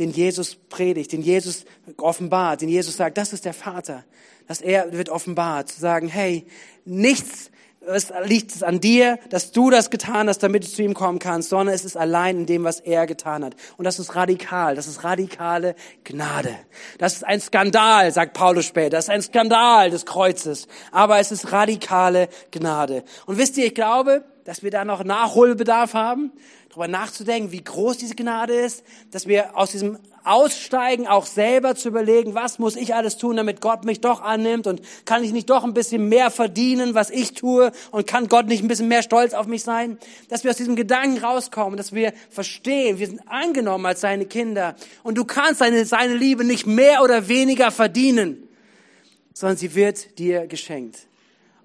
den 0.00 0.10
Jesus 0.10 0.56
predigt, 0.56 1.12
den 1.12 1.22
Jesus 1.22 1.64
offenbart, 1.98 2.62
den 2.62 2.68
Jesus 2.68 2.96
sagt, 2.96 3.16
das 3.16 3.32
ist 3.32 3.44
der 3.44 3.54
Vater 3.54 4.04
dass 4.50 4.60
er 4.60 4.92
wird 4.92 5.10
offenbart, 5.10 5.68
zu 5.68 5.78
sagen, 5.78 6.08
hey, 6.08 6.44
nichts, 6.84 7.52
es 7.86 8.12
liegt 8.24 8.64
an 8.64 8.80
dir, 8.80 9.20
dass 9.28 9.52
du 9.52 9.70
das 9.70 9.90
getan 9.90 10.28
hast, 10.28 10.42
damit 10.42 10.64
du 10.64 10.68
zu 10.68 10.82
ihm 10.82 10.92
kommen 10.92 11.20
kannst, 11.20 11.50
sondern 11.50 11.72
es 11.72 11.84
ist 11.84 11.96
allein 11.96 12.38
in 12.38 12.46
dem, 12.46 12.64
was 12.64 12.80
er 12.80 13.06
getan 13.06 13.44
hat. 13.44 13.54
Und 13.76 13.84
das 13.84 14.00
ist 14.00 14.16
radikal. 14.16 14.74
Das 14.74 14.88
ist 14.88 15.04
radikale 15.04 15.76
Gnade. 16.02 16.52
Das 16.98 17.14
ist 17.14 17.24
ein 17.24 17.40
Skandal, 17.40 18.10
sagt 18.10 18.34
Paulus 18.34 18.66
später. 18.66 18.90
Das 18.90 19.04
ist 19.04 19.10
ein 19.10 19.22
Skandal 19.22 19.90
des 19.90 20.04
Kreuzes. 20.04 20.66
Aber 20.90 21.20
es 21.20 21.30
ist 21.30 21.52
radikale 21.52 22.28
Gnade. 22.50 23.04
Und 23.26 23.38
wisst 23.38 23.56
ihr, 23.56 23.66
ich 23.66 23.74
glaube, 23.76 24.24
dass 24.50 24.64
wir 24.64 24.72
da 24.72 24.84
noch 24.84 25.04
Nachholbedarf 25.04 25.94
haben, 25.94 26.32
darüber 26.70 26.88
nachzudenken, 26.88 27.52
wie 27.52 27.62
groß 27.62 27.98
diese 27.98 28.16
Gnade 28.16 28.52
ist, 28.52 28.82
dass 29.12 29.28
wir 29.28 29.56
aus 29.56 29.70
diesem 29.70 29.96
Aussteigen 30.24 31.06
auch 31.06 31.26
selber 31.26 31.76
zu 31.76 31.86
überlegen, 31.86 32.34
was 32.34 32.58
muss 32.58 32.74
ich 32.74 32.92
alles 32.92 33.16
tun, 33.16 33.36
damit 33.36 33.60
Gott 33.60 33.84
mich 33.84 34.00
doch 34.00 34.20
annimmt 34.22 34.66
und 34.66 34.82
kann 35.04 35.22
ich 35.22 35.30
nicht 35.30 35.48
doch 35.50 35.62
ein 35.62 35.72
bisschen 35.72 36.08
mehr 36.08 36.32
verdienen, 36.32 36.96
was 36.96 37.10
ich 37.10 37.34
tue 37.34 37.70
und 37.92 38.08
kann 38.08 38.26
Gott 38.26 38.48
nicht 38.48 38.64
ein 38.64 38.66
bisschen 38.66 38.88
mehr 38.88 39.04
stolz 39.04 39.34
auf 39.34 39.46
mich 39.46 39.62
sein, 39.62 39.98
dass 40.30 40.42
wir 40.42 40.50
aus 40.50 40.56
diesem 40.56 40.74
Gedanken 40.74 41.18
rauskommen, 41.18 41.76
dass 41.76 41.92
wir 41.92 42.12
verstehen, 42.28 42.98
wir 42.98 43.06
sind 43.06 43.20
angenommen 43.28 43.86
als 43.86 44.00
seine 44.00 44.26
Kinder 44.26 44.74
und 45.04 45.16
du 45.16 45.24
kannst 45.24 45.60
seine, 45.60 45.84
seine 45.84 46.14
Liebe 46.14 46.42
nicht 46.42 46.66
mehr 46.66 47.04
oder 47.04 47.28
weniger 47.28 47.70
verdienen, 47.70 48.48
sondern 49.32 49.58
sie 49.58 49.76
wird 49.76 50.18
dir 50.18 50.48
geschenkt. 50.48 51.06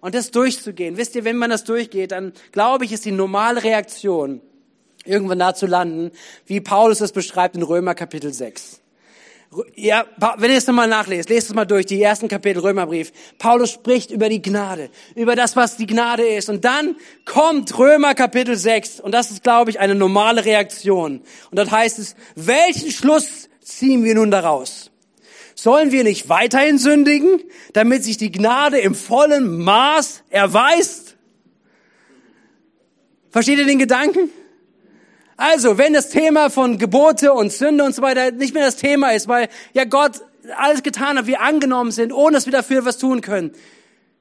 Und 0.05 0.13
das 0.13 0.29
durchzugehen, 0.29 0.97
wisst 0.97 1.15
ihr, 1.15 1.25
wenn 1.25 1.35
man 1.35 1.49
das 1.49 1.63
durchgeht, 1.63 2.11
dann 2.11 2.33
glaube 2.51 2.85
ich, 2.85 2.91
ist 2.91 3.05
die 3.05 3.11
normale 3.11 3.63
Reaktion, 3.63 4.39
irgendwann 5.03 5.39
da 5.39 5.55
zu 5.55 5.65
landen, 5.65 6.11
wie 6.45 6.61
Paulus 6.61 7.01
es 7.01 7.11
beschreibt 7.11 7.55
in 7.55 7.63
Römer 7.63 7.95
Kapitel 7.95 8.31
6. 8.31 8.81
Ja, 9.73 10.05
wenn 10.37 10.51
ihr 10.51 10.57
es 10.57 10.67
nochmal 10.67 10.87
nachlest, 10.87 11.29
lest 11.29 11.49
es 11.49 11.55
mal 11.55 11.65
durch, 11.65 11.87
die 11.87 11.99
ersten 11.99 12.27
Kapitel 12.27 12.59
Römerbrief. 12.59 13.13
Paulus 13.39 13.71
spricht 13.71 14.11
über 14.11 14.29
die 14.29 14.43
Gnade, 14.43 14.91
über 15.15 15.35
das, 15.35 15.55
was 15.55 15.75
die 15.75 15.87
Gnade 15.87 16.27
ist. 16.27 16.49
Und 16.49 16.65
dann 16.65 16.97
kommt 17.25 17.75
Römer 17.75 18.13
Kapitel 18.13 18.55
6. 18.55 18.99
Und 18.99 19.11
das 19.11 19.31
ist, 19.31 19.41
glaube 19.41 19.71
ich, 19.71 19.79
eine 19.79 19.95
normale 19.95 20.45
Reaktion. 20.45 21.21
Und 21.49 21.57
dort 21.57 21.71
heißt 21.71 21.97
es, 21.97 22.15
welchen 22.35 22.91
Schluss 22.91 23.49
ziehen 23.63 24.03
wir 24.03 24.13
nun 24.13 24.29
daraus? 24.29 24.91
Sollen 25.55 25.91
wir 25.91 26.03
nicht 26.03 26.27
weiterhin 26.27 26.77
sündigen, 26.77 27.39
damit 27.71 28.03
sich 28.03 28.17
die 28.17 28.31
Gnade 28.31 28.77
im 28.77 28.93
vollen 28.93 29.63
Maß 29.63 30.23
erweist? 30.29 31.15
Versteht 33.31 33.59
ihr 33.59 33.65
den 33.65 33.79
Gedanken? 33.79 34.29
Also, 35.37 35.77
wenn 35.77 35.93
das 35.93 36.09
Thema 36.09 36.49
von 36.49 36.77
Gebote 36.77 37.33
und 37.33 37.51
Sünde 37.51 37.83
und 37.83 37.95
so 37.95 38.01
weiter 38.01 38.31
nicht 38.31 38.53
mehr 38.53 38.65
das 38.65 38.75
Thema 38.75 39.11
ist, 39.11 39.27
weil 39.27 39.49
ja 39.73 39.85
Gott 39.85 40.21
alles 40.57 40.83
getan 40.83 41.17
hat, 41.17 41.25
wir 41.25 41.41
angenommen 41.41 41.91
sind, 41.91 42.13
ohne 42.13 42.35
dass 42.35 42.45
wir 42.45 42.53
dafür 42.53 42.85
was 42.85 42.97
tun 42.97 43.21
können, 43.21 43.51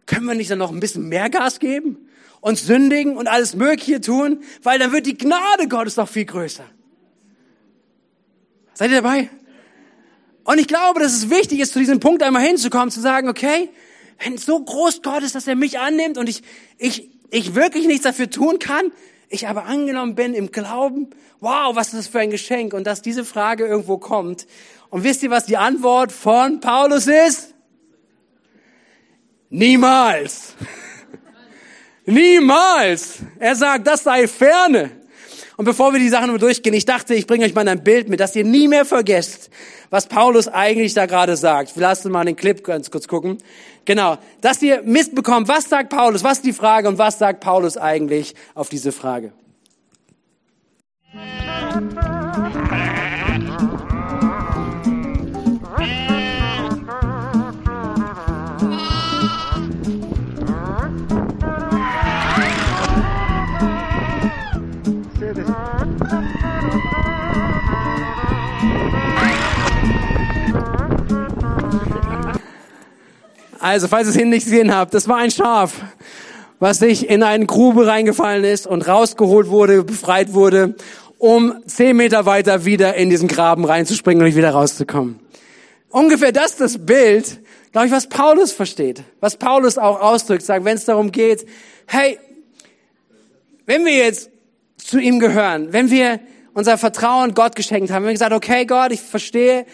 können 0.07 0.27
wir 0.27 0.35
nicht 0.35 0.51
dann 0.51 0.59
noch 0.59 0.73
ein 0.73 0.81
bisschen 0.81 1.09
mehr 1.09 1.31
Gas 1.31 1.59
geben 1.61 2.09
und 2.41 2.59
sündigen 2.59 3.17
und 3.17 3.27
alles 3.27 3.55
Mögliche 3.55 4.01
tun, 4.01 4.43
weil 4.63 4.79
dann 4.79 4.93
wird 4.93 5.07
die 5.07 5.17
Gnade 5.17 5.69
Gottes 5.69 5.97
noch 5.97 6.09
viel 6.09 6.25
größer. 6.25 6.65
Seid 8.75 8.91
ihr 8.91 9.03
dabei? 9.03 9.31
Und 10.45 10.59
ich 10.59 10.69
glaube, 10.69 11.01
dass 11.01 11.13
es 11.13 11.31
wichtig 11.31 11.61
ist, 11.61 11.73
zu 11.73 11.79
diesem 11.79 12.01
Punkt 12.01 12.23
einmal 12.23 12.43
hinzukommen, 12.43 12.91
zu 12.91 13.01
sagen, 13.01 13.29
okay, 13.29 13.71
wenn 14.23 14.37
so 14.37 14.61
groß 14.61 15.03
Gott 15.03 15.23
ist, 15.23 15.35
dass 15.35 15.47
er 15.47 15.57
mich 15.57 15.79
annimmt 15.79 16.19
und 16.19 16.29
ich, 16.29 16.43
ich, 16.79 17.11
ich 17.31 17.55
wirklich 17.55 17.87
nichts 17.87 18.05
dafür 18.05 18.31
tun 18.31 18.59
kann, 18.59 18.93
ich 19.29 19.49
aber 19.49 19.65
angenommen 19.65 20.15
bin 20.15 20.35
im 20.35 20.53
Glauben, 20.53 21.11
wow, 21.41 21.75
was 21.75 21.89
ist 21.89 21.95
das 21.95 22.07
für 22.09 22.21
ein 22.21 22.31
Geschenk 22.31 22.75
und 22.75 22.87
dass 22.87 23.03
diese 23.03 23.25
Frage 23.25 23.67
irgendwo 23.67 23.99
kommt. 23.99 24.47
Und 24.91 25.03
wisst 25.03 25.23
ihr, 25.23 25.31
was 25.31 25.47
die 25.47 25.57
Antwort 25.57 26.13
von 26.13 26.61
Paulus 26.61 27.07
ist? 27.07 27.55
Niemals. 29.51 30.55
Niemals. 32.07 33.19
Er 33.39 33.57
sagt, 33.57 33.87
das 33.87 34.05
sei 34.05 34.29
ferne. 34.29 34.91
Und 35.57 35.65
bevor 35.65 35.93
wir 35.93 36.01
die 36.01 36.09
Sachen 36.09 36.29
nur 36.29 36.39
durchgehen, 36.39 36.75
ich 36.75 36.85
dachte, 36.85 37.15
ich 37.15 37.27
bringe 37.27 37.45
euch 37.45 37.55
mal 37.55 37.67
ein 37.69 37.85
Bild 37.85 38.09
mit, 38.09 38.21
dass 38.21 38.35
ihr 38.35 38.45
nie 38.45 38.67
mehr 38.67 38.85
vergesst, 38.85 39.51
was 39.91 40.09
Paulus 40.09 40.49
eigentlich 40.49 40.95
da 40.95 41.07
gerade 41.07 41.37
sagt. 41.37 41.77
Wir 41.77 41.83
lassen 41.83 42.11
mal 42.11 42.25
den 42.25 42.37
Clip 42.37 42.63
ganz 42.65 42.91
kurz 42.91 43.07
gucken. 43.07 43.39
Genau, 43.85 44.19
dass 44.41 44.63
ihr 44.63 44.83
Mist 44.83 45.15
bekommt, 45.15 45.47
was 45.49 45.69
sagt 45.69 45.91
Paulus, 45.91 46.25
was 46.25 46.39
ist 46.39 46.47
die 46.47 46.53
Frage 46.53 46.89
und 46.89 46.99
was 46.99 47.19
sagt 47.19 47.41
Paulus 47.41 47.77
eigentlich 47.77 48.35
auf 48.55 48.69
diese 48.69 48.93
Frage. 48.93 49.33
Also, 73.65 73.89
falls 73.89 74.15
ihr 74.15 74.23
es 74.23 74.29
nicht 74.29 74.45
gesehen 74.45 74.75
habt, 74.75 74.93
das 74.93 75.09
war 75.09 75.17
ein 75.17 75.31
Schaf, 75.31 75.73
was 76.59 76.81
sich 76.81 77.09
in 77.09 77.23
eine 77.23 77.47
Grube 77.47 77.87
reingefallen 77.87 78.45
ist 78.45 78.67
und 78.67 78.87
rausgeholt 78.87 79.49
wurde, 79.49 79.85
befreit 79.85 80.35
wurde, 80.35 80.75
um 81.17 81.55
zehn 81.67 81.97
Meter 81.97 82.27
weiter 82.27 82.67
wieder 82.67 82.95
in 82.97 83.09
diesen 83.09 83.27
Graben 83.27 83.65
reinzuspringen 83.65 84.23
und 84.23 84.37
wieder 84.37 84.51
rauszukommen. 84.51 85.19
Ungefähr 85.89 86.31
das 86.31 86.51
ist 86.51 86.61
das 86.61 86.85
Bild, 86.85 87.41
glaube 87.73 87.87
ich, 87.87 87.93
was 87.95 88.07
Paulus 88.07 88.53
versteht, 88.53 89.03
was 89.21 89.39
Paulus 89.39 89.79
auch 89.79 89.99
ausdrückt, 89.99 90.43
sagt, 90.43 90.67
wenn 90.67 90.77
es 90.77 90.85
darum 90.85 91.11
geht, 91.11 91.49
hey, 91.87 92.19
wenn 93.65 93.87
wir 93.87 93.97
jetzt 93.97 94.29
zu 94.77 94.99
ihm 94.99 95.21
gehören, 95.21 95.73
wenn 95.73 95.91
wir 95.91 96.21
unser 96.53 96.77
Vertrauen 96.77 97.33
Gott 97.33 97.57
geschenkt 97.57 97.91
haben, 97.91 98.03
wenn 98.03 98.11
wir 98.11 98.13
gesagt, 98.13 98.35
okay, 98.35 98.67
Gott, 98.67 98.93
ich 98.93 99.01
verstehe, 99.01 99.65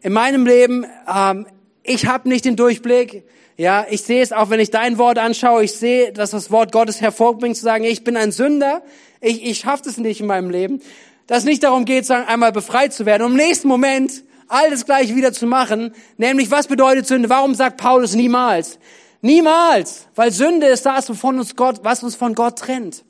in 0.00 0.12
meinem 0.12 0.44
Leben 0.44 0.86
ähm, 1.08 1.46
ich 1.88 2.06
habe 2.06 2.28
nicht 2.28 2.44
den 2.44 2.56
Durchblick. 2.56 3.24
Ja, 3.56 3.86
ich 3.88 4.02
sehe 4.02 4.22
es 4.22 4.32
auch, 4.32 4.50
wenn 4.50 4.60
ich 4.60 4.70
dein 4.70 4.98
Wort 4.98 5.18
anschaue. 5.18 5.64
Ich 5.64 5.72
sehe, 5.72 6.12
dass 6.12 6.30
das 6.30 6.50
Wort 6.50 6.70
Gottes 6.70 7.00
hervorbringt, 7.00 7.56
zu 7.56 7.62
sagen, 7.62 7.84
ich 7.84 8.04
bin 8.04 8.16
ein 8.16 8.30
Sünder. 8.30 8.82
Ich, 9.20 9.44
ich 9.44 9.58
schaffe 9.58 9.88
es 9.88 9.96
nicht 9.96 10.20
in 10.20 10.26
meinem 10.26 10.50
Leben. 10.50 10.80
Dass 11.26 11.38
es 11.38 11.44
nicht 11.44 11.64
darum 11.64 11.84
geht, 11.84 12.06
sagen, 12.06 12.26
einmal 12.28 12.52
befreit 12.52 12.92
zu 12.92 13.04
werden, 13.04 13.24
um 13.24 13.32
im 13.32 13.36
nächsten 13.36 13.68
Moment 13.68 14.22
alles 14.46 14.84
gleich 14.86 15.14
wieder 15.14 15.32
zu 15.32 15.46
machen. 15.46 15.92
Nämlich, 16.16 16.50
was 16.50 16.68
bedeutet 16.68 17.06
Sünde? 17.06 17.28
Warum 17.28 17.54
sagt 17.54 17.78
Paulus 17.78 18.14
niemals? 18.14 18.78
Niemals, 19.20 20.06
weil 20.14 20.30
Sünde 20.30 20.66
ist 20.68 20.86
das, 20.86 21.08
wovon 21.08 21.38
uns 21.38 21.56
Gott, 21.56 21.80
was 21.82 22.02
uns 22.02 22.14
von 22.14 22.34
Gott 22.34 22.58
trennt. 22.60 23.04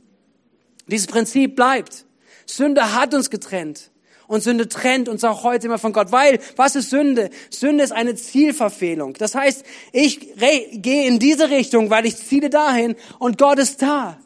Dieses 0.87 1.07
Prinzip 1.07 1.55
bleibt. 1.55 2.07
Sünde 2.47 2.95
hat 2.95 3.13
uns 3.13 3.29
getrennt. 3.29 3.91
Und 4.29 4.43
Sünde 4.43 4.69
trennt 4.69 5.09
uns 5.09 5.25
auch 5.25 5.43
heute 5.43 5.67
immer 5.67 5.79
von 5.79 5.93
Gott. 5.93 6.13
Weil, 6.13 6.39
was 6.55 6.77
ist 6.77 6.91
Sünde? 6.91 7.31
Sünde 7.51 7.83
ist 7.83 7.93
eine 7.93 8.15
Zielverfehlung. 8.15 9.15
Das 9.15 9.35
heißt, 9.35 9.65
ich 9.93 10.35
gehe 10.37 11.09
in 11.09 11.19
diese 11.19 11.51
Richtung, 11.51 11.91
weil 11.91 12.07
ich 12.07 12.17
ziele 12.17 12.51
dahin 12.51 12.95
und 13.19 13.39
Gott 13.39 13.59
ist 13.59 13.83
da. 13.83 14.21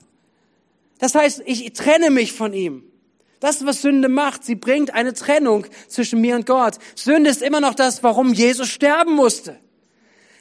Das 0.99 1.15
heißt, 1.15 1.43
ich 1.47 1.73
trenne 1.73 2.11
mich 2.11 2.33
von 2.33 2.53
ihm. 2.53 2.85
Das 3.38 3.65
was 3.65 3.83
Sünde 3.83 4.09
macht. 4.09 4.45
Sie 4.45 4.57
bringt 4.57 4.93
eine 4.93 5.15
Trennung 5.15 5.67
zwischen 5.88 6.21
mir 6.21 6.37
und 6.37 6.47
Gott. 6.47 6.79
Sünde 6.95 7.31
ist 7.31 7.43
immer 7.43 7.61
noch 7.61 7.75
das, 7.75 8.03
warum 8.03 8.33
Jesus 8.35 8.69
sterben 8.69 9.15
musste. 9.15 9.59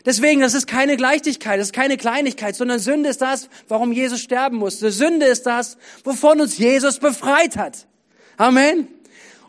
Deswegen, 0.05 0.41
das 0.41 0.55
ist 0.55 0.65
keine 0.65 0.97
Gleichtigkeit, 0.97 1.59
das 1.59 1.67
ist 1.67 1.73
keine 1.73 1.97
Kleinigkeit, 1.97 2.55
sondern 2.55 2.79
Sünde 2.79 3.09
ist 3.09 3.21
das, 3.21 3.49
warum 3.67 3.91
Jesus 3.91 4.21
sterben 4.21 4.57
musste. 4.57 4.91
Sünde 4.91 5.27
ist 5.27 5.45
das, 5.45 5.77
wovon 6.03 6.41
uns 6.41 6.57
Jesus 6.57 6.97
befreit 6.97 7.57
hat. 7.57 7.87
Amen. 8.37 8.87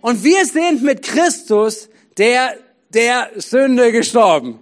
Und 0.03 0.25
wir 0.25 0.45
sind 0.45 0.83
mit 0.83 1.03
Christus 1.03 1.89
der, 2.19 2.57
der 2.91 3.31
Sünde 3.37 3.93
gestorben. 3.93 4.59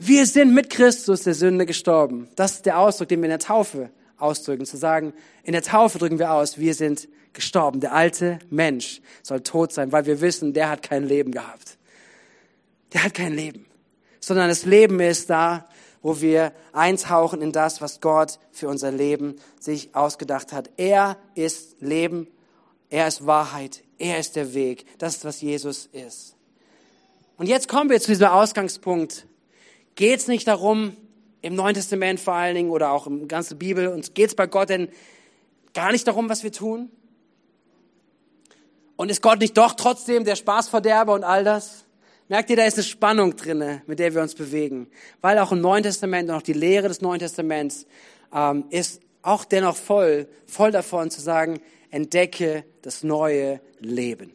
Wir 0.00 0.26
sind 0.26 0.52
mit 0.52 0.68
Christus 0.68 1.22
der 1.22 1.34
Sünde 1.34 1.64
gestorben. 1.64 2.28
Das 2.36 2.54
ist 2.54 2.66
der 2.66 2.78
Ausdruck, 2.78 3.08
den 3.08 3.20
wir 3.20 3.26
in 3.26 3.30
der 3.30 3.38
Taufe 3.38 3.90
ausdrücken. 4.18 4.66
Zu 4.66 4.76
sagen, 4.76 5.14
in 5.44 5.52
der 5.52 5.62
Taufe 5.62 5.98
drücken 5.98 6.18
wir 6.18 6.32
aus, 6.32 6.58
wir 6.58 6.74
sind 6.74 7.08
gestorben. 7.32 7.78
Der 7.80 7.94
alte 7.94 8.40
Mensch 8.50 9.00
soll 9.22 9.42
tot 9.42 9.72
sein, 9.72 9.92
weil 9.92 10.06
wir 10.06 10.20
wissen, 10.20 10.52
der 10.52 10.70
hat 10.70 10.82
kein 10.82 11.04
Leben 11.04 11.30
gehabt. 11.30 11.78
Der 12.92 13.04
hat 13.04 13.14
kein 13.14 13.32
Leben. 13.32 13.64
Sondern 14.18 14.48
das 14.48 14.64
Leben 14.64 14.98
ist 14.98 15.30
da, 15.30 15.68
wo 16.02 16.20
wir 16.20 16.52
eintauchen 16.72 17.42
in 17.42 17.52
das, 17.52 17.80
was 17.80 18.00
Gott 18.00 18.40
für 18.50 18.68
unser 18.68 18.90
Leben 18.90 19.36
sich 19.60 19.94
ausgedacht 19.94 20.52
hat. 20.52 20.70
Er 20.76 21.16
ist 21.36 21.80
Leben 21.80 22.26
er 22.90 23.08
ist 23.08 23.26
Wahrheit. 23.26 23.82
Er 23.98 24.18
ist 24.18 24.36
der 24.36 24.54
Weg. 24.54 24.86
Das 24.98 25.16
ist, 25.16 25.24
was 25.24 25.40
Jesus 25.40 25.86
ist. 25.92 26.36
Und 27.36 27.48
jetzt 27.48 27.68
kommen 27.68 27.90
wir 27.90 28.00
zu 28.00 28.08
diesem 28.08 28.28
Ausgangspunkt. 28.28 29.26
Geht 29.94 30.20
es 30.20 30.28
nicht 30.28 30.46
darum, 30.46 30.96
im 31.42 31.54
Neuen 31.54 31.74
Testament 31.74 32.20
vor 32.20 32.34
allen 32.34 32.54
Dingen 32.54 32.70
oder 32.70 32.90
auch 32.90 33.06
im 33.06 33.28
ganzen 33.28 33.58
Bibel, 33.58 33.88
uns 33.88 34.14
geht 34.14 34.28
es 34.28 34.34
bei 34.34 34.46
Gott 34.46 34.70
denn 34.70 34.88
gar 35.72 35.92
nicht 35.92 36.06
darum, 36.06 36.28
was 36.28 36.42
wir 36.42 36.52
tun? 36.52 36.90
Und 38.96 39.10
ist 39.10 39.22
Gott 39.22 39.38
nicht 39.38 39.56
doch 39.56 39.74
trotzdem 39.74 40.24
der 40.24 40.34
Spaßverderber 40.34 41.14
und 41.14 41.22
all 41.22 41.44
das? 41.44 41.84
Merkt 42.28 42.50
ihr, 42.50 42.56
da 42.56 42.64
ist 42.64 42.74
eine 42.74 42.84
Spannung 42.84 43.36
drinne, 43.36 43.82
mit 43.86 44.00
der 44.00 44.14
wir 44.14 44.22
uns 44.22 44.34
bewegen. 44.34 44.88
Weil 45.20 45.38
auch 45.38 45.52
im 45.52 45.60
Neuen 45.60 45.84
Testament 45.84 46.28
und 46.28 46.34
auch 46.34 46.42
die 46.42 46.52
Lehre 46.52 46.88
des 46.88 47.00
Neuen 47.00 47.20
Testaments 47.20 47.86
ähm, 48.34 48.64
ist 48.70 49.00
auch 49.22 49.44
dennoch 49.44 49.76
voll, 49.76 50.28
voll 50.46 50.72
davon 50.72 51.10
zu 51.10 51.20
sagen, 51.20 51.60
entdecke 51.90 52.64
das 52.82 53.02
neue 53.02 53.60
Leben. 53.80 54.32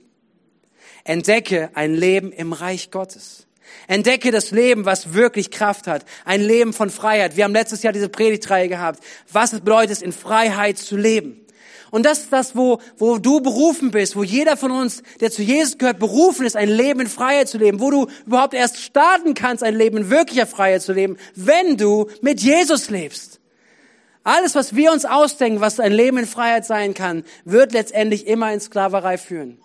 Entdecke 1.03 1.69
ein 1.73 1.93
Leben 1.93 2.31
im 2.31 2.53
Reich 2.53 2.91
Gottes. 2.91 3.47
Entdecke 3.87 4.31
das 4.31 4.51
Leben, 4.51 4.85
was 4.85 5.13
wirklich 5.13 5.51
Kraft 5.51 5.87
hat. 5.87 6.05
Ein 6.25 6.41
Leben 6.41 6.73
von 6.73 6.89
Freiheit. 6.89 7.35
Wir 7.35 7.43
haben 7.43 7.53
letztes 7.53 7.83
Jahr 7.83 7.93
diese 7.93 8.09
Predigtreihe 8.09 8.69
gehabt. 8.69 9.03
Was 9.31 9.53
es 9.53 9.59
bedeutet, 9.59 10.01
in 10.01 10.11
Freiheit 10.11 10.77
zu 10.77 10.95
leben. 10.95 11.43
Und 11.91 12.07
das 12.07 12.21
ist 12.21 12.33
das, 12.33 12.55
wo, 12.55 12.79
wo 12.97 13.19
du 13.19 13.39
berufen 13.39 13.91
bist, 13.91 14.15
wo 14.15 14.23
jeder 14.23 14.57
von 14.57 14.71
uns, 14.71 15.03
der 15.19 15.29
zu 15.29 15.43
Jesus 15.43 15.77
gehört, 15.77 15.99
berufen 15.99 16.43
ist, 16.43 16.55
ein 16.55 16.69
Leben 16.69 17.01
in 17.01 17.07
Freiheit 17.07 17.47
zu 17.49 17.59
leben, 17.59 17.79
wo 17.79 17.91
du 17.91 18.07
überhaupt 18.25 18.55
erst 18.55 18.79
starten 18.79 19.35
kannst, 19.35 19.63
ein 19.63 19.75
Leben 19.75 19.97
in 19.97 20.09
wirklicher 20.09 20.47
Freiheit 20.47 20.81
zu 20.81 20.91
leben, 20.91 21.17
wenn 21.35 21.77
du 21.77 22.09
mit 22.21 22.41
Jesus 22.41 22.89
lebst. 22.89 23.39
Alles, 24.23 24.55
was 24.55 24.75
wir 24.75 24.91
uns 24.91 25.05
ausdenken, 25.05 25.59
was 25.59 25.79
ein 25.79 25.91
Leben 25.91 26.17
in 26.17 26.25
Freiheit 26.25 26.65
sein 26.65 26.93
kann, 26.93 27.23
wird 27.43 27.73
letztendlich 27.73 28.25
immer 28.25 28.53
in 28.53 28.59
Sklaverei 28.59 29.17
führen. 29.17 29.59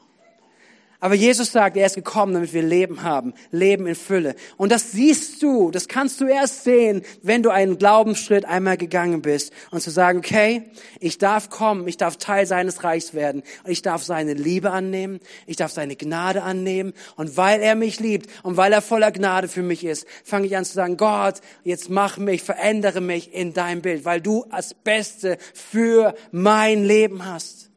Aber 1.01 1.15
Jesus 1.15 1.53
sagt, 1.53 1.77
er 1.77 1.87
ist 1.87 1.95
gekommen, 1.95 2.35
damit 2.35 2.53
wir 2.53 2.63
Leben 2.63 3.05
haben, 3.05 3.33
Leben 3.53 3.87
in 3.87 3.95
Fülle. 3.95 4.35
Und 4.57 4.73
das 4.73 4.91
siehst 4.91 5.41
du, 5.45 5.71
das 5.71 5.87
kannst 5.87 6.21
du 6.21 6.27
erst 6.27 6.65
sehen, 6.65 7.03
wenn 7.23 7.45
du 7.45 7.51
einen 7.51 7.79
Glaubensschritt 7.79 8.45
einmal 8.45 8.77
gegangen 8.77 9.23
bist 9.23 9.53
und 9.71 9.81
zu 9.81 9.91
sagen, 9.91 10.19
okay, 10.19 10.65
ich 10.99 11.19
darf 11.19 11.51
kommen, 11.51 11.87
ich 11.87 11.99
darf 11.99 12.17
Teil 12.17 12.47
seines 12.47 12.83
Reichs 12.83 13.15
werden, 13.15 13.45
ich 13.65 13.83
darf 13.83 14.03
seine 14.03 14.35
Liebe 14.35 14.73
annehmen, 14.73 15.21
ich 15.47 15.55
darf 15.55 15.71
seine 15.71 15.95
Gnade 15.95 16.43
annehmen 16.43 16.93
und 17.15 17.37
weil 17.37 17.61
er 17.61 17.77
mich 17.77 18.01
liebt 18.01 18.29
und 18.43 18.57
weil 18.57 18.73
er 18.73 18.83
voller 18.83 19.13
Gnade 19.13 19.47
für 19.47 19.63
mich 19.63 19.85
ist, 19.85 20.05
fange 20.25 20.47
ich 20.49 20.57
an 20.57 20.65
zu 20.65 20.75
sagen, 20.75 20.97
Gott, 20.97 21.37
jetzt 21.63 21.91
mach 21.91 22.19
mich, 22.19 22.43
verändere 22.43 23.01
mich 23.01 23.33
in 23.33 23.53
dein 23.53 23.83
Bild, 23.83 24.05
weil 24.05 24.21
du 24.21 24.47
das 24.51 24.75
Beste 24.75 25.39
für 25.55 26.17
mein 26.33 26.83
Leben 26.83 27.25
hast. 27.25 27.71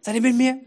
Seid 0.00 0.16
ihr 0.16 0.22
mit 0.22 0.34
mir? 0.34 0.58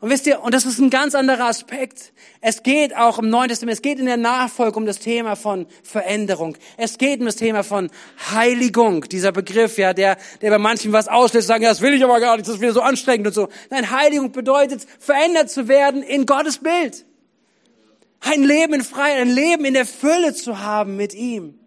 Und 0.00 0.08
wisst 0.08 0.26
ihr, 0.26 0.42
und 0.42 0.54
das 0.54 0.64
ist 0.64 0.78
ein 0.78 0.88
ganz 0.88 1.14
anderer 1.14 1.44
Aspekt. 1.44 2.14
Es 2.40 2.62
geht 2.62 2.96
auch 2.96 3.18
im 3.18 3.28
Neuen 3.28 3.50
Testament, 3.50 3.74
es 3.74 3.82
geht 3.82 3.98
in 3.98 4.06
der 4.06 4.16
Nachfolge 4.16 4.78
um 4.78 4.86
das 4.86 4.98
Thema 4.98 5.36
von 5.36 5.66
Veränderung. 5.82 6.56
Es 6.78 6.96
geht 6.96 7.20
um 7.20 7.26
das 7.26 7.36
Thema 7.36 7.62
von 7.62 7.90
Heiligung, 8.30 9.02
dieser 9.02 9.30
Begriff, 9.30 9.76
ja, 9.76 9.92
der, 9.92 10.16
der 10.40 10.50
bei 10.50 10.58
manchen 10.58 10.94
was 10.94 11.06
auslöst, 11.06 11.48
sagen, 11.48 11.64
ja, 11.64 11.68
das 11.68 11.82
will 11.82 11.92
ich 11.92 12.02
aber 12.02 12.18
gar 12.18 12.36
nicht, 12.36 12.48
das 12.48 12.54
ist 12.54 12.62
wieder 12.62 12.72
so 12.72 12.80
anstrengend 12.80 13.26
und 13.26 13.34
so. 13.34 13.48
Nein, 13.68 13.90
Heiligung 13.90 14.32
bedeutet, 14.32 14.86
verändert 14.98 15.50
zu 15.50 15.68
werden 15.68 16.02
in 16.02 16.24
Gottes 16.24 16.58
Bild. 16.58 17.04
Ein 18.20 18.42
Leben 18.42 18.72
in 18.72 18.82
Freiheit, 18.82 19.20
ein 19.20 19.30
Leben 19.30 19.66
in 19.66 19.74
der 19.74 19.86
Fülle 19.86 20.32
zu 20.32 20.60
haben 20.60 20.96
mit 20.96 21.12
ihm. 21.12 21.59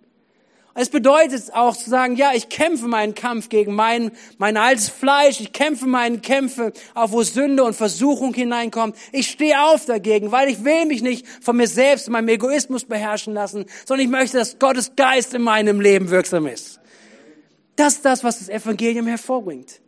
Es 0.76 0.90
bedeutet 0.90 1.54
auch 1.54 1.78
zu 1.78 1.88
sagen, 1.88 2.16
ja, 2.16 2.32
ich 2.34 2.50
kämpfe 2.50 2.88
meinen 2.88 3.14
Kampf 3.14 3.50
gegen 3.50 3.76
mein, 3.76 4.12
mein 4.40 4.58
altes 4.58 4.90
Fleisch, 4.90 5.40
ich 5.40 5.54
kämpfe 5.54 5.86
meinen 5.86 6.24
Kämpfe, 6.24 6.74
auch 6.96 7.12
wo 7.12 7.22
Sünde 7.22 7.64
und 7.64 7.76
Versuchung 7.76 8.34
hineinkommt. 8.34 8.96
Ich 9.12 9.30
stehe 9.30 9.64
auf 9.66 9.86
dagegen, 9.86 10.32
weil 10.32 10.50
ich 10.50 10.64
will 10.64 10.86
mich 10.88 11.04
nicht 11.04 11.28
von 11.42 11.58
mir 11.58 11.68
selbst, 11.68 12.10
meinem 12.10 12.30
Egoismus 12.30 12.86
beherrschen 12.86 13.36
lassen, 13.36 13.66
sondern 13.86 14.08
ich 14.08 14.12
möchte, 14.12 14.38
dass 14.38 14.58
Gottes 14.58 14.96
Geist 14.96 15.36
in 15.36 15.44
meinem 15.44 15.80
Leben 15.80 16.10
wirksam 16.10 16.48
ist. 16.48 16.80
Das 17.76 17.96
ist 17.96 18.06
das, 18.06 18.24
was 18.24 18.40
das 18.40 18.50
Evangelium 18.50 19.06
hervorbringt. 19.06 19.80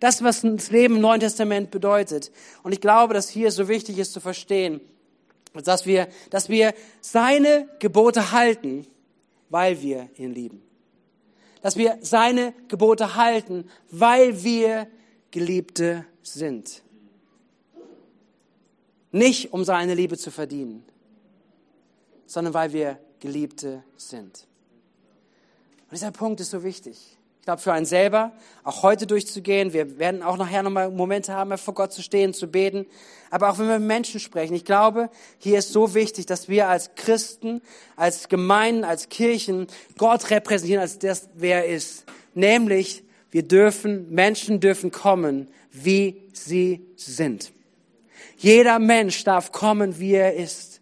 Das, 0.00 0.22
was 0.22 0.40
das 0.40 0.70
Leben 0.70 0.96
im 0.96 1.02
Neuen 1.02 1.20
Testament 1.20 1.70
bedeutet. 1.70 2.32
Und 2.62 2.72
ich 2.72 2.80
glaube, 2.80 3.12
dass 3.12 3.28
hier 3.28 3.50
so 3.50 3.68
wichtig 3.68 3.98
ist 3.98 4.14
zu 4.14 4.20
verstehen, 4.20 4.80
dass 5.52 5.84
wir, 5.84 6.08
dass 6.30 6.48
wir 6.48 6.72
seine 7.02 7.68
Gebote 7.78 8.32
halten, 8.32 8.86
weil 9.52 9.80
wir 9.82 10.08
ihn 10.16 10.32
lieben. 10.32 10.62
Dass 11.60 11.76
wir 11.76 11.98
seine 12.00 12.54
Gebote 12.68 13.14
halten, 13.14 13.68
weil 13.90 14.42
wir 14.42 14.88
Geliebte 15.30 16.04
sind. 16.22 16.82
Nicht 19.12 19.52
um 19.52 19.64
seine 19.64 19.94
Liebe 19.94 20.16
zu 20.16 20.30
verdienen, 20.30 20.84
sondern 22.26 22.54
weil 22.54 22.72
wir 22.72 22.98
Geliebte 23.20 23.84
sind. 23.96 24.48
Und 25.84 25.92
dieser 25.92 26.10
Punkt 26.10 26.40
ist 26.40 26.50
so 26.50 26.64
wichtig. 26.64 27.18
Ich 27.42 27.46
glaube, 27.46 27.60
für 27.60 27.72
einen 27.72 27.86
selber, 27.86 28.30
auch 28.62 28.84
heute 28.84 29.04
durchzugehen. 29.04 29.72
Wir 29.72 29.98
werden 29.98 30.22
auch 30.22 30.36
nachher 30.36 30.62
nochmal 30.62 30.92
Momente 30.92 31.32
haben, 31.32 31.58
vor 31.58 31.74
Gott 31.74 31.92
zu 31.92 32.00
stehen, 32.00 32.34
zu 32.34 32.46
beten. 32.46 32.86
Aber 33.30 33.50
auch 33.50 33.58
wenn 33.58 33.66
wir 33.66 33.80
mit 33.80 33.88
Menschen 33.88 34.20
sprechen. 34.20 34.54
Ich 34.54 34.64
glaube, 34.64 35.10
hier 35.38 35.58
ist 35.58 35.72
so 35.72 35.92
wichtig, 35.92 36.26
dass 36.26 36.48
wir 36.48 36.68
als 36.68 36.94
Christen, 36.94 37.60
als 37.96 38.28
Gemeinden, 38.28 38.84
als 38.84 39.08
Kirchen 39.08 39.66
Gott 39.98 40.30
repräsentieren, 40.30 40.80
als 40.80 41.00
das, 41.00 41.30
wer 41.34 41.66
er 41.66 41.74
ist. 41.74 42.04
Nämlich, 42.34 43.02
wir 43.32 43.42
dürfen, 43.42 44.08
Menschen 44.14 44.60
dürfen 44.60 44.92
kommen, 44.92 45.48
wie 45.72 46.22
sie 46.32 46.86
sind. 46.94 47.50
Jeder 48.36 48.78
Mensch 48.78 49.24
darf 49.24 49.50
kommen, 49.50 49.98
wie 49.98 50.12
er 50.12 50.36
ist. 50.36 50.80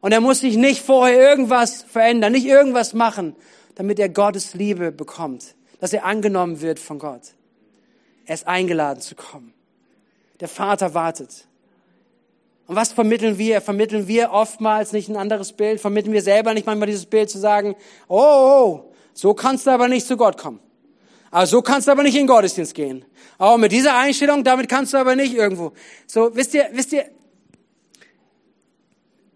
Und 0.00 0.12
er 0.12 0.22
muss 0.22 0.40
sich 0.40 0.56
nicht 0.56 0.80
vorher 0.80 1.20
irgendwas 1.20 1.82
verändern, 1.82 2.32
nicht 2.32 2.46
irgendwas 2.46 2.94
machen, 2.94 3.36
damit 3.74 3.98
er 3.98 4.08
Gottes 4.08 4.54
Liebe 4.54 4.92
bekommt 4.92 5.56
dass 5.80 5.92
er 5.92 6.04
angenommen 6.04 6.60
wird 6.60 6.78
von 6.78 6.98
Gott. 6.98 7.34
Er 8.26 8.34
ist 8.34 8.46
eingeladen 8.46 9.00
zu 9.00 9.14
kommen. 9.14 9.52
Der 10.38 10.48
Vater 10.48 10.94
wartet. 10.94 11.46
Und 12.66 12.76
was 12.76 12.92
vermitteln 12.92 13.38
wir? 13.38 13.60
Vermitteln 13.60 14.06
wir 14.06 14.30
oftmals 14.30 14.92
nicht 14.92 15.08
ein 15.08 15.16
anderes 15.16 15.52
Bild? 15.52 15.80
Vermitteln 15.80 16.12
wir 16.12 16.22
selber 16.22 16.54
nicht 16.54 16.66
manchmal 16.66 16.86
dieses 16.86 17.06
Bild 17.06 17.28
zu 17.28 17.38
sagen, 17.38 17.74
oh, 18.06 18.16
oh 18.16 18.92
so 19.12 19.34
kannst 19.34 19.66
du 19.66 19.70
aber 19.70 19.88
nicht 19.88 20.06
zu 20.06 20.16
Gott 20.16 20.38
kommen. 20.38 20.60
Aber 21.30 21.46
so 21.46 21.62
kannst 21.62 21.88
du 21.88 21.92
aber 21.92 22.02
nicht 22.02 22.14
in 22.14 22.22
den 22.22 22.26
Gottesdienst 22.28 22.74
gehen. 22.74 23.04
Aber 23.38 23.58
mit 23.58 23.72
dieser 23.72 23.96
Einstellung, 23.96 24.44
damit 24.44 24.68
kannst 24.68 24.92
du 24.92 24.98
aber 24.98 25.16
nicht 25.16 25.34
irgendwo. 25.34 25.72
So, 26.06 26.34
wisst 26.34 26.54
ihr, 26.54 26.68
wisst 26.72 26.92
ihr, 26.92 27.06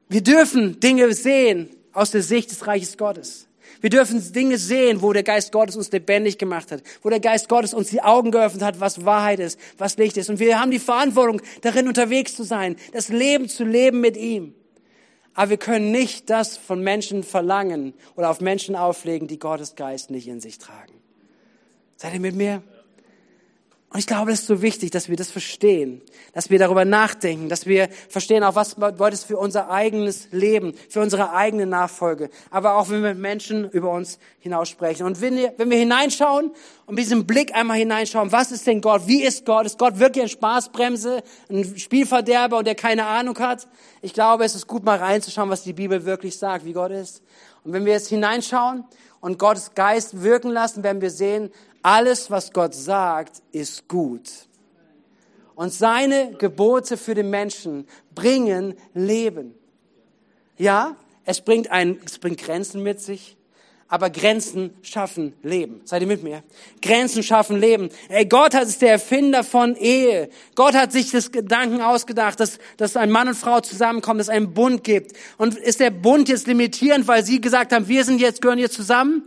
wir 0.09 0.23
dürfen 0.23 0.79
Dinge 0.81 1.13
sehen 1.13 1.71
aus 1.93 2.11
der 2.11 2.23
Sicht 2.23 2.51
des 2.51 2.67
Reiches 2.67 2.97
Gottes. 2.97 3.47
Wir 3.85 3.91
dürfen 3.91 4.33
Dinge 4.33 4.57
sehen, 4.57 5.03
wo 5.03 5.13
der 5.13 5.23
Geist 5.23 5.53
Gottes 5.53 5.77
uns 5.77 5.93
lebendig 5.93 6.39
gemacht 6.39 6.73
hat, 6.73 6.83
wo 7.03 7.11
der 7.11 7.21
Geist 7.21 7.51
Gottes 7.51 7.75
uns 7.75 7.91
die 7.91 8.01
Augen 8.01 8.31
geöffnet 8.31 8.63
hat, 8.63 8.81
was 8.81 9.05
Wahrheit 9.05 9.41
ist, 9.41 9.61
was 9.77 9.99
Licht 9.99 10.17
ist. 10.17 10.31
Und 10.31 10.39
wir 10.39 10.59
haben 10.59 10.71
die 10.71 10.79
Verantwortung, 10.79 11.43
darin 11.61 11.87
unterwegs 11.87 12.35
zu 12.35 12.45
sein, 12.45 12.77
das 12.95 13.11
Leben 13.11 13.47
zu 13.47 13.63
leben 13.63 14.01
mit 14.01 14.17
ihm. 14.17 14.55
Aber 15.35 15.51
wir 15.51 15.57
können 15.59 15.91
nicht 15.91 16.31
das 16.31 16.57
von 16.57 16.81
Menschen 16.81 17.25
verlangen 17.25 17.93
oder 18.17 18.31
auf 18.31 18.41
Menschen 18.41 18.75
auflegen, 18.75 19.29
die 19.29 19.39
Gottes 19.39 19.75
Geist 19.77 20.11
nicht 20.11 20.29
in 20.29 20.41
sich 20.41 20.57
tragen. 20.57 20.95
Seid 21.97 22.15
ihr 22.15 22.21
mit 22.21 22.37
mir? 22.37 22.63
Und 23.95 24.01
ich 24.01 24.09
glaube, 24.09 24.33
es 24.33 24.41
ist 24.41 24.49
so 24.49 24.61
wichtig, 24.61 24.91
dass 24.91 25.09
wir 25.09 25.15
das 25.15 25.31
verstehen, 25.31 26.03
dass 26.33 26.51
wir 26.51 26.59
darüber 26.59 26.85
nachdenken, 26.85 27.49
dass 27.49 27.65
wir 27.65 27.89
verstehen, 28.09 28.43
auch 28.43 28.57
was 28.57 28.75
bedeutet 28.75 29.21
es 29.21 29.23
für 29.23 29.39
unser 29.39 29.71
eigenes 29.71 30.33
Leben, 30.33 30.75
für 30.89 31.01
unsere 31.01 31.33
eigene 31.33 31.65
Nachfolge, 31.65 32.29
aber 32.51 32.75
auch 32.75 32.91
wenn 32.91 33.05
wir 33.05 33.11
mit 33.11 33.21
Menschen 33.21 33.71
über 33.71 33.93
uns 33.93 34.19
hinaussprechen. 34.41 35.07
Und 35.07 35.21
wenn 35.21 35.37
wir, 35.37 35.55
wenn 35.59 35.71
wir 35.71 35.79
hineinschauen 35.79 36.51
und 36.87 36.95
mit 36.97 37.05
diesem 37.05 37.25
Blick 37.25 37.55
einmal 37.55 37.77
hineinschauen, 37.77 38.33
was 38.33 38.51
ist 38.51 38.67
denn 38.67 38.81
Gott? 38.81 39.03
Wie 39.07 39.23
ist 39.23 39.47
Gott? 39.47 39.65
Ist 39.65 39.79
Gott 39.79 40.01
wirklich 40.01 40.25
ein 40.25 40.29
Spaßbremse, 40.29 41.23
ein 41.49 41.79
Spielverderber 41.79 42.59
und 42.59 42.67
der 42.67 42.75
keine 42.75 43.07
Ahnung 43.07 43.39
hat? 43.39 43.69
Ich 44.03 44.13
glaube, 44.13 44.45
es 44.45 44.57
ist 44.57 44.67
gut 44.67 44.83
mal 44.83 44.99
reinzuschauen, 44.99 45.51
was 45.51 45.63
die 45.63 45.73
Bibel 45.73 46.05
wirklich 46.05 46.37
sagt, 46.37 46.65
wie 46.65 46.73
Gott 46.73 46.91
ist. 46.91 47.23
Und 47.63 47.73
wenn 47.73 47.85
wir 47.85 47.93
jetzt 47.93 48.09
hineinschauen 48.09 48.83
und 49.21 49.39
Gottes 49.39 49.77
Geist 49.77 50.25
wirken 50.25 50.51
lassen, 50.51 50.83
werden 50.83 51.01
wir 51.01 51.13
sehen, 51.13 51.53
alles, 51.85 52.31
was 52.31 52.53
Gott 52.53 52.75
sagt, 52.75 53.43
ist 53.53 53.89
gut. 53.89 54.31
Und 55.55 55.73
seine 55.73 56.33
Gebote 56.33 56.97
für 56.97 57.15
den 57.15 57.31
Menschen 57.31 57.87
bringen 58.15 58.75
Leben. 58.95 59.55
Ja, 60.57 60.97
es 61.27 61.43
bringt, 61.43 61.71
ein, 61.71 62.01
es 62.05 62.19
bringt 62.19 62.39
Grenzen 62.39 62.83
mit 62.83 63.01
sich, 63.01 63.37
aber 63.87 64.09
Grenzen 64.09 64.75
schaffen 64.81 65.35
Leben. 65.43 65.83
Seid 65.85 66.01
ihr 66.01 66.09
mit 66.09 66.23
mir? 66.23 66.43
Grenzen 66.81 67.23
schaffen 67.23 67.61
Leben. 67.61 67.91
Ey, 68.09 68.25
Gott 68.25 68.55
hat 68.55 68.67
ist 68.67 68.81
der 68.81 68.93
Erfinder 68.93 69.45
von 69.45 69.77
Ehe. 69.77 70.31
Gott 70.55 70.75
hat 70.75 70.91
sich 70.91 71.11
das 71.11 71.33
Gedanken 71.33 71.83
ausgedacht, 71.83 72.41
dass, 72.41 72.59
dass 72.79 72.97
ein 72.97 73.11
Mann 73.11 73.29
und 73.29 73.37
Frau 73.37 73.61
zusammenkommen, 73.61 74.19
dass 74.19 74.29
es 74.29 74.35
einen 74.35 74.55
Bund 74.55 74.85
gibt. 74.85 75.13
Und 75.37 75.55
ist 75.59 75.81
der 75.81 75.91
Bund 75.91 76.31
jetzt 76.31 76.47
limitierend, 76.47 77.07
weil 77.07 77.25
sie 77.27 77.43
gesagt 77.43 77.73
haben, 77.75 77.89
wir 77.89 78.05
sind 78.05 78.23
jetzt, 78.23 78.41
gehören 78.41 78.59
jetzt 78.59 78.75
zusammen? 78.75 79.25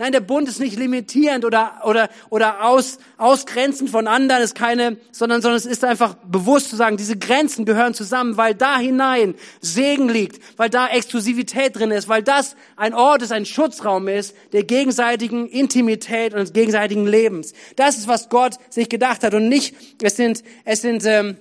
Nein, 0.00 0.12
der 0.12 0.20
Bund 0.20 0.48
ist 0.48 0.60
nicht 0.60 0.78
limitierend 0.78 1.44
oder, 1.44 1.82
oder, 1.84 2.08
oder 2.30 2.64
aus, 2.64 2.96
ausgrenzend 3.18 3.90
von 3.90 4.06
anderen, 4.06 4.42
ist 4.42 4.54
keine, 4.54 4.96
sondern, 5.12 5.42
sondern 5.42 5.58
es 5.58 5.66
ist 5.66 5.84
einfach 5.84 6.14
bewusst 6.24 6.70
zu 6.70 6.76
sagen, 6.76 6.96
diese 6.96 7.18
Grenzen 7.18 7.66
gehören 7.66 7.92
zusammen, 7.92 8.38
weil 8.38 8.54
da 8.54 8.78
hinein 8.78 9.34
Segen 9.60 10.08
liegt, 10.08 10.40
weil 10.58 10.70
da 10.70 10.88
Exklusivität 10.88 11.78
drin 11.78 11.90
ist, 11.90 12.08
weil 12.08 12.22
das 12.22 12.56
ein 12.76 12.94
Ort 12.94 13.20
ist, 13.20 13.30
ein 13.30 13.44
Schutzraum 13.44 14.08
ist 14.08 14.34
der 14.54 14.64
gegenseitigen 14.64 15.46
Intimität 15.46 16.32
und 16.32 16.40
des 16.40 16.54
gegenseitigen 16.54 17.06
Lebens. 17.06 17.52
Das 17.76 17.98
ist, 17.98 18.08
was 18.08 18.30
Gott 18.30 18.54
sich 18.70 18.88
gedacht 18.88 19.22
hat 19.22 19.34
und 19.34 19.50
nicht, 19.50 19.76
es 20.00 20.16
sind, 20.16 20.42
es 20.64 20.80
sind 20.80 21.04
ähm, 21.04 21.36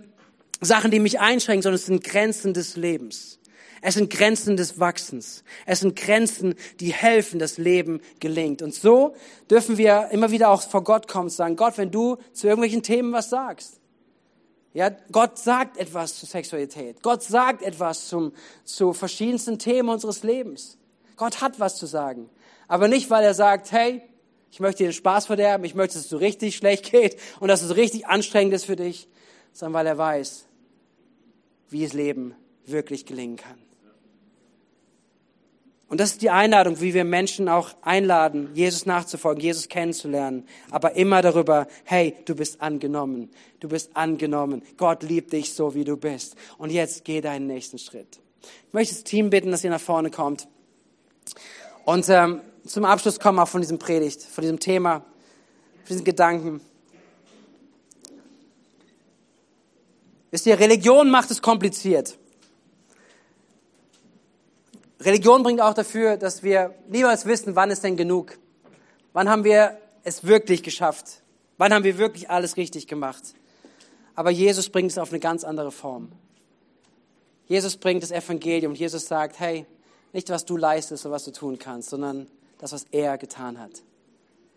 Sachen, 0.60 0.92
die 0.92 1.00
mich 1.00 1.22
einschränken, 1.22 1.62
sondern 1.62 1.76
es 1.76 1.86
sind 1.86 2.04
Grenzen 2.04 2.54
des 2.54 2.76
Lebens. 2.76 3.40
Es 3.82 3.96
sind 3.96 4.10
Grenzen 4.10 4.58
des 4.58 4.80
Wachsens. 4.80 5.44
Es 5.66 5.80
sind 5.80 5.96
Grenzen, 5.96 6.56
die 6.80 6.94
helfen, 6.94 7.40
dass 7.40 7.58
Leben 7.58 8.02
gelingt. 8.20 8.62
Und 8.62 8.74
so 8.74 9.16
dürfen 9.50 9.78
wir 9.78 10.10
immer 10.12 10.32
wieder 10.32 10.50
auch 10.50 10.62
vor 10.62 10.84
Gott 10.84 11.08
kommen 11.08 11.26
und 11.26 11.32
sagen, 11.32 11.56
Gott, 11.56 11.78
wenn 11.78 11.92
du 11.92 12.18
zu 12.34 12.48
irgendwelchen 12.48 12.84
Themen 12.84 13.14
was 13.14 13.30
sagst. 13.30 13.80
Ja, 14.74 14.90
Gott 15.12 15.38
sagt 15.38 15.78
etwas 15.78 16.20
zur 16.20 16.30
Sexualität. 16.30 17.02
Gott 17.02 17.24
sagt 17.24 17.64
etwas 17.64 18.08
zum, 18.08 18.34
zu 18.64 18.94
verschiedensten 18.94 19.58
Themen 19.58 19.90
unseres 19.90 20.24
Lebens. 20.24 20.78
Gott 21.16 21.42
hat 21.42 21.60
was 21.60 21.78
zu 21.78 21.86
sagen. 21.86 22.30
Aber 22.68 22.88
nicht, 22.88 23.10
weil 23.10 23.24
er 23.24 23.34
sagt, 23.34 23.72
hey, 23.72 24.02
ich 24.52 24.60
möchte 24.60 24.84
dir 24.84 24.90
den 24.90 24.94
Spaß 24.94 25.26
verderben, 25.26 25.66
ich 25.66 25.76
möchte, 25.76 25.96
dass 25.96 26.06
es 26.06 26.10
so 26.10 26.18
richtig 26.18 26.56
schlecht 26.56 26.92
geht 26.92 27.18
und 27.40 27.48
dass 27.48 27.62
es 27.62 27.76
richtig 27.76 28.08
anstrengend 28.08 28.54
ist 28.54 28.66
für 28.66 28.76
dich, 28.76 29.08
sondern 29.54 29.74
weil 29.74 29.88
er 29.88 29.98
weiß, 29.98 30.46
wie 31.70 31.84
es 31.84 31.94
Leben 31.94 32.36
wirklich 32.66 33.06
gelingen 33.06 33.38
kann. 33.38 33.69
Und 35.90 36.00
das 36.00 36.12
ist 36.12 36.22
die 36.22 36.30
Einladung, 36.30 36.80
wie 36.82 36.94
wir 36.94 37.04
Menschen 37.04 37.50
auch 37.50 37.72
einladen, 37.82 38.52
Jesus 38.54 38.86
nachzufolgen, 38.86 39.44
Jesus 39.44 39.70
kennenzulernen. 39.70 40.48
Aber 40.70 40.96
immer 40.96 41.24
darüber, 41.24 41.68
hey, 41.84 42.16
du 42.26 42.36
bist 42.36 42.62
angenommen. 42.62 43.32
Du 43.60 43.70
bist 43.70 43.96
angenommen. 43.96 44.62
Gott 44.78 45.02
liebt 45.02 45.34
dich 45.34 45.54
so, 45.54 45.74
wie 45.74 45.84
du 45.84 45.98
bist. 45.98 46.36
Und 46.60 46.70
jetzt 46.70 47.06
geh 47.06 47.22
deinen 47.22 47.48
nächsten 47.48 47.80
Schritt. 47.80 48.20
Ich 48.68 48.74
möchte 48.74 48.94
das 48.94 49.04
Team 49.04 49.32
bitten, 49.32 49.50
dass 49.50 49.64
ihr 49.64 49.72
nach 49.72 49.82
vorne 49.82 50.12
kommt. 50.12 50.48
Und 51.86 52.08
ähm, 52.08 52.42
zum 52.68 52.86
Abschluss 52.86 53.20
kommen 53.20 53.40
auch 53.40 53.48
von 53.48 53.62
diesem 53.62 53.80
Predigt, 53.80 54.22
von 54.22 54.44
diesem 54.44 54.60
Thema, 54.60 55.00
von 55.00 55.88
diesen 55.88 56.04
Gedanken. 56.04 56.62
Wisst 60.30 60.46
ihr, 60.46 60.60
Religion 60.60 61.10
macht 61.10 61.32
es 61.32 61.42
kompliziert. 61.42 62.20
Religion 65.02 65.44
bringt 65.44 65.62
auch 65.62 65.74
dafür, 65.74 66.18
dass 66.18 66.44
wir 66.44 66.76
niemals 66.88 67.26
wissen, 67.26 67.56
wann 67.56 67.72
ist 67.72 67.84
denn 67.84 67.96
genug? 67.96 68.38
Wann 69.14 69.30
haben 69.30 69.44
wir 69.44 69.78
es 70.04 70.26
wirklich 70.26 70.64
geschafft? 70.64 71.22
Wann 71.58 71.74
haben 71.74 71.84
wir 71.84 71.98
wirklich 71.98 72.30
alles 72.30 72.58
richtig 72.58 72.88
gemacht? 72.88 73.34
Aber 74.16 74.30
Jesus 74.30 74.70
bringt 74.70 74.92
es 74.92 74.98
auf 74.98 75.12
eine 75.12 75.20
ganz 75.20 75.44
andere 75.44 75.72
Form. 75.72 76.12
Jesus 77.48 77.78
bringt 77.78 78.04
das 78.04 78.12
Evangelium. 78.12 78.74
Jesus 78.74 79.08
sagt, 79.08 79.40
hey, 79.40 79.66
nicht 80.14 80.30
was 80.30 80.46
du 80.46 80.58
leistest 80.58 81.06
oder 81.06 81.16
was 81.16 81.24
du 81.24 81.32
tun 81.32 81.58
kannst, 81.58 81.90
sondern 81.90 82.28
das, 82.58 82.74
was 82.74 82.86
er 82.92 83.18
getan 83.18 83.60
hat. 83.60 83.72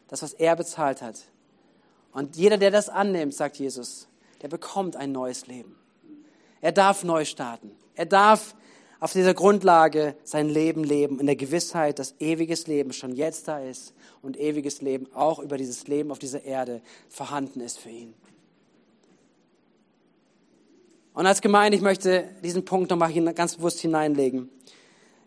Das, 0.09 0.23
was 0.23 0.33
er 0.33 0.57
bezahlt 0.57 1.01
hat. 1.01 1.17
Und 2.13 2.37
jeder, 2.37 2.59
der 2.59 2.71
das 2.71 2.89
annimmt, 2.89 3.35
sagt 3.35 3.57
Jesus, 3.57 4.09
der 4.43 4.49
bekommt 4.49 4.97
ein 4.97 5.13
neues 5.13 5.47
Leben. 5.47 5.77
Er 6.61 6.73
darf 6.73 7.05
neu 7.05 7.25
starten. 7.25 7.71
Er 7.95 8.07
darf 8.07 8.55
auf 9.03 9.13
dieser 9.13 9.35
Grundlage 9.35 10.15
sein 10.23 10.49
Leben 10.49 10.85
leben, 10.85 11.19
in 11.19 11.27
der 11.27 11.35
Gewissheit, 11.35 11.99
dass 11.99 12.15
ewiges 12.21 12.69
Leben 12.69 12.93
schon 12.93 13.17
jetzt 13.17 13.49
da 13.49 13.59
ist 13.59 13.95
und 14.23 14.39
ewiges 14.39 14.81
Leben 14.81 15.13
auch 15.13 15.41
über 15.41 15.57
dieses 15.57 15.89
Leben 15.89 16.13
auf 16.13 16.21
dieser 16.21 16.45
Erde 16.45 16.81
vorhanden 17.09 17.59
ist 17.59 17.81
für 17.81 17.89
ihn. 17.89 18.15
Und 21.15 21.27
als 21.27 21.41
Gemeinde, 21.41 21.77
ich 21.77 21.83
möchte 21.83 22.29
diesen 22.45 22.65
Punkt 22.65 22.91
nochmal 22.91 23.13
ganz 23.35 23.57
bewusst 23.57 23.81
hineinlegen. 23.81 24.49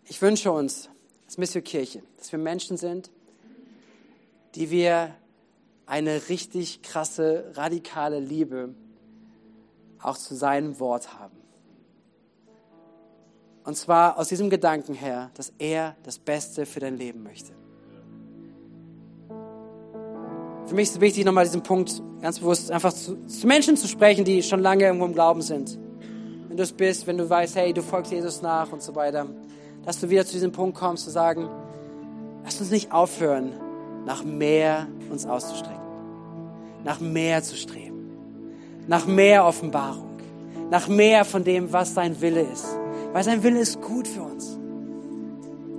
Ich 0.05 0.21
wünsche 0.21 0.53
uns 0.53 0.87
als 1.25 1.37
Mission 1.37 1.61
Kirche, 1.61 2.01
dass 2.15 2.31
wir 2.31 2.39
Menschen 2.39 2.77
sind, 2.77 3.11
die 4.55 4.71
wir 4.71 5.13
eine 5.85 6.29
richtig 6.29 6.81
krasse, 6.81 7.51
radikale 7.55 8.21
Liebe 8.21 8.73
auch 10.01 10.17
zu 10.17 10.33
seinem 10.33 10.79
Wort 10.79 11.19
haben. 11.19 11.44
Und 13.65 13.75
zwar 13.75 14.19
aus 14.19 14.27
diesem 14.27 14.51
Gedanken 14.51 14.93
her, 14.93 15.31
dass 15.33 15.51
er 15.57 15.95
das 16.03 16.19
Beste 16.19 16.67
für 16.67 16.79
dein 16.79 16.97
Leben 16.97 17.23
möchte. 17.23 17.51
Für 20.67 20.75
mich 20.75 20.89
ist 20.89 20.95
es 20.95 21.01
wichtig, 21.01 21.25
nochmal 21.25 21.45
diesen 21.45 21.63
Punkt 21.63 22.01
ganz 22.21 22.39
bewusst 22.39 22.71
einfach 22.71 22.93
zu, 22.93 23.17
zu, 23.25 23.47
Menschen 23.47 23.75
zu 23.75 23.87
sprechen, 23.87 24.23
die 24.23 24.43
schon 24.43 24.59
lange 24.59 24.83
irgendwo 24.83 25.05
im 25.05 25.13
Glauben 25.13 25.41
sind. 25.41 25.79
Wenn 26.47 26.57
du 26.57 26.63
es 26.63 26.71
bist, 26.71 27.07
wenn 27.07 27.17
du 27.17 27.27
weißt, 27.27 27.55
hey, 27.55 27.73
du 27.73 27.81
folgst 27.81 28.11
Jesus 28.11 28.41
nach 28.43 28.71
und 28.71 28.83
so 28.83 28.95
weiter, 28.95 29.27
dass 29.83 29.99
du 29.99 30.09
wieder 30.09 30.25
zu 30.25 30.33
diesem 30.33 30.51
Punkt 30.51 30.77
kommst, 30.77 31.03
zu 31.03 31.09
sagen, 31.09 31.49
lass 32.43 32.59
uns 32.59 32.69
nicht 32.69 32.91
aufhören, 32.91 33.53
nach 34.05 34.23
mehr 34.23 34.87
uns 35.09 35.25
auszustrecken, 35.25 35.81
nach 36.83 36.99
mehr 36.99 37.41
zu 37.41 37.55
streben, 37.55 38.11
nach 38.87 39.07
mehr 39.07 39.45
Offenbarung, 39.45 40.17
nach 40.69 40.87
mehr 40.87 41.25
von 41.25 41.43
dem, 41.43 41.73
was 41.73 41.95
sein 41.95 42.21
Wille 42.21 42.41
ist 42.41 42.77
weil 43.15 43.23
sein 43.23 43.43
Wille 43.43 43.61
ist 43.61 43.81
gut 43.81 44.09
für 44.09 44.23
uns. 44.23 44.59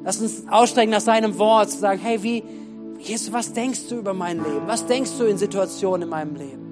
Lass 0.05 0.23
uns 0.23 0.45
ausstrecken 0.49 0.91
nach 0.91 1.03
seinem 1.03 1.37
Wort, 1.37 1.71
zu 1.71 1.77
sagen, 1.77 2.01
hey, 2.03 2.23
wie, 2.23 2.43
Jesus, 2.99 3.31
was 3.31 3.53
denkst 3.53 3.91
du 3.91 3.97
über 3.97 4.15
mein 4.15 4.39
Leben? 4.39 4.63
Was 4.65 4.87
denkst 4.87 5.11
du 5.19 5.25
in 5.25 5.37
Situationen 5.37 6.05
in 6.05 6.09
meinem 6.09 6.35
Leben? 6.35 6.65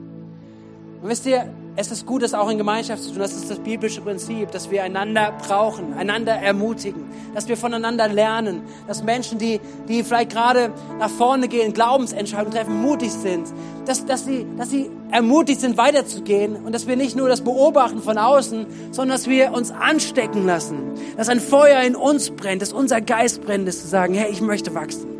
Und 1.03 1.11
wisst 1.11 1.27
ihr, 1.27 1.53
es 1.77 1.91
ist 1.91 2.07
gut, 2.07 2.23
das 2.23 2.35
auch 2.35 2.49
in 2.49 2.59
Gemeinschaft 2.59 3.03
zu 3.03 3.11
tun. 3.11 3.19
Das 3.19 3.33
ist 3.33 3.51
das 3.51 3.59
biblische 3.59 4.01
Prinzip, 4.01 4.51
dass 4.53 4.71
wir 4.71 4.85
einander 4.85 5.33
brauchen, 5.47 5.95
einander 5.95 6.33
ermutigen, 6.33 7.05
dass 7.35 7.49
wir 7.49 7.57
voneinander 7.57 8.09
lernen, 8.09 8.63
dass 8.87 9.03
Menschen, 9.03 9.39
die, 9.39 9.61
die 9.89 10.05
vielleicht 10.05 10.31
gerade 10.31 10.73
nach 10.99 11.11
vorne 11.11 11.49
gehen, 11.49 11.73
Glaubensentscheidungen 11.73 12.53
treffen, 12.53 12.81
mutig 12.81 13.11
sind, 13.11 13.49
dass, 13.87 14.07
dass, 14.07 14.25
sie, 14.25 14.47
dass 14.57 14.71
sie 14.71 14.91
ermutigt 15.11 15.61
sind, 15.61 15.77
weiterzugehen 15.77 16.57
und 16.57 16.73
dass 16.73 16.87
wir 16.87 16.97
nicht 16.97 17.17
nur 17.17 17.29
das 17.29 17.41
beobachten 17.41 18.01
von 18.01 18.19
außen, 18.19 18.67
sondern 18.93 19.17
dass 19.17 19.29
wir 19.29 19.53
uns 19.53 19.73
anstecken 19.73 20.47
lassen, 20.47 20.93
dass 21.17 21.29
ein 21.29 21.41
Feuer 21.41 21.83
in 21.83 21.97
uns 21.97 22.31
brennt, 22.31 22.63
dass 22.63 22.73
unser 22.73 23.01
Geist 23.01 23.43
brennt, 23.43 23.69
ist 23.69 23.83
zu 23.83 23.89
sagen, 23.89 24.15
hey, 24.15 24.31
ich 24.31 24.41
möchte 24.41 24.75
wachsen. 24.75 25.14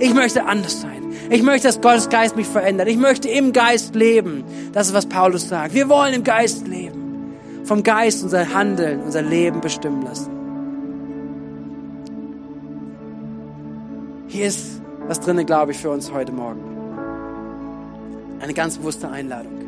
Ich 0.00 0.14
möchte 0.14 0.46
anders 0.46 0.80
sein. 0.80 1.12
Ich 1.28 1.42
möchte, 1.42 1.68
dass 1.68 1.80
Gottes 1.80 2.08
Geist 2.08 2.34
mich 2.34 2.46
verändert. 2.46 2.88
Ich 2.88 2.96
möchte 2.96 3.28
im 3.28 3.52
Geist 3.52 3.94
leben. 3.94 4.44
Das 4.72 4.88
ist, 4.88 4.94
was 4.94 5.06
Paulus 5.06 5.48
sagt. 5.48 5.74
Wir 5.74 5.88
wollen 5.90 6.14
im 6.14 6.24
Geist 6.24 6.66
leben. 6.66 7.36
Vom 7.64 7.82
Geist 7.82 8.24
unser 8.24 8.52
Handeln, 8.52 9.00
unser 9.02 9.20
Leben 9.22 9.60
bestimmen 9.60 10.02
lassen. 10.02 10.30
Hier 14.26 14.46
ist 14.46 14.80
was 15.06 15.20
drinnen, 15.20 15.44
glaube 15.44 15.72
ich, 15.72 15.78
für 15.78 15.90
uns 15.90 16.10
heute 16.12 16.32
Morgen. 16.32 16.62
Eine 18.40 18.54
ganz 18.54 18.78
bewusste 18.78 19.10
Einladung. 19.10 19.59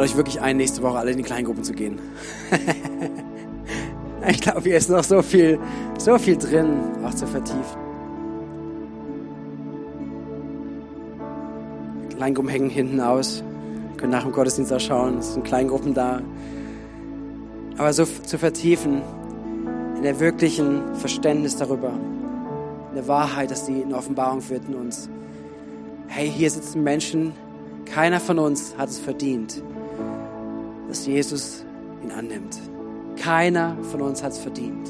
Lade 0.00 0.10
euch 0.12 0.16
wirklich 0.16 0.40
ein, 0.40 0.56
nächste 0.56 0.82
Woche 0.82 0.98
alle 0.98 1.10
in 1.10 1.18
die 1.18 1.22
Kleingruppen 1.22 1.62
zu 1.62 1.74
gehen. 1.74 1.98
ich 4.30 4.40
glaube, 4.40 4.62
hier 4.62 4.76
ist 4.76 4.88
noch 4.88 5.04
so 5.04 5.20
viel, 5.20 5.58
so 5.98 6.16
viel 6.16 6.38
drin, 6.38 6.80
auch 7.04 7.12
zu 7.12 7.26
vertiefen. 7.26 7.78
Kleingruppen 12.16 12.50
hängen 12.50 12.70
hinten 12.70 13.00
aus. 13.00 13.44
Wir 13.90 13.96
können 13.98 14.12
nach 14.12 14.22
dem 14.22 14.32
Gottesdienst 14.32 14.72
auch 14.72 14.80
schauen. 14.80 15.18
Es 15.18 15.34
sind 15.34 15.44
Kleingruppen 15.44 15.92
da. 15.92 16.22
Aber 17.76 17.92
so 17.92 18.04
zu 18.04 18.38
vertiefen 18.38 19.02
in 19.96 20.02
der 20.02 20.18
wirklichen 20.18 20.94
Verständnis 20.94 21.56
darüber, 21.56 21.92
in 22.88 22.94
der 22.94 23.06
Wahrheit, 23.06 23.50
dass 23.50 23.66
die 23.66 23.82
in 23.82 23.92
Offenbarung 23.92 24.48
wird 24.48 24.66
in 24.66 24.76
uns. 24.76 25.10
Hey, 26.08 26.30
hier 26.30 26.50
sitzen 26.50 26.82
Menschen, 26.82 27.32
keiner 27.84 28.20
von 28.20 28.38
uns 28.38 28.74
hat 28.78 28.88
es 28.88 28.98
verdient, 28.98 29.62
dass 30.90 31.06
Jesus 31.06 31.64
ihn 32.02 32.10
annimmt. 32.10 32.58
Keiner 33.16 33.76
von 33.92 34.02
uns 34.02 34.24
hat 34.24 34.32
es 34.32 34.38
verdient, 34.38 34.88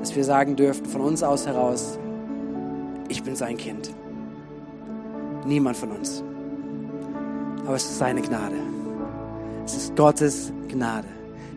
dass 0.00 0.16
wir 0.16 0.24
sagen 0.24 0.56
dürften 0.56 0.86
von 0.86 1.00
uns 1.00 1.22
aus 1.22 1.46
heraus, 1.46 1.96
ich 3.08 3.22
bin 3.22 3.36
sein 3.36 3.56
Kind. 3.56 3.90
Niemand 5.46 5.76
von 5.76 5.92
uns. 5.92 6.24
Aber 7.64 7.76
es 7.76 7.84
ist 7.84 7.98
seine 7.98 8.22
Gnade. 8.22 8.56
Es 9.64 9.76
ist 9.76 9.96
Gottes 9.96 10.52
Gnade. 10.66 11.06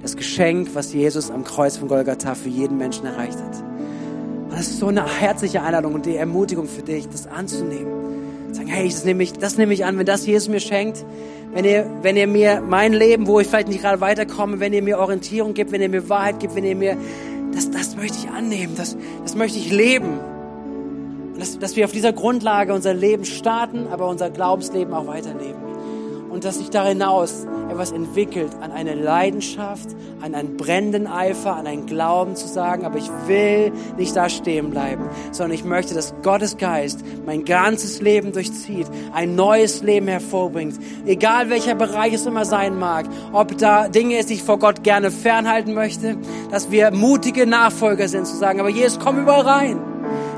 Das 0.04 0.16
Geschenk, 0.16 0.70
was 0.76 0.94
Jesus 0.94 1.32
am 1.32 1.44
Kreuz 1.44 1.78
von 1.78 1.88
Golgatha 1.88 2.36
für 2.36 2.50
jeden 2.50 2.78
Menschen 2.78 3.08
erreicht 3.08 3.40
hat. 3.40 3.64
Und 4.44 4.52
das 4.52 4.68
ist 4.68 4.80
so 4.80 4.88
eine 4.88 5.04
herzliche 5.20 5.64
Einladung 5.64 5.96
und 5.96 6.06
die 6.06 6.16
Ermutigung 6.16 6.68
für 6.68 6.84
dich, 6.84 7.10
das 7.10 7.26
anzunehmen. 7.26 8.01
Sagen, 8.52 8.68
hey, 8.68 8.88
das 8.90 9.06
nehme 9.06 9.24
ich, 9.24 9.34
das 9.34 9.58
nehme 9.58 9.74
ich 9.74 9.86
an, 9.86 9.98
wenn 9.98 10.06
das 10.06 10.26
Jesus 10.26 10.50
mir 10.50 10.60
schenkt, 10.60 11.06
wenn 11.54 11.66
ihr, 11.66 11.90
wenn 12.02 12.18
ihr 12.18 12.28
mir 12.28 12.62
mein 12.62 12.94
Leben, 12.94 13.28
wo 13.28 13.40
ich 13.40 13.48
vielleicht 13.48 13.68
nicht 13.68 13.82
gerade 13.82 14.02
weiterkomme, 14.02 14.60
wenn 14.60 14.74
ihr 14.74 14.82
mir 14.82 15.00
Orientierung 15.00 15.54
gibt, 15.54 15.72
wenn 15.72 15.82
ihr 15.82 15.90
mir 15.90 16.08
Wahrheit 16.10 16.40
gibt, 16.40 16.56
wenn 16.56 16.64
ihr 16.64 16.76
mir, 16.76 16.98
das, 17.54 17.72
das 17.72 17.96
möchte 17.96 18.18
ich 18.18 18.30
annehmen, 18.30 18.74
das, 18.76 18.98
das 19.24 19.36
möchte 19.36 19.58
ich 19.58 19.72
leben. 19.72 20.20
Und 21.34 21.40
dass, 21.40 21.60
dass 21.60 21.76
wir 21.76 21.86
auf 21.86 21.92
dieser 21.92 22.14
Grundlage 22.14 22.74
unser 22.74 22.94
Leben 22.94 23.26
starten, 23.26 23.88
aber 23.92 24.08
unser 24.08 24.30
Glaubensleben 24.30 24.94
auch 24.94 25.08
weiterleben. 25.08 25.61
Und 26.32 26.46
dass 26.46 26.58
sich 26.58 26.70
darin 26.70 27.02
hinaus 27.02 27.46
etwas 27.70 27.92
entwickelt 27.92 28.52
an 28.62 28.72
eine 28.72 28.96
Leidenschaft, 28.96 29.90
an 30.22 30.36
einen 30.36 30.58
brennenden 30.58 31.08
Eifer, 31.08 31.56
an 31.56 31.68
einen 31.68 31.86
Glauben 31.86 32.36
zu 32.36 32.48
sagen, 32.48 32.86
aber 32.86 32.98
ich 32.98 33.10
will 33.28 33.72
nicht 33.98 34.16
da 34.16 34.30
stehen 34.30 34.70
bleiben, 34.70 35.10
sondern 35.32 35.54
ich 35.54 35.64
möchte, 35.64 35.94
dass 35.94 36.14
Gottes 36.22 36.58
Geist 36.58 37.04
mein 37.26 37.46
ganzes 37.46 38.02
Leben 38.02 38.32
durchzieht, 38.32 38.88
ein 39.14 39.36
neues 39.36 39.82
Leben 39.82 40.08
hervorbringt, 40.08 40.80
egal 41.06 41.50
welcher 41.50 41.76
Bereich 41.76 42.14
es 42.14 42.26
immer 42.26 42.46
sein 42.46 42.78
mag, 42.78 43.08
ob 43.34 43.58
da 43.58 43.88
Dinge 43.88 44.18
ist, 44.18 44.30
die 44.30 44.36
ich 44.36 44.44
vor 44.44 44.60
Gott 44.60 44.84
gerne 44.84 45.12
fernhalten 45.12 45.74
möchte, 45.74 46.18
dass 46.50 46.72
wir 46.72 46.92
mutige 46.92 47.46
Nachfolger 47.48 48.08
sind, 48.08 48.28
zu 48.28 48.36
sagen, 48.36 48.60
aber 48.60 48.70
Jesus, 48.70 49.00
komm 49.00 49.20
überall 49.20 49.42
rein 49.42 49.82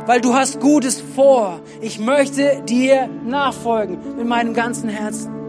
weil 0.05 0.19
du 0.19 0.33
hast 0.33 0.59
Gutes 0.59 0.99
vor. 1.15 1.61
Ich 1.79 1.97
möchte 1.97 2.61
dir 2.67 3.09
nachfolgen 3.25 4.17
mit 4.17 4.27
meinem 4.27 4.53
ganzen 4.53 4.89
Herzen. 4.89 5.42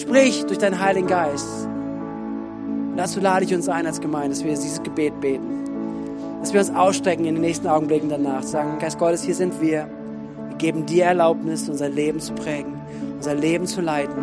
Sprich 0.00 0.44
durch 0.44 0.58
deinen 0.58 0.78
Heiligen 0.80 1.06
Geist. 1.06 1.66
Und 1.66 2.96
dazu 2.96 3.20
lade 3.20 3.44
ich 3.44 3.54
uns 3.54 3.68
ein 3.68 3.86
als 3.86 4.00
Gemeinde, 4.00 4.30
dass 4.30 4.44
wir 4.44 4.50
dieses 4.50 4.82
Gebet 4.82 5.18
beten. 5.20 5.64
Dass 6.40 6.52
wir 6.52 6.60
uns 6.60 6.70
ausstrecken 6.70 7.24
in 7.24 7.34
den 7.34 7.40
nächsten 7.40 7.66
Augenblicken 7.66 8.08
danach. 8.08 8.42
Sagen, 8.42 8.78
Geist 8.78 8.98
Gottes, 8.98 9.22
hier 9.22 9.34
sind 9.34 9.60
wir. 9.60 9.88
Wir 10.48 10.56
geben 10.58 10.86
dir 10.86 11.04
Erlaubnis, 11.04 11.68
unser 11.68 11.88
Leben 11.88 12.20
zu 12.20 12.34
prägen, 12.34 12.74
unser 13.16 13.34
Leben 13.34 13.66
zu 13.66 13.80
leiten. 13.80 14.22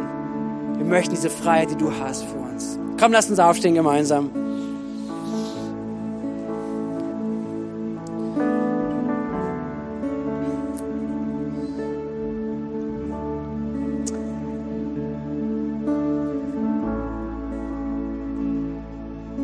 Wir 0.77 0.85
möchten 0.85 1.11
diese 1.11 1.29
Freiheit, 1.29 1.71
die 1.71 1.75
du 1.75 1.91
hast 1.99 2.23
für 2.23 2.37
uns. 2.37 2.77
Komm, 2.99 3.11
lass 3.11 3.29
uns 3.29 3.39
aufstehen 3.39 3.75
gemeinsam. 3.75 4.29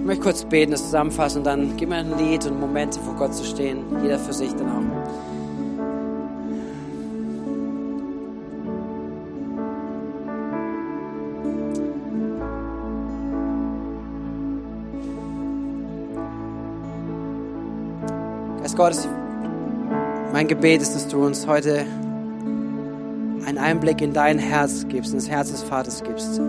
Möchte 0.09 0.23
kurz 0.23 0.43
beten, 0.43 0.71
das 0.71 0.85
zusammenfassen 0.85 1.39
und 1.39 1.43
dann 1.43 1.77
gib 1.77 1.89
mir 1.89 1.97
ein 1.97 2.17
Lied 2.17 2.43
und 2.47 2.59
Momente 2.59 2.99
vor 2.99 3.13
Gott 3.13 3.35
zu 3.35 3.43
stehen. 3.43 3.83
Jeder 4.01 4.17
für 4.17 4.33
sich 4.33 4.51
dann 4.53 4.67
auch. 4.67 4.79
Geist 18.61 18.77
Gottes, 18.77 19.07
mein 20.33 20.47
Gebet 20.47 20.81
ist, 20.81 20.95
dass 20.95 21.07
du 21.07 21.23
uns 21.23 21.45
heute 21.45 21.85
einen 23.45 23.59
Einblick 23.59 24.01
in 24.01 24.13
dein 24.13 24.39
Herz 24.39 24.87
gibst, 24.89 25.11
in 25.11 25.19
das 25.19 25.29
Herz 25.29 25.51
des 25.51 25.61
Vaters 25.61 26.03
gibst. 26.03 26.41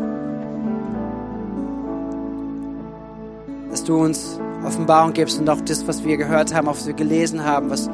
Du 3.91 3.97
uns 3.99 4.41
Offenbarung 4.65 5.13
gibst 5.13 5.39
und 5.39 5.49
auch 5.51 5.61
das, 5.61 5.87
was 5.87 6.05
wir 6.05 6.17
gehört 6.17 6.55
haben, 6.55 6.69
auch 6.69 6.77
was 6.77 6.87
wir 6.87 6.95
gelesen 6.95 7.45
haben, 7.45 7.71
was 7.71 7.91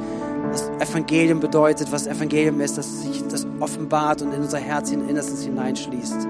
das 0.53 0.68
Evangelium 0.78 1.40
bedeutet, 1.40 1.90
was 1.90 2.07
Evangelium 2.07 2.61
ist, 2.61 2.78
dass 2.78 3.03
sich 3.03 3.26
das 3.28 3.47
offenbart 3.61 4.22
und 4.22 4.32
in 4.32 4.42
unser 4.42 4.59
Herz, 4.59 4.90
in 4.90 5.09
Innerstes 5.09 5.42
hineinschließt. 5.42 6.28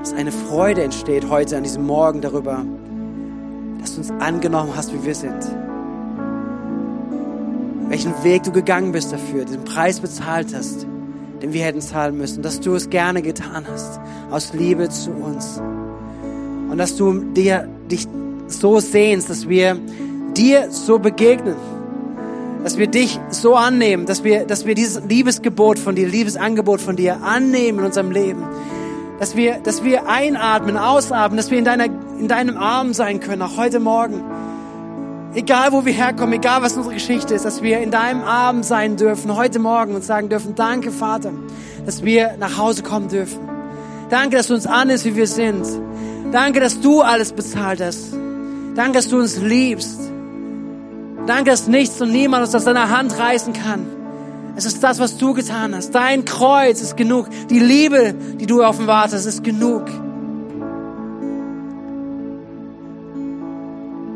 Dass 0.00 0.12
eine 0.14 0.32
Freude 0.32 0.82
entsteht 0.82 1.28
heute 1.28 1.56
an 1.56 1.62
diesem 1.62 1.86
Morgen 1.86 2.20
darüber, 2.20 2.64
dass 3.80 3.94
du 3.94 4.00
uns 4.00 4.10
angenommen 4.20 4.72
hast, 4.74 4.92
wie 4.92 5.04
wir 5.04 5.14
sind. 5.14 5.44
Welchen 7.88 8.12
Weg 8.24 8.42
du 8.42 8.50
gegangen 8.50 8.92
bist 8.92 9.12
dafür, 9.12 9.44
den 9.44 9.64
Preis 9.64 10.00
bezahlt 10.00 10.54
hast, 10.54 10.86
den 11.42 11.52
wir 11.52 11.64
hätten 11.64 11.80
zahlen 11.80 12.16
müssen, 12.16 12.42
dass 12.42 12.60
du 12.60 12.74
es 12.74 12.90
gerne 12.90 13.22
getan 13.22 13.66
hast, 13.70 14.00
aus 14.30 14.52
Liebe 14.54 14.88
zu 14.88 15.10
uns. 15.12 15.60
Und 16.70 16.78
dass 16.78 16.96
du 16.96 17.20
dir, 17.32 17.68
dich 17.90 18.08
so 18.48 18.80
sehnst, 18.80 19.30
dass 19.30 19.48
wir 19.48 19.78
dir 20.36 20.70
so 20.70 20.98
begegnen, 20.98 21.56
dass 22.62 22.78
wir 22.78 22.86
dich 22.86 23.20
so 23.30 23.54
annehmen, 23.54 24.06
dass 24.06 24.24
wir, 24.24 24.44
dass 24.44 24.66
wir 24.66 24.74
dieses 24.74 25.02
Liebesgebot 25.04 25.78
von 25.78 25.94
dir, 25.94 26.08
Liebesangebot 26.08 26.80
von 26.80 26.96
dir 26.96 27.22
annehmen 27.22 27.78
in 27.78 27.84
unserem 27.84 28.10
Leben, 28.10 28.42
dass 29.18 29.36
wir, 29.36 29.58
dass 29.58 29.84
wir 29.84 30.08
einatmen, 30.08 30.76
ausatmen, 30.76 31.36
dass 31.36 31.50
wir 31.50 31.58
in 31.58 31.64
deiner, 31.64 31.84
in 31.84 32.28
deinem 32.28 32.56
Arm 32.56 32.92
sein 32.92 33.20
können, 33.20 33.42
auch 33.42 33.56
heute 33.56 33.80
Morgen. 33.80 34.22
Egal 35.34 35.72
wo 35.72 35.84
wir 35.84 35.92
herkommen, 35.92 36.32
egal 36.32 36.62
was 36.62 36.76
unsere 36.76 36.94
Geschichte 36.94 37.34
ist, 37.34 37.44
dass 37.44 37.62
wir 37.62 37.78
in 37.80 37.90
deinem 37.90 38.22
Arm 38.22 38.62
sein 38.62 38.96
dürfen, 38.96 39.36
heute 39.36 39.58
Morgen 39.58 39.94
und 39.94 40.02
sagen 40.02 40.28
dürfen, 40.28 40.54
danke 40.54 40.90
Vater, 40.90 41.32
dass 41.84 42.04
wir 42.04 42.36
nach 42.38 42.56
Hause 42.56 42.82
kommen 42.82 43.08
dürfen. 43.08 43.38
Danke, 44.08 44.36
dass 44.36 44.46
du 44.48 44.54
uns 44.54 44.66
annimmst, 44.66 45.04
wie 45.04 45.14
wir 45.14 45.26
sind. 45.26 45.66
Danke, 46.32 46.60
dass 46.60 46.80
du 46.80 47.02
alles 47.02 47.32
bezahlt 47.32 47.80
hast. 47.80 48.16
Danke, 48.76 48.92
dass 48.92 49.08
du 49.08 49.18
uns 49.18 49.38
liebst. 49.40 49.98
Danke, 51.26 51.50
dass 51.50 51.66
nichts 51.66 52.00
und 52.00 52.12
niemand 52.12 52.44
uns 52.44 52.54
aus 52.54 52.64
deiner 52.64 52.90
Hand 52.90 53.18
reißen 53.18 53.54
kann. 53.54 53.86
Es 54.54 54.66
ist 54.66 54.82
das, 54.82 55.00
was 55.00 55.16
du 55.16 55.32
getan 55.32 55.74
hast. 55.74 55.94
Dein 55.94 56.26
Kreuz 56.26 56.82
ist 56.82 56.96
genug. 56.96 57.28
Die 57.48 57.58
Liebe, 57.58 58.14
die 58.38 58.46
du 58.46 58.62
offenbart 58.62 59.12
hast, 59.12 59.24
ist 59.24 59.42
genug. 59.42 59.82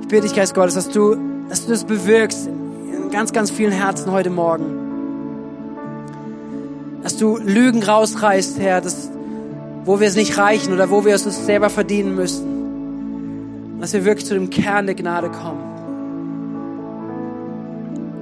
Ich 0.02 0.08
bitte 0.08 0.22
dich, 0.22 0.34
Geist 0.34 0.54
Gottes, 0.54 0.74
dass 0.74 0.90
du, 0.90 1.16
dass 1.48 1.64
du 1.64 1.72
das 1.72 1.84
bewirkst 1.84 2.46
in 2.46 3.10
ganz, 3.10 3.32
ganz 3.32 3.50
vielen 3.50 3.72
Herzen 3.72 4.12
heute 4.12 4.30
Morgen. 4.30 4.76
Dass 7.02 7.16
du 7.16 7.38
Lügen 7.38 7.82
rausreißt, 7.82 8.58
Herr, 8.58 8.82
dass, 8.82 9.10
wo 9.84 10.00
wir 10.00 10.08
es 10.08 10.16
nicht 10.16 10.36
reichen 10.36 10.74
oder 10.74 10.90
wo 10.90 11.06
wir 11.06 11.14
es 11.14 11.24
uns 11.24 11.46
selber 11.46 11.70
verdienen 11.70 12.14
müssen. 12.14 12.59
Dass 13.80 13.92
wir 13.92 14.04
wirklich 14.04 14.26
zu 14.26 14.34
dem 14.34 14.50
Kern 14.50 14.86
der 14.86 14.94
Gnade 14.94 15.30
kommen. 15.30 15.62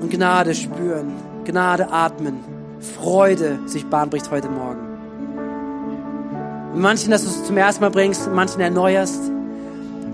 Und 0.00 0.10
Gnade 0.10 0.54
spüren, 0.54 1.12
Gnade 1.44 1.90
atmen, 1.90 2.36
Freude 2.80 3.58
sich 3.66 3.84
Bahn 3.86 4.08
bricht 4.08 4.30
heute 4.30 4.48
Morgen. 4.48 4.80
Und 6.72 6.80
manchen, 6.80 7.10
dass 7.10 7.24
du 7.24 7.28
es 7.28 7.44
zum 7.44 7.56
ersten 7.56 7.82
Mal 7.82 7.90
bringst, 7.90 8.30
manchen 8.32 8.60
erneuerst. 8.60 9.20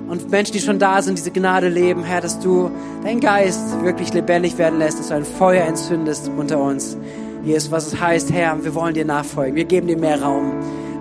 Und 0.08 0.30
Menschen, 0.30 0.52
die 0.52 0.60
schon 0.60 0.78
da 0.78 1.02
sind, 1.02 1.18
diese 1.18 1.30
Gnade 1.30 1.68
leben, 1.68 2.04
Herr, 2.04 2.20
dass 2.22 2.38
du 2.40 2.70
deinen 3.02 3.20
Geist 3.20 3.82
wirklich 3.82 4.14
lebendig 4.14 4.56
werden 4.56 4.78
lässt, 4.78 4.98
dass 4.98 5.08
du 5.08 5.14
ein 5.14 5.24
Feuer 5.24 5.66
entzündest 5.66 6.30
unter 6.36 6.58
uns. 6.58 6.96
Jesus, 7.44 7.70
was 7.70 7.86
es 7.86 8.00
heißt, 8.00 8.32
Herr, 8.32 8.62
wir 8.64 8.74
wollen 8.74 8.94
dir 8.94 9.04
nachfolgen, 9.04 9.54
wir 9.54 9.64
geben 9.64 9.88
dir 9.88 9.98
mehr 9.98 10.22
Raum. 10.22 10.52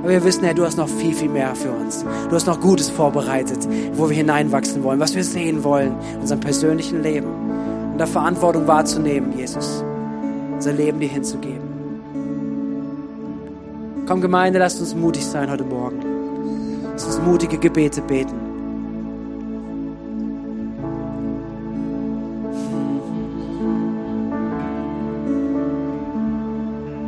Aber 0.03 0.11
wir 0.11 0.23
wissen, 0.25 0.43
Herr, 0.43 0.53
du 0.53 0.65
hast 0.65 0.77
noch 0.77 0.89
viel, 0.89 1.15
viel 1.15 1.29
mehr 1.29 1.55
für 1.55 1.71
uns. 1.71 2.03
Du 2.29 2.35
hast 2.35 2.45
noch 2.45 2.59
Gutes 2.59 2.89
vorbereitet, 2.89 3.65
wo 3.93 4.09
wir 4.09 4.17
hineinwachsen 4.17 4.83
wollen, 4.83 4.99
was 4.99 5.15
wir 5.15 5.23
sehen 5.23 5.63
wollen 5.63 5.95
in 6.13 6.19
unserem 6.19 6.41
persönlichen 6.41 7.01
Leben. 7.01 7.29
Und 7.93 7.97
da 7.97 8.05
Verantwortung 8.05 8.67
wahrzunehmen, 8.67 9.31
Jesus. 9.37 9.81
Unser 10.55 10.73
Leben 10.73 10.99
dir 10.99 11.07
hinzugeben. 11.07 11.63
Komm, 14.05 14.19
Gemeinde, 14.19 14.59
lasst 14.59 14.81
uns 14.81 14.93
mutig 14.93 15.25
sein 15.25 15.49
heute 15.49 15.63
Morgen. 15.63 16.01
Lass 16.91 17.05
uns 17.05 17.21
mutige 17.21 17.57
Gebete 17.57 18.01
beten. 18.01 18.42